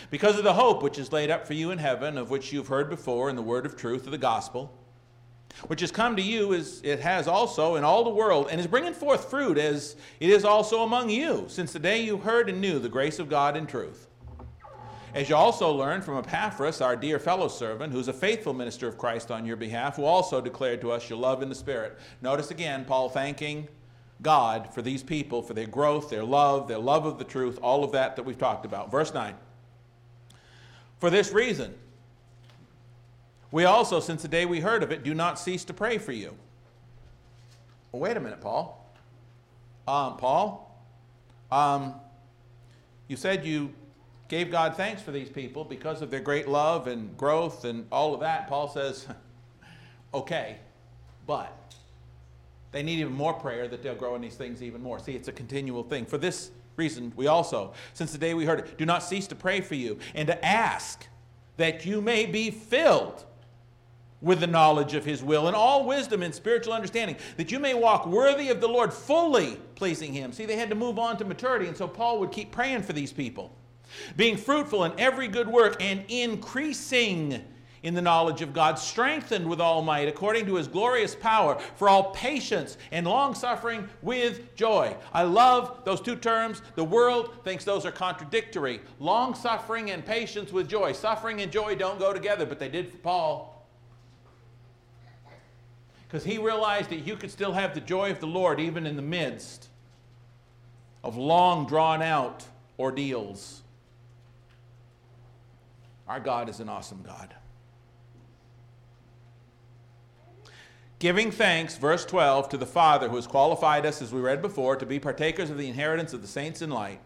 because 0.10 0.38
of 0.38 0.44
the 0.44 0.54
hope 0.54 0.82
which 0.82 0.98
is 0.98 1.12
laid 1.12 1.30
up 1.30 1.46
for 1.46 1.54
you 1.54 1.72
in 1.72 1.78
heaven, 1.78 2.18
of 2.18 2.30
which 2.30 2.52
you've 2.52 2.68
heard 2.68 2.90
before 2.90 3.30
in 3.30 3.36
the 3.36 3.42
word 3.42 3.66
of 3.66 3.76
truth 3.76 4.06
of 4.06 4.12
the 4.12 4.18
gospel, 4.18 4.74
which 5.68 5.82
has 5.82 5.92
come 5.92 6.16
to 6.16 6.22
you 6.22 6.54
as 6.54 6.82
it 6.84 7.00
has 7.00 7.28
also 7.28 7.76
in 7.76 7.84
all 7.84 8.04
the 8.04 8.10
world, 8.10 8.48
and 8.50 8.60
is 8.60 8.68
bringing 8.68 8.94
forth 8.94 9.30
fruit 9.30 9.58
as 9.58 9.96
it 10.20 10.30
is 10.30 10.46
also 10.46 10.84
among 10.84 11.10
you, 11.10 11.46
since 11.48 11.74
the 11.74 11.80
day 11.80 12.02
you 12.02 12.18
heard 12.18 12.50
and 12.50 12.62
knew 12.62 12.80
the 12.80 12.90
grace 12.90 13.20
of 13.20 13.30
God 13.30 13.56
in 13.56 13.68
truth. 13.68 14.09
As 15.20 15.28
you 15.28 15.36
also 15.36 15.70
learned 15.74 16.06
from 16.06 16.18
Epaphras, 16.18 16.80
our 16.80 16.96
dear 16.96 17.20
fellow 17.20 17.50
servant, 17.50 17.92
who's 17.92 18.08
a 18.08 18.14
faithful 18.14 18.54
minister 18.54 18.88
of 18.88 18.98
Christ 18.98 19.32
on 19.32 19.46
your 19.46 19.58
behalf, 19.58 19.98
who 19.98 20.06
also 20.06 20.40
declared 20.40 20.80
to 20.80 20.94
us 20.94 21.10
your 21.10 21.20
love 21.20 21.44
in 21.44 21.50
the 21.50 21.56
Spirit. 21.56 22.00
Notice 22.22 22.52
again, 22.52 22.86
Paul 22.86 23.10
thanking 23.10 23.68
God 24.22 24.74
for 24.74 24.82
these 24.82 25.04
people, 25.04 25.42
for 25.42 25.54
their 25.54 25.68
growth, 25.68 26.10
their 26.10 26.24
love, 26.24 26.70
their 26.70 26.80
love 26.80 27.06
of 27.06 27.18
the 27.18 27.26
truth, 27.26 27.60
all 27.62 27.84
of 27.84 27.92
that 27.92 28.16
that 28.16 28.24
we've 28.24 28.38
talked 28.38 28.66
about. 28.66 28.92
Verse 28.92 29.14
9. 29.14 29.36
For 31.02 31.10
this 31.10 31.34
reason, 31.34 31.76
we 33.52 33.66
also, 33.66 34.00
since 34.00 34.22
the 34.22 34.30
day 34.30 34.46
we 34.46 34.62
heard 34.62 34.84
of 34.84 34.92
it, 34.94 35.04
do 35.04 35.14
not 35.14 35.38
cease 35.38 35.66
to 35.66 35.74
pray 35.74 35.98
for 35.98 36.14
you. 36.14 36.34
Well, 37.92 38.02
wait 38.02 38.16
a 38.16 38.22
minute, 38.22 38.40
Paul. 38.40 38.90
Um, 39.86 40.16
Paul, 40.16 40.82
um, 41.52 41.96
you 43.10 43.18
said 43.18 43.44
you 43.44 43.74
gave 44.30 44.52
God 44.52 44.78
thanks 44.78 45.02
for 45.02 45.12
these 45.12 45.28
people 45.28 45.66
because 45.66 46.02
of 46.02 46.10
their 46.10 46.20
great 46.22 46.48
love 46.48 46.88
and 46.88 47.18
growth 47.18 47.66
and 47.66 47.86
all 47.92 48.14
of 48.14 48.22
that. 48.22 48.48
Paul 48.48 48.70
says, 48.70 49.08
okay, 50.14 50.58
but 51.28 51.76
they 52.72 52.84
need 52.84 53.00
even 53.00 53.14
more 53.14 53.34
prayer 53.34 53.68
that 53.68 53.84
they'll 53.84 53.96
grow 53.96 54.16
in 54.16 54.22
these 54.22 54.36
things 54.36 54.64
even 54.64 54.82
more. 54.82 55.00
See, 55.00 55.14
it's 55.14 55.28
a 55.28 55.34
continual 55.34 55.84
thing. 55.84 56.06
For 56.06 56.20
this 56.20 56.52
reason, 56.76 57.12
we 57.16 57.28
also, 57.28 57.74
since 57.94 58.12
the 58.12 58.18
day 58.18 58.36
we 58.36 58.46
heard 58.46 58.60
it, 58.60 58.78
do 58.78 58.86
not 58.86 59.04
cease 59.04 59.28
to 59.28 59.36
pray 59.36 59.62
for 59.62 59.76
you 59.76 59.98
and 60.14 60.28
to 60.28 60.46
ask 60.46 61.08
that 61.58 61.86
you 61.86 62.00
may 62.00 62.26
be 62.26 62.52
filled 62.52 63.26
with 64.22 64.40
the 64.42 64.48
knowledge 64.48 64.94
of 64.94 65.06
his 65.06 65.24
will 65.24 65.48
and 65.48 65.56
all 65.56 65.86
wisdom 65.86 66.22
and 66.24 66.36
spiritual 66.36 66.74
understanding, 66.74 67.16
that 67.38 67.52
you 67.52 67.60
may 67.60 67.74
walk 67.74 68.06
worthy 68.06 68.50
of 68.50 68.62
the 68.62 68.68
Lord, 68.68 68.94
fully 68.94 69.58
pleasing 69.76 70.14
him. 70.14 70.32
See, 70.34 70.46
they 70.46 70.58
had 70.58 70.70
to 70.70 70.76
move 70.76 71.00
on 71.00 71.18
to 71.18 71.26
maturity, 71.26 71.68
and 71.68 71.78
so 71.78 71.88
Paul 71.88 72.20
would 72.20 72.32
keep 72.32 72.52
praying 72.52 72.84
for 72.84 72.94
these 72.94 73.14
people, 73.14 73.56
being 74.16 74.38
fruitful 74.38 74.84
in 74.86 74.94
every 75.00 75.28
good 75.28 75.48
work 75.48 75.78
and 75.82 76.04
increasing 76.08 77.44
in 77.84 77.94
the 77.94 78.02
knowledge 78.02 78.42
of 78.42 78.54
God, 78.54 78.78
strengthened 78.78 79.48
with 79.48 79.62
all 79.62 79.82
might 79.82 80.08
according 80.08 80.46
to 80.48 80.56
his 80.56 80.68
glorious 80.68 81.16
power 81.16 81.60
for 81.76 81.88
all 81.88 82.12
patience 82.12 82.78
and 82.92 83.08
long 83.08 83.34
suffering 83.34 83.88
with 84.02 84.56
joy. 84.56 84.96
I 85.14 85.24
love 85.24 85.82
those 85.86 86.02
two 86.02 86.16
terms. 86.16 86.62
The 86.76 86.84
world 86.84 87.44
thinks 87.44 87.64
those 87.64 87.86
are 87.86 87.92
contradictory. 87.92 88.82
Long 89.00 89.34
suffering 89.34 89.92
and 89.92 90.06
patience 90.06 90.52
with 90.52 90.68
joy. 90.68 90.92
Suffering 90.92 91.42
and 91.42 91.52
joy 91.52 91.76
don't 91.76 92.00
go 92.00 92.14
together, 92.14 92.46
but 92.46 92.60
they 92.60 92.70
did 92.70 92.92
for 92.92 92.98
Paul. 92.98 93.66
Because 96.08 96.24
he 96.24 96.38
realized 96.38 96.90
that 96.90 97.06
you 97.06 97.16
could 97.16 97.32
still 97.32 97.54
have 97.54 97.76
the 97.76 97.82
joy 97.82 98.10
of 98.12 98.20
the 98.20 98.28
Lord 98.28 98.60
even 98.60 98.88
in 98.88 98.96
the 98.96 99.02
midst 99.02 99.68
of 101.04 101.16
long 101.16 101.66
drawn 101.68 102.02
out 102.02 102.44
ordeals. 102.80 103.62
Our 106.10 106.20
God 106.20 106.50
is 106.50 106.60
an 106.60 106.70
awesome 106.70 107.04
God. 107.06 107.36
Giving 110.98 111.32
thanks, 111.32 111.78
verse 111.78 112.04
12, 112.04 112.50
to 112.50 112.58
the 112.58 112.66
Father 112.66 113.08
who 113.08 113.16
has 113.16 113.28
qualified 113.28 113.86
us, 113.86 114.02
as 114.02 114.12
we 114.12 114.20
read 114.20 114.42
before, 114.42 114.76
to 114.76 114.86
be 114.88 115.00
partakers 115.00 115.52
of 115.52 115.58
the 115.58 115.70
inheritance 115.70 116.12
of 116.12 116.22
the 116.22 116.28
saints 116.28 116.64
in 116.64 116.72
light. 116.72 117.00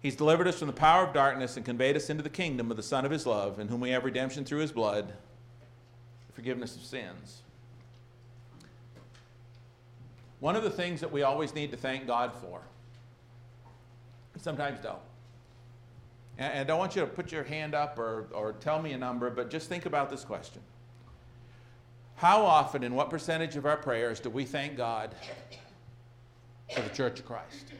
He's 0.00 0.16
delivered 0.16 0.46
us 0.46 0.58
from 0.58 0.68
the 0.68 0.72
power 0.72 1.04
of 1.04 1.12
darkness 1.12 1.56
and 1.56 1.66
conveyed 1.66 1.96
us 1.96 2.08
into 2.08 2.22
the 2.22 2.30
kingdom 2.30 2.70
of 2.70 2.76
the 2.76 2.82
Son 2.82 3.04
of 3.04 3.10
His 3.10 3.26
love, 3.26 3.58
in 3.58 3.68
whom 3.68 3.80
we 3.80 3.90
have 3.90 4.04
redemption 4.04 4.44
through 4.44 4.60
His 4.60 4.72
blood, 4.72 5.12
forgiveness 6.32 6.76
of 6.76 6.82
sins. 6.82 7.42
One 10.38 10.56
of 10.56 10.62
the 10.62 10.70
things 10.70 11.00
that 11.00 11.10
we 11.10 11.22
always 11.22 11.54
need 11.54 11.72
to 11.72 11.76
thank 11.76 12.06
God 12.06 12.32
for, 12.32 12.62
sometimes 14.36 14.78
don't 14.78 14.98
and 16.36 16.68
I 16.70 16.74
want 16.74 16.96
you 16.96 17.02
to 17.02 17.06
put 17.06 17.30
your 17.30 17.44
hand 17.44 17.74
up 17.74 17.98
or, 17.98 18.26
or 18.32 18.54
tell 18.54 18.82
me 18.82 18.92
a 18.92 18.98
number, 18.98 19.30
but 19.30 19.50
just 19.50 19.68
think 19.68 19.86
about 19.86 20.10
this 20.10 20.24
question. 20.24 20.60
How 22.16 22.42
often, 22.44 22.82
in 22.82 22.94
what 22.94 23.10
percentage 23.10 23.56
of 23.56 23.66
our 23.66 23.76
prayers, 23.76 24.20
do 24.20 24.30
we 24.30 24.44
thank 24.44 24.76
God 24.76 25.14
for 26.74 26.80
the 26.80 26.88
Church 26.90 27.20
of 27.20 27.26
Christ? 27.26 27.72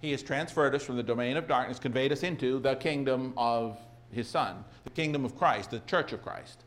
He 0.00 0.10
has 0.10 0.22
transferred 0.22 0.74
us 0.74 0.82
from 0.82 0.96
the 0.96 1.02
domain 1.02 1.36
of 1.36 1.48
darkness, 1.48 1.78
conveyed 1.78 2.12
us 2.12 2.22
into 2.22 2.58
the 2.58 2.74
kingdom 2.76 3.32
of 3.36 3.78
His 4.10 4.28
Son, 4.28 4.64
the 4.84 4.90
kingdom 4.90 5.24
of 5.24 5.36
Christ, 5.36 5.70
the 5.70 5.80
Church 5.80 6.12
of 6.12 6.22
Christ. 6.22 6.64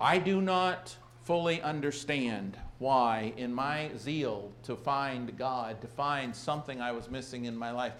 I 0.00 0.18
do 0.18 0.40
not 0.40 0.96
fully 1.24 1.60
understand 1.62 2.56
why, 2.78 3.32
in 3.36 3.52
my 3.52 3.90
zeal 3.98 4.52
to 4.62 4.76
find 4.76 5.36
God, 5.38 5.80
to 5.80 5.86
find 5.86 6.34
something 6.34 6.80
I 6.80 6.92
was 6.92 7.10
missing 7.10 7.46
in 7.46 7.56
my 7.56 7.70
life, 7.70 7.94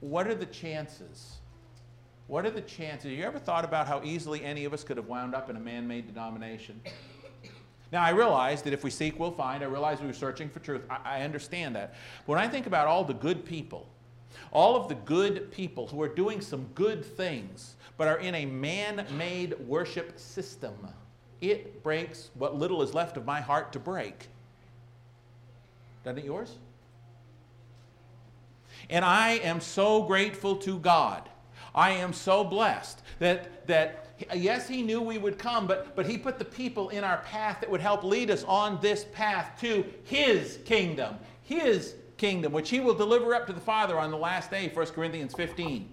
what 0.00 0.26
are 0.26 0.34
the 0.34 0.46
chances? 0.46 1.38
What 2.26 2.46
are 2.46 2.50
the 2.50 2.62
chances? 2.62 3.10
Have 3.10 3.18
you 3.18 3.24
ever 3.24 3.38
thought 3.38 3.64
about 3.64 3.86
how 3.86 4.02
easily 4.02 4.42
any 4.42 4.64
of 4.64 4.72
us 4.72 4.84
could 4.84 4.96
have 4.96 5.06
wound 5.06 5.34
up 5.34 5.50
in 5.50 5.56
a 5.56 5.60
man 5.60 5.86
made 5.86 6.06
denomination? 6.06 6.80
Now, 7.92 8.02
I 8.02 8.10
realize 8.10 8.62
that 8.62 8.72
if 8.72 8.84
we 8.84 8.90
seek, 8.90 9.18
we'll 9.20 9.32
find. 9.32 9.62
I 9.62 9.66
realize 9.66 10.00
we 10.00 10.06
were 10.06 10.14
searching 10.14 10.48
for 10.48 10.60
truth. 10.60 10.82
I, 10.88 11.18
I 11.18 11.22
understand 11.22 11.76
that. 11.76 11.94
But 12.26 12.32
when 12.32 12.38
I 12.38 12.48
think 12.48 12.66
about 12.66 12.86
all 12.86 13.04
the 13.04 13.12
good 13.12 13.44
people, 13.44 13.86
all 14.50 14.76
of 14.76 14.88
the 14.88 14.94
good 14.94 15.50
people 15.50 15.86
who 15.88 16.00
are 16.00 16.08
doing 16.08 16.40
some 16.40 16.66
good 16.74 17.04
things, 17.04 17.74
but 17.98 18.08
are 18.08 18.18
in 18.18 18.34
a 18.34 18.46
man 18.46 19.04
made 19.18 19.58
worship 19.68 20.18
system, 20.18 20.74
it 21.42 21.82
breaks 21.82 22.30
what 22.34 22.56
little 22.56 22.82
is 22.82 22.94
left 22.94 23.16
of 23.16 23.26
my 23.26 23.40
heart 23.40 23.72
to 23.72 23.78
break. 23.78 24.28
Doesn't 26.04 26.18
it 26.18 26.24
yours? 26.24 26.56
And 28.88 29.04
I 29.04 29.32
am 29.32 29.60
so 29.60 30.02
grateful 30.02 30.56
to 30.56 30.78
God. 30.78 31.28
I 31.74 31.90
am 31.90 32.12
so 32.12 32.44
blessed 32.44 33.02
that, 33.18 33.66
that 33.66 34.08
yes, 34.34 34.68
He 34.68 34.82
knew 34.82 35.00
we 35.00 35.18
would 35.18 35.38
come, 35.38 35.66
but, 35.66 35.96
but 35.96 36.06
He 36.06 36.16
put 36.16 36.38
the 36.38 36.44
people 36.44 36.90
in 36.90 37.02
our 37.02 37.18
path 37.18 37.60
that 37.60 37.70
would 37.70 37.80
help 37.80 38.04
lead 38.04 38.30
us 38.30 38.44
on 38.44 38.80
this 38.80 39.04
path 39.12 39.58
to 39.60 39.84
His 40.04 40.58
kingdom, 40.64 41.16
His 41.42 41.94
kingdom, 42.18 42.52
which 42.52 42.70
He 42.70 42.80
will 42.80 42.94
deliver 42.94 43.34
up 43.34 43.46
to 43.48 43.52
the 43.52 43.60
Father 43.60 43.98
on 43.98 44.10
the 44.10 44.16
last 44.16 44.50
day, 44.50 44.70
1 44.72 44.86
Corinthians 44.86 45.34
15. 45.34 45.88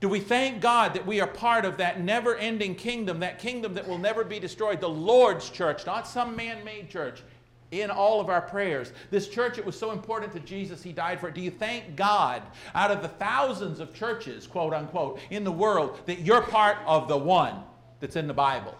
Do 0.00 0.08
we 0.10 0.20
thank 0.20 0.60
God 0.60 0.92
that 0.94 1.06
we 1.06 1.20
are 1.20 1.26
part 1.26 1.64
of 1.64 1.78
that 1.78 2.02
never 2.02 2.36
ending 2.36 2.74
kingdom, 2.74 3.20
that 3.20 3.38
kingdom 3.38 3.74
that 3.74 3.88
will 3.88 3.98
never 3.98 4.24
be 4.24 4.38
destroyed, 4.38 4.80
the 4.80 4.88
Lord's 4.88 5.48
church, 5.48 5.86
not 5.86 6.06
some 6.06 6.36
man 6.36 6.62
made 6.64 6.90
church, 6.90 7.22
in 7.70 7.90
all 7.90 8.20
of 8.20 8.28
our 8.28 8.42
prayers? 8.42 8.92
This 9.10 9.28
church, 9.28 9.56
it 9.56 9.64
was 9.64 9.78
so 9.78 9.92
important 9.92 10.32
to 10.34 10.40
Jesus, 10.40 10.82
he 10.82 10.92
died 10.92 11.18
for 11.18 11.28
it. 11.28 11.34
Do 11.34 11.40
you 11.40 11.50
thank 11.50 11.96
God 11.96 12.42
out 12.74 12.90
of 12.90 13.00
the 13.00 13.08
thousands 13.08 13.80
of 13.80 13.94
churches, 13.94 14.46
quote 14.46 14.74
unquote, 14.74 15.18
in 15.30 15.44
the 15.44 15.52
world, 15.52 15.98
that 16.04 16.20
you're 16.20 16.42
part 16.42 16.76
of 16.86 17.08
the 17.08 17.16
one 17.16 17.62
that's 18.00 18.16
in 18.16 18.26
the 18.26 18.34
Bible? 18.34 18.76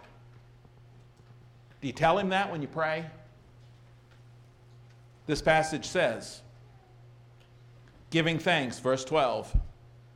Do 1.81 1.87
you 1.87 1.93
tell 1.93 2.17
him 2.17 2.29
that 2.29 2.51
when 2.51 2.61
you 2.61 2.67
pray? 2.67 3.05
This 5.25 5.41
passage 5.41 5.85
says, 5.85 6.41
giving 8.11 8.37
thanks, 8.37 8.79
verse 8.79 9.03
12, 9.03 9.57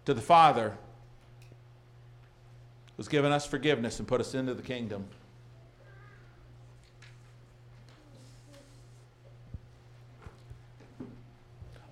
to 0.05 0.13
the 0.13 0.21
Father 0.21 0.77
who's 3.01 3.07
given 3.07 3.31
us 3.31 3.47
forgiveness 3.47 3.97
and 3.97 4.07
put 4.07 4.21
us 4.21 4.35
into 4.35 4.53
the 4.53 4.61
kingdom. 4.61 5.03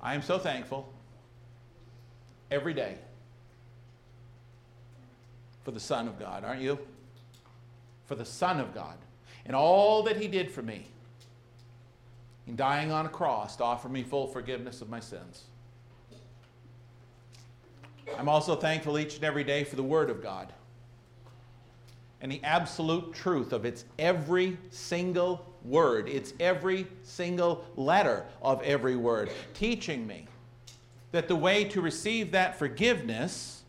I 0.03 0.13
am 0.13 0.21
so 0.21 0.37
thankful 0.37 0.93
every 2.51 2.75
day 2.75 2.99
for 5.63 5.71
the 5.71 5.79
Son 5.79 6.07
of 6.07 6.19
God, 6.19 6.45
aren't 6.45 6.61
you? 6.61 6.77
For 8.05 8.13
the 8.13 8.23
Son 8.23 8.59
of 8.59 8.75
God 8.75 8.97
and 9.47 9.55
all 9.55 10.03
that 10.03 10.15
He 10.15 10.27
did 10.27 10.51
for 10.51 10.61
me 10.61 10.85
in 12.45 12.55
dying 12.55 12.91
on 12.91 13.07
a 13.07 13.09
cross 13.09 13.55
to 13.55 13.63
offer 13.63 13.89
me 13.89 14.03
full 14.03 14.27
forgiveness 14.27 14.79
of 14.79 14.89
my 14.91 14.99
sins. 14.99 15.45
I'm 18.15 18.29
also 18.29 18.55
thankful 18.55 18.99
each 18.99 19.15
and 19.15 19.23
every 19.23 19.43
day 19.43 19.63
for 19.63 19.75
the 19.75 19.81
Word 19.81 20.11
of 20.11 20.21
God 20.21 20.53
and 22.21 22.31
the 22.31 22.41
absolute 22.43 23.13
truth 23.13 23.53
of 23.53 23.65
its 23.65 23.85
every 23.97 24.57
single 24.69 25.45
word, 25.63 26.07
its 26.09 26.33
every 26.39 26.87
single 27.03 27.65
letter 27.75 28.25
of 28.41 28.61
every 28.63 28.95
word, 28.95 29.29
teaching 29.53 30.05
me 30.05 30.27
that 31.11 31.27
the 31.27 31.35
way 31.35 31.63
to 31.63 31.81
receive 31.81 32.31
that 32.31 32.57
forgiveness 32.59 33.59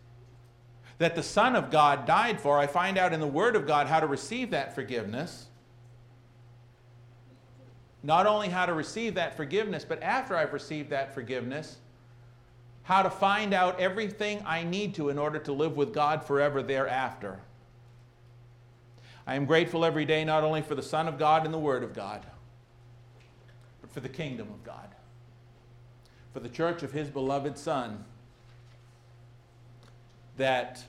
that 1.00 1.14
the 1.14 1.22
Son 1.22 1.56
of 1.56 1.70
God 1.70 2.06
died 2.06 2.38
for, 2.38 2.58
I 2.58 2.66
find 2.66 2.98
out 2.98 3.14
in 3.14 3.20
the 3.20 3.26
Word 3.26 3.56
of 3.56 3.66
God 3.66 3.86
how 3.86 4.00
to 4.00 4.06
receive 4.06 4.50
that 4.50 4.74
forgiveness. 4.74 5.46
Not 8.02 8.26
only 8.26 8.48
how 8.48 8.66
to 8.66 8.74
receive 8.74 9.14
that 9.14 9.34
forgiveness, 9.34 9.82
but 9.82 10.02
after 10.02 10.36
I've 10.36 10.52
received 10.52 10.90
that 10.90 11.14
forgiveness, 11.14 11.78
how 12.82 13.02
to 13.02 13.08
find 13.08 13.54
out 13.54 13.80
everything 13.80 14.42
I 14.44 14.62
need 14.62 14.94
to 14.96 15.08
in 15.08 15.18
order 15.18 15.38
to 15.38 15.52
live 15.52 15.74
with 15.74 15.94
God 15.94 16.22
forever 16.22 16.62
thereafter. 16.62 17.40
I 19.30 19.36
am 19.36 19.44
grateful 19.44 19.84
every 19.84 20.04
day 20.04 20.24
not 20.24 20.42
only 20.42 20.60
for 20.60 20.74
the 20.74 20.82
Son 20.82 21.06
of 21.06 21.16
God 21.16 21.44
and 21.44 21.54
the 21.54 21.58
Word 21.58 21.84
of 21.84 21.94
God, 21.94 22.26
but 23.80 23.92
for 23.92 24.00
the 24.00 24.08
kingdom 24.08 24.48
of 24.48 24.64
God, 24.64 24.88
for 26.32 26.40
the 26.40 26.48
church 26.48 26.82
of 26.82 26.90
His 26.90 27.08
beloved 27.08 27.56
Son, 27.56 28.04
that 30.36 30.82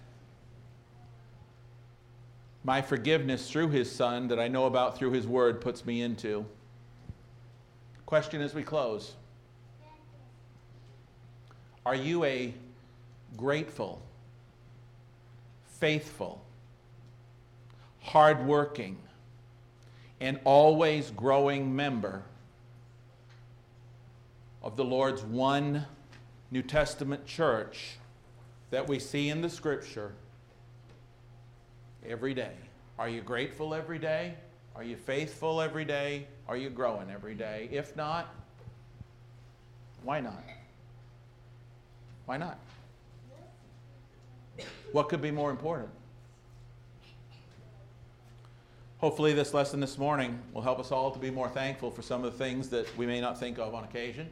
my 2.64 2.82
forgiveness 2.82 3.48
through 3.48 3.70
His 3.70 3.92
Son, 3.92 4.28
that 4.30 4.40
I 4.40 4.48
know 4.48 4.66
about 4.66 4.98
through 4.98 5.12
His 5.12 5.28
Word, 5.28 5.62
puts 5.62 5.86
me 5.86 6.02
into. 6.02 6.44
Question 8.08 8.42
as 8.42 8.56
we 8.56 8.64
close 8.64 9.14
Are 11.86 11.94
you 11.94 12.24
a 12.24 12.56
grateful, 13.38 14.02
faithful, 15.80 16.44
hardworking, 18.02 18.98
and 20.20 20.40
always 20.44 21.12
growing 21.12 21.76
member 21.76 22.24
of 24.62 24.76
the 24.76 24.84
Lord's 24.84 25.24
one 25.24 25.86
New 26.52 26.62
Testament 26.62 27.26
church 27.26 27.98
that 28.70 28.88
we 28.88 29.00
see 29.00 29.30
in 29.30 29.42
the 29.42 29.50
scripture 29.50 30.14
every 32.06 32.34
day. 32.34 32.54
Are 33.00 33.10
you 33.10 33.22
grateful 33.22 33.74
every 33.74 34.00
day? 34.00 34.36
Are 34.76 34.84
you 34.84 34.96
faithful 34.96 35.62
every 35.62 35.86
day? 35.86 36.28
Are 36.48 36.58
you 36.58 36.70
growing 36.70 37.10
every 37.10 37.36
day? 37.36 37.70
If 37.72 37.96
not, 37.96 38.34
why 40.04 40.20
not? 40.20 40.44
Why 42.26 42.38
not? 42.38 42.60
What 44.92 45.10
could 45.10 45.22
be 45.22 45.32
more 45.32 45.52
important? 45.52 45.90
Hopefully, 49.02 49.34
this 49.34 49.52
lesson 49.52 49.80
this 49.80 49.98
morning 49.98 50.40
will 50.54 50.62
help 50.62 50.80
us 50.80 50.92
all 50.92 51.10
to 51.10 51.18
be 51.18 51.32
more 51.32 51.50
thankful 51.50 51.90
for 51.90 52.04
some 52.04 52.24
of 52.24 52.32
the 52.32 52.38
things 52.38 52.70
that 52.70 52.86
we 52.96 53.08
may 53.08 53.20
not 53.20 53.40
think 53.40 53.58
of 53.58 53.74
on 53.74 53.84
occasion. 53.84 54.30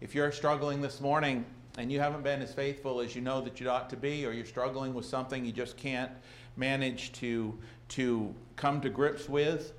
If 0.00 0.16
you're 0.16 0.32
struggling 0.32 0.80
this 0.80 1.00
morning 1.00 1.44
and 1.76 1.92
you 1.92 2.00
haven't 2.00 2.24
been 2.24 2.42
as 2.42 2.52
faithful 2.52 3.00
as 3.00 3.14
you 3.14 3.20
know 3.20 3.40
that 3.42 3.60
you 3.60 3.70
ought 3.70 3.88
to 3.90 3.96
be, 3.96 4.26
or 4.26 4.32
you're 4.32 4.44
struggling 4.44 4.94
with 4.94 5.04
something 5.04 5.44
you 5.44 5.52
just 5.52 5.76
can't 5.76 6.10
manage 6.56 7.12
to, 7.12 7.56
to 7.90 8.34
come 8.56 8.80
to 8.80 8.90
grips 8.90 9.28
with, 9.28 9.74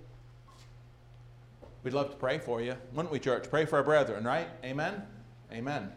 we'd 1.84 1.94
love 1.94 2.12
to 2.12 2.16
pray 2.16 2.38
for 2.38 2.62
you. 2.62 2.76
Wouldn't 2.94 3.12
we, 3.12 3.20
church? 3.20 3.50
Pray 3.50 3.66
for 3.66 3.80
our 3.80 3.84
brethren, 3.84 4.24
right? 4.24 4.48
Amen? 4.64 5.04
Amen. 5.52 5.92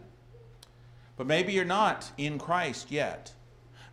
But 1.17 1.29
maybe 1.29 1.53
you're 1.53 1.65
not 1.65 2.11
in 2.19 2.41
Christ 2.41 2.91
yet. 2.91 3.33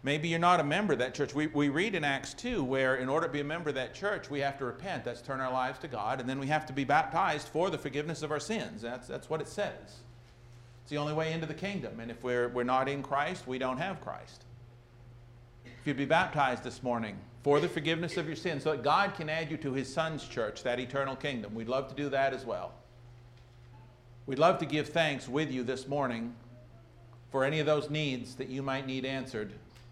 Maybe 0.02 0.30
you're 0.30 0.40
not 0.40 0.62
a 0.62 0.64
member 0.64 0.94
of 0.94 1.00
that 1.00 1.14
church. 1.14 1.36
We, 1.36 1.48
we 1.48 1.68
read 1.68 1.94
in 1.94 2.06
Acts 2.06 2.34
2 2.34 2.64
where, 2.64 2.96
in 2.96 3.10
order 3.10 3.28
to 3.28 3.34
be 3.34 3.42
a 3.42 3.44
member 3.46 3.70
of 3.70 3.76
that 3.76 3.94
church, 3.94 4.30
we 4.30 4.40
have 4.40 4.58
to 4.60 4.66
repent. 4.66 5.04
That's 5.04 5.22
turn 5.22 5.42
our 5.42 5.52
lives 5.52 5.80
to 5.80 5.90
God. 5.90 6.22
And 6.22 6.30
then 6.30 6.40
we 6.40 6.48
have 6.48 6.66
to 6.68 6.74
be 6.74 6.86
baptized 6.86 7.50
for 7.50 7.70
the 7.70 7.78
forgiveness 7.78 8.24
of 8.24 8.32
our 8.32 8.40
sins. 8.40 8.82
That's, 8.82 9.08
that's 9.08 9.30
what 9.30 9.42
it 9.42 9.50
says. 9.50 10.00
It's 10.84 10.90
the 10.90 10.98
only 10.98 11.14
way 11.14 11.34
into 11.34 11.46
the 11.46 11.54
kingdom. 11.54 12.00
And 12.00 12.10
if 12.10 12.24
we're, 12.24 12.48
we're 12.48 12.64
not 12.64 12.88
in 12.88 13.04
Christ, 13.04 13.46
we 13.46 13.58
don't 13.58 13.78
have 13.78 14.00
Christ. 14.00 14.46
if 15.66 15.86
you'd 15.86 15.98
be 15.98 16.06
baptized 16.06 16.64
this 16.64 16.82
morning 16.82 17.18
for 17.44 17.60
the 17.60 17.68
forgiveness 17.68 18.16
of 18.16 18.26
your 18.26 18.38
sins 18.38 18.64
so 18.64 18.72
that 18.72 18.84
God 18.84 19.16
can 19.16 19.30
add 19.30 19.52
you 19.52 19.58
to 19.58 19.74
his 19.74 19.94
son's 19.94 20.26
church, 20.26 20.64
that 20.64 20.80
eternal 20.80 21.18
kingdom. 21.18 21.54
We'd 21.54 21.68
love 21.68 21.90
to 21.90 21.96
do 21.96 22.08
that 22.10 22.34
as 22.34 22.46
well. 22.46 22.72
We'd 24.28 24.40
love 24.40 24.60
to 24.60 24.66
give 24.66 24.88
thanks 24.90 25.28
with 25.28 25.52
you 25.52 25.64
this 25.64 25.90
morning 25.90 26.36
for 27.32 27.44
any 27.44 27.60
of 27.60 27.66
those 27.66 27.90
needs 27.90 28.36
that 28.36 28.48
you 28.48 28.62
might 28.62 28.88
need 28.88 29.04
answered 29.04 29.54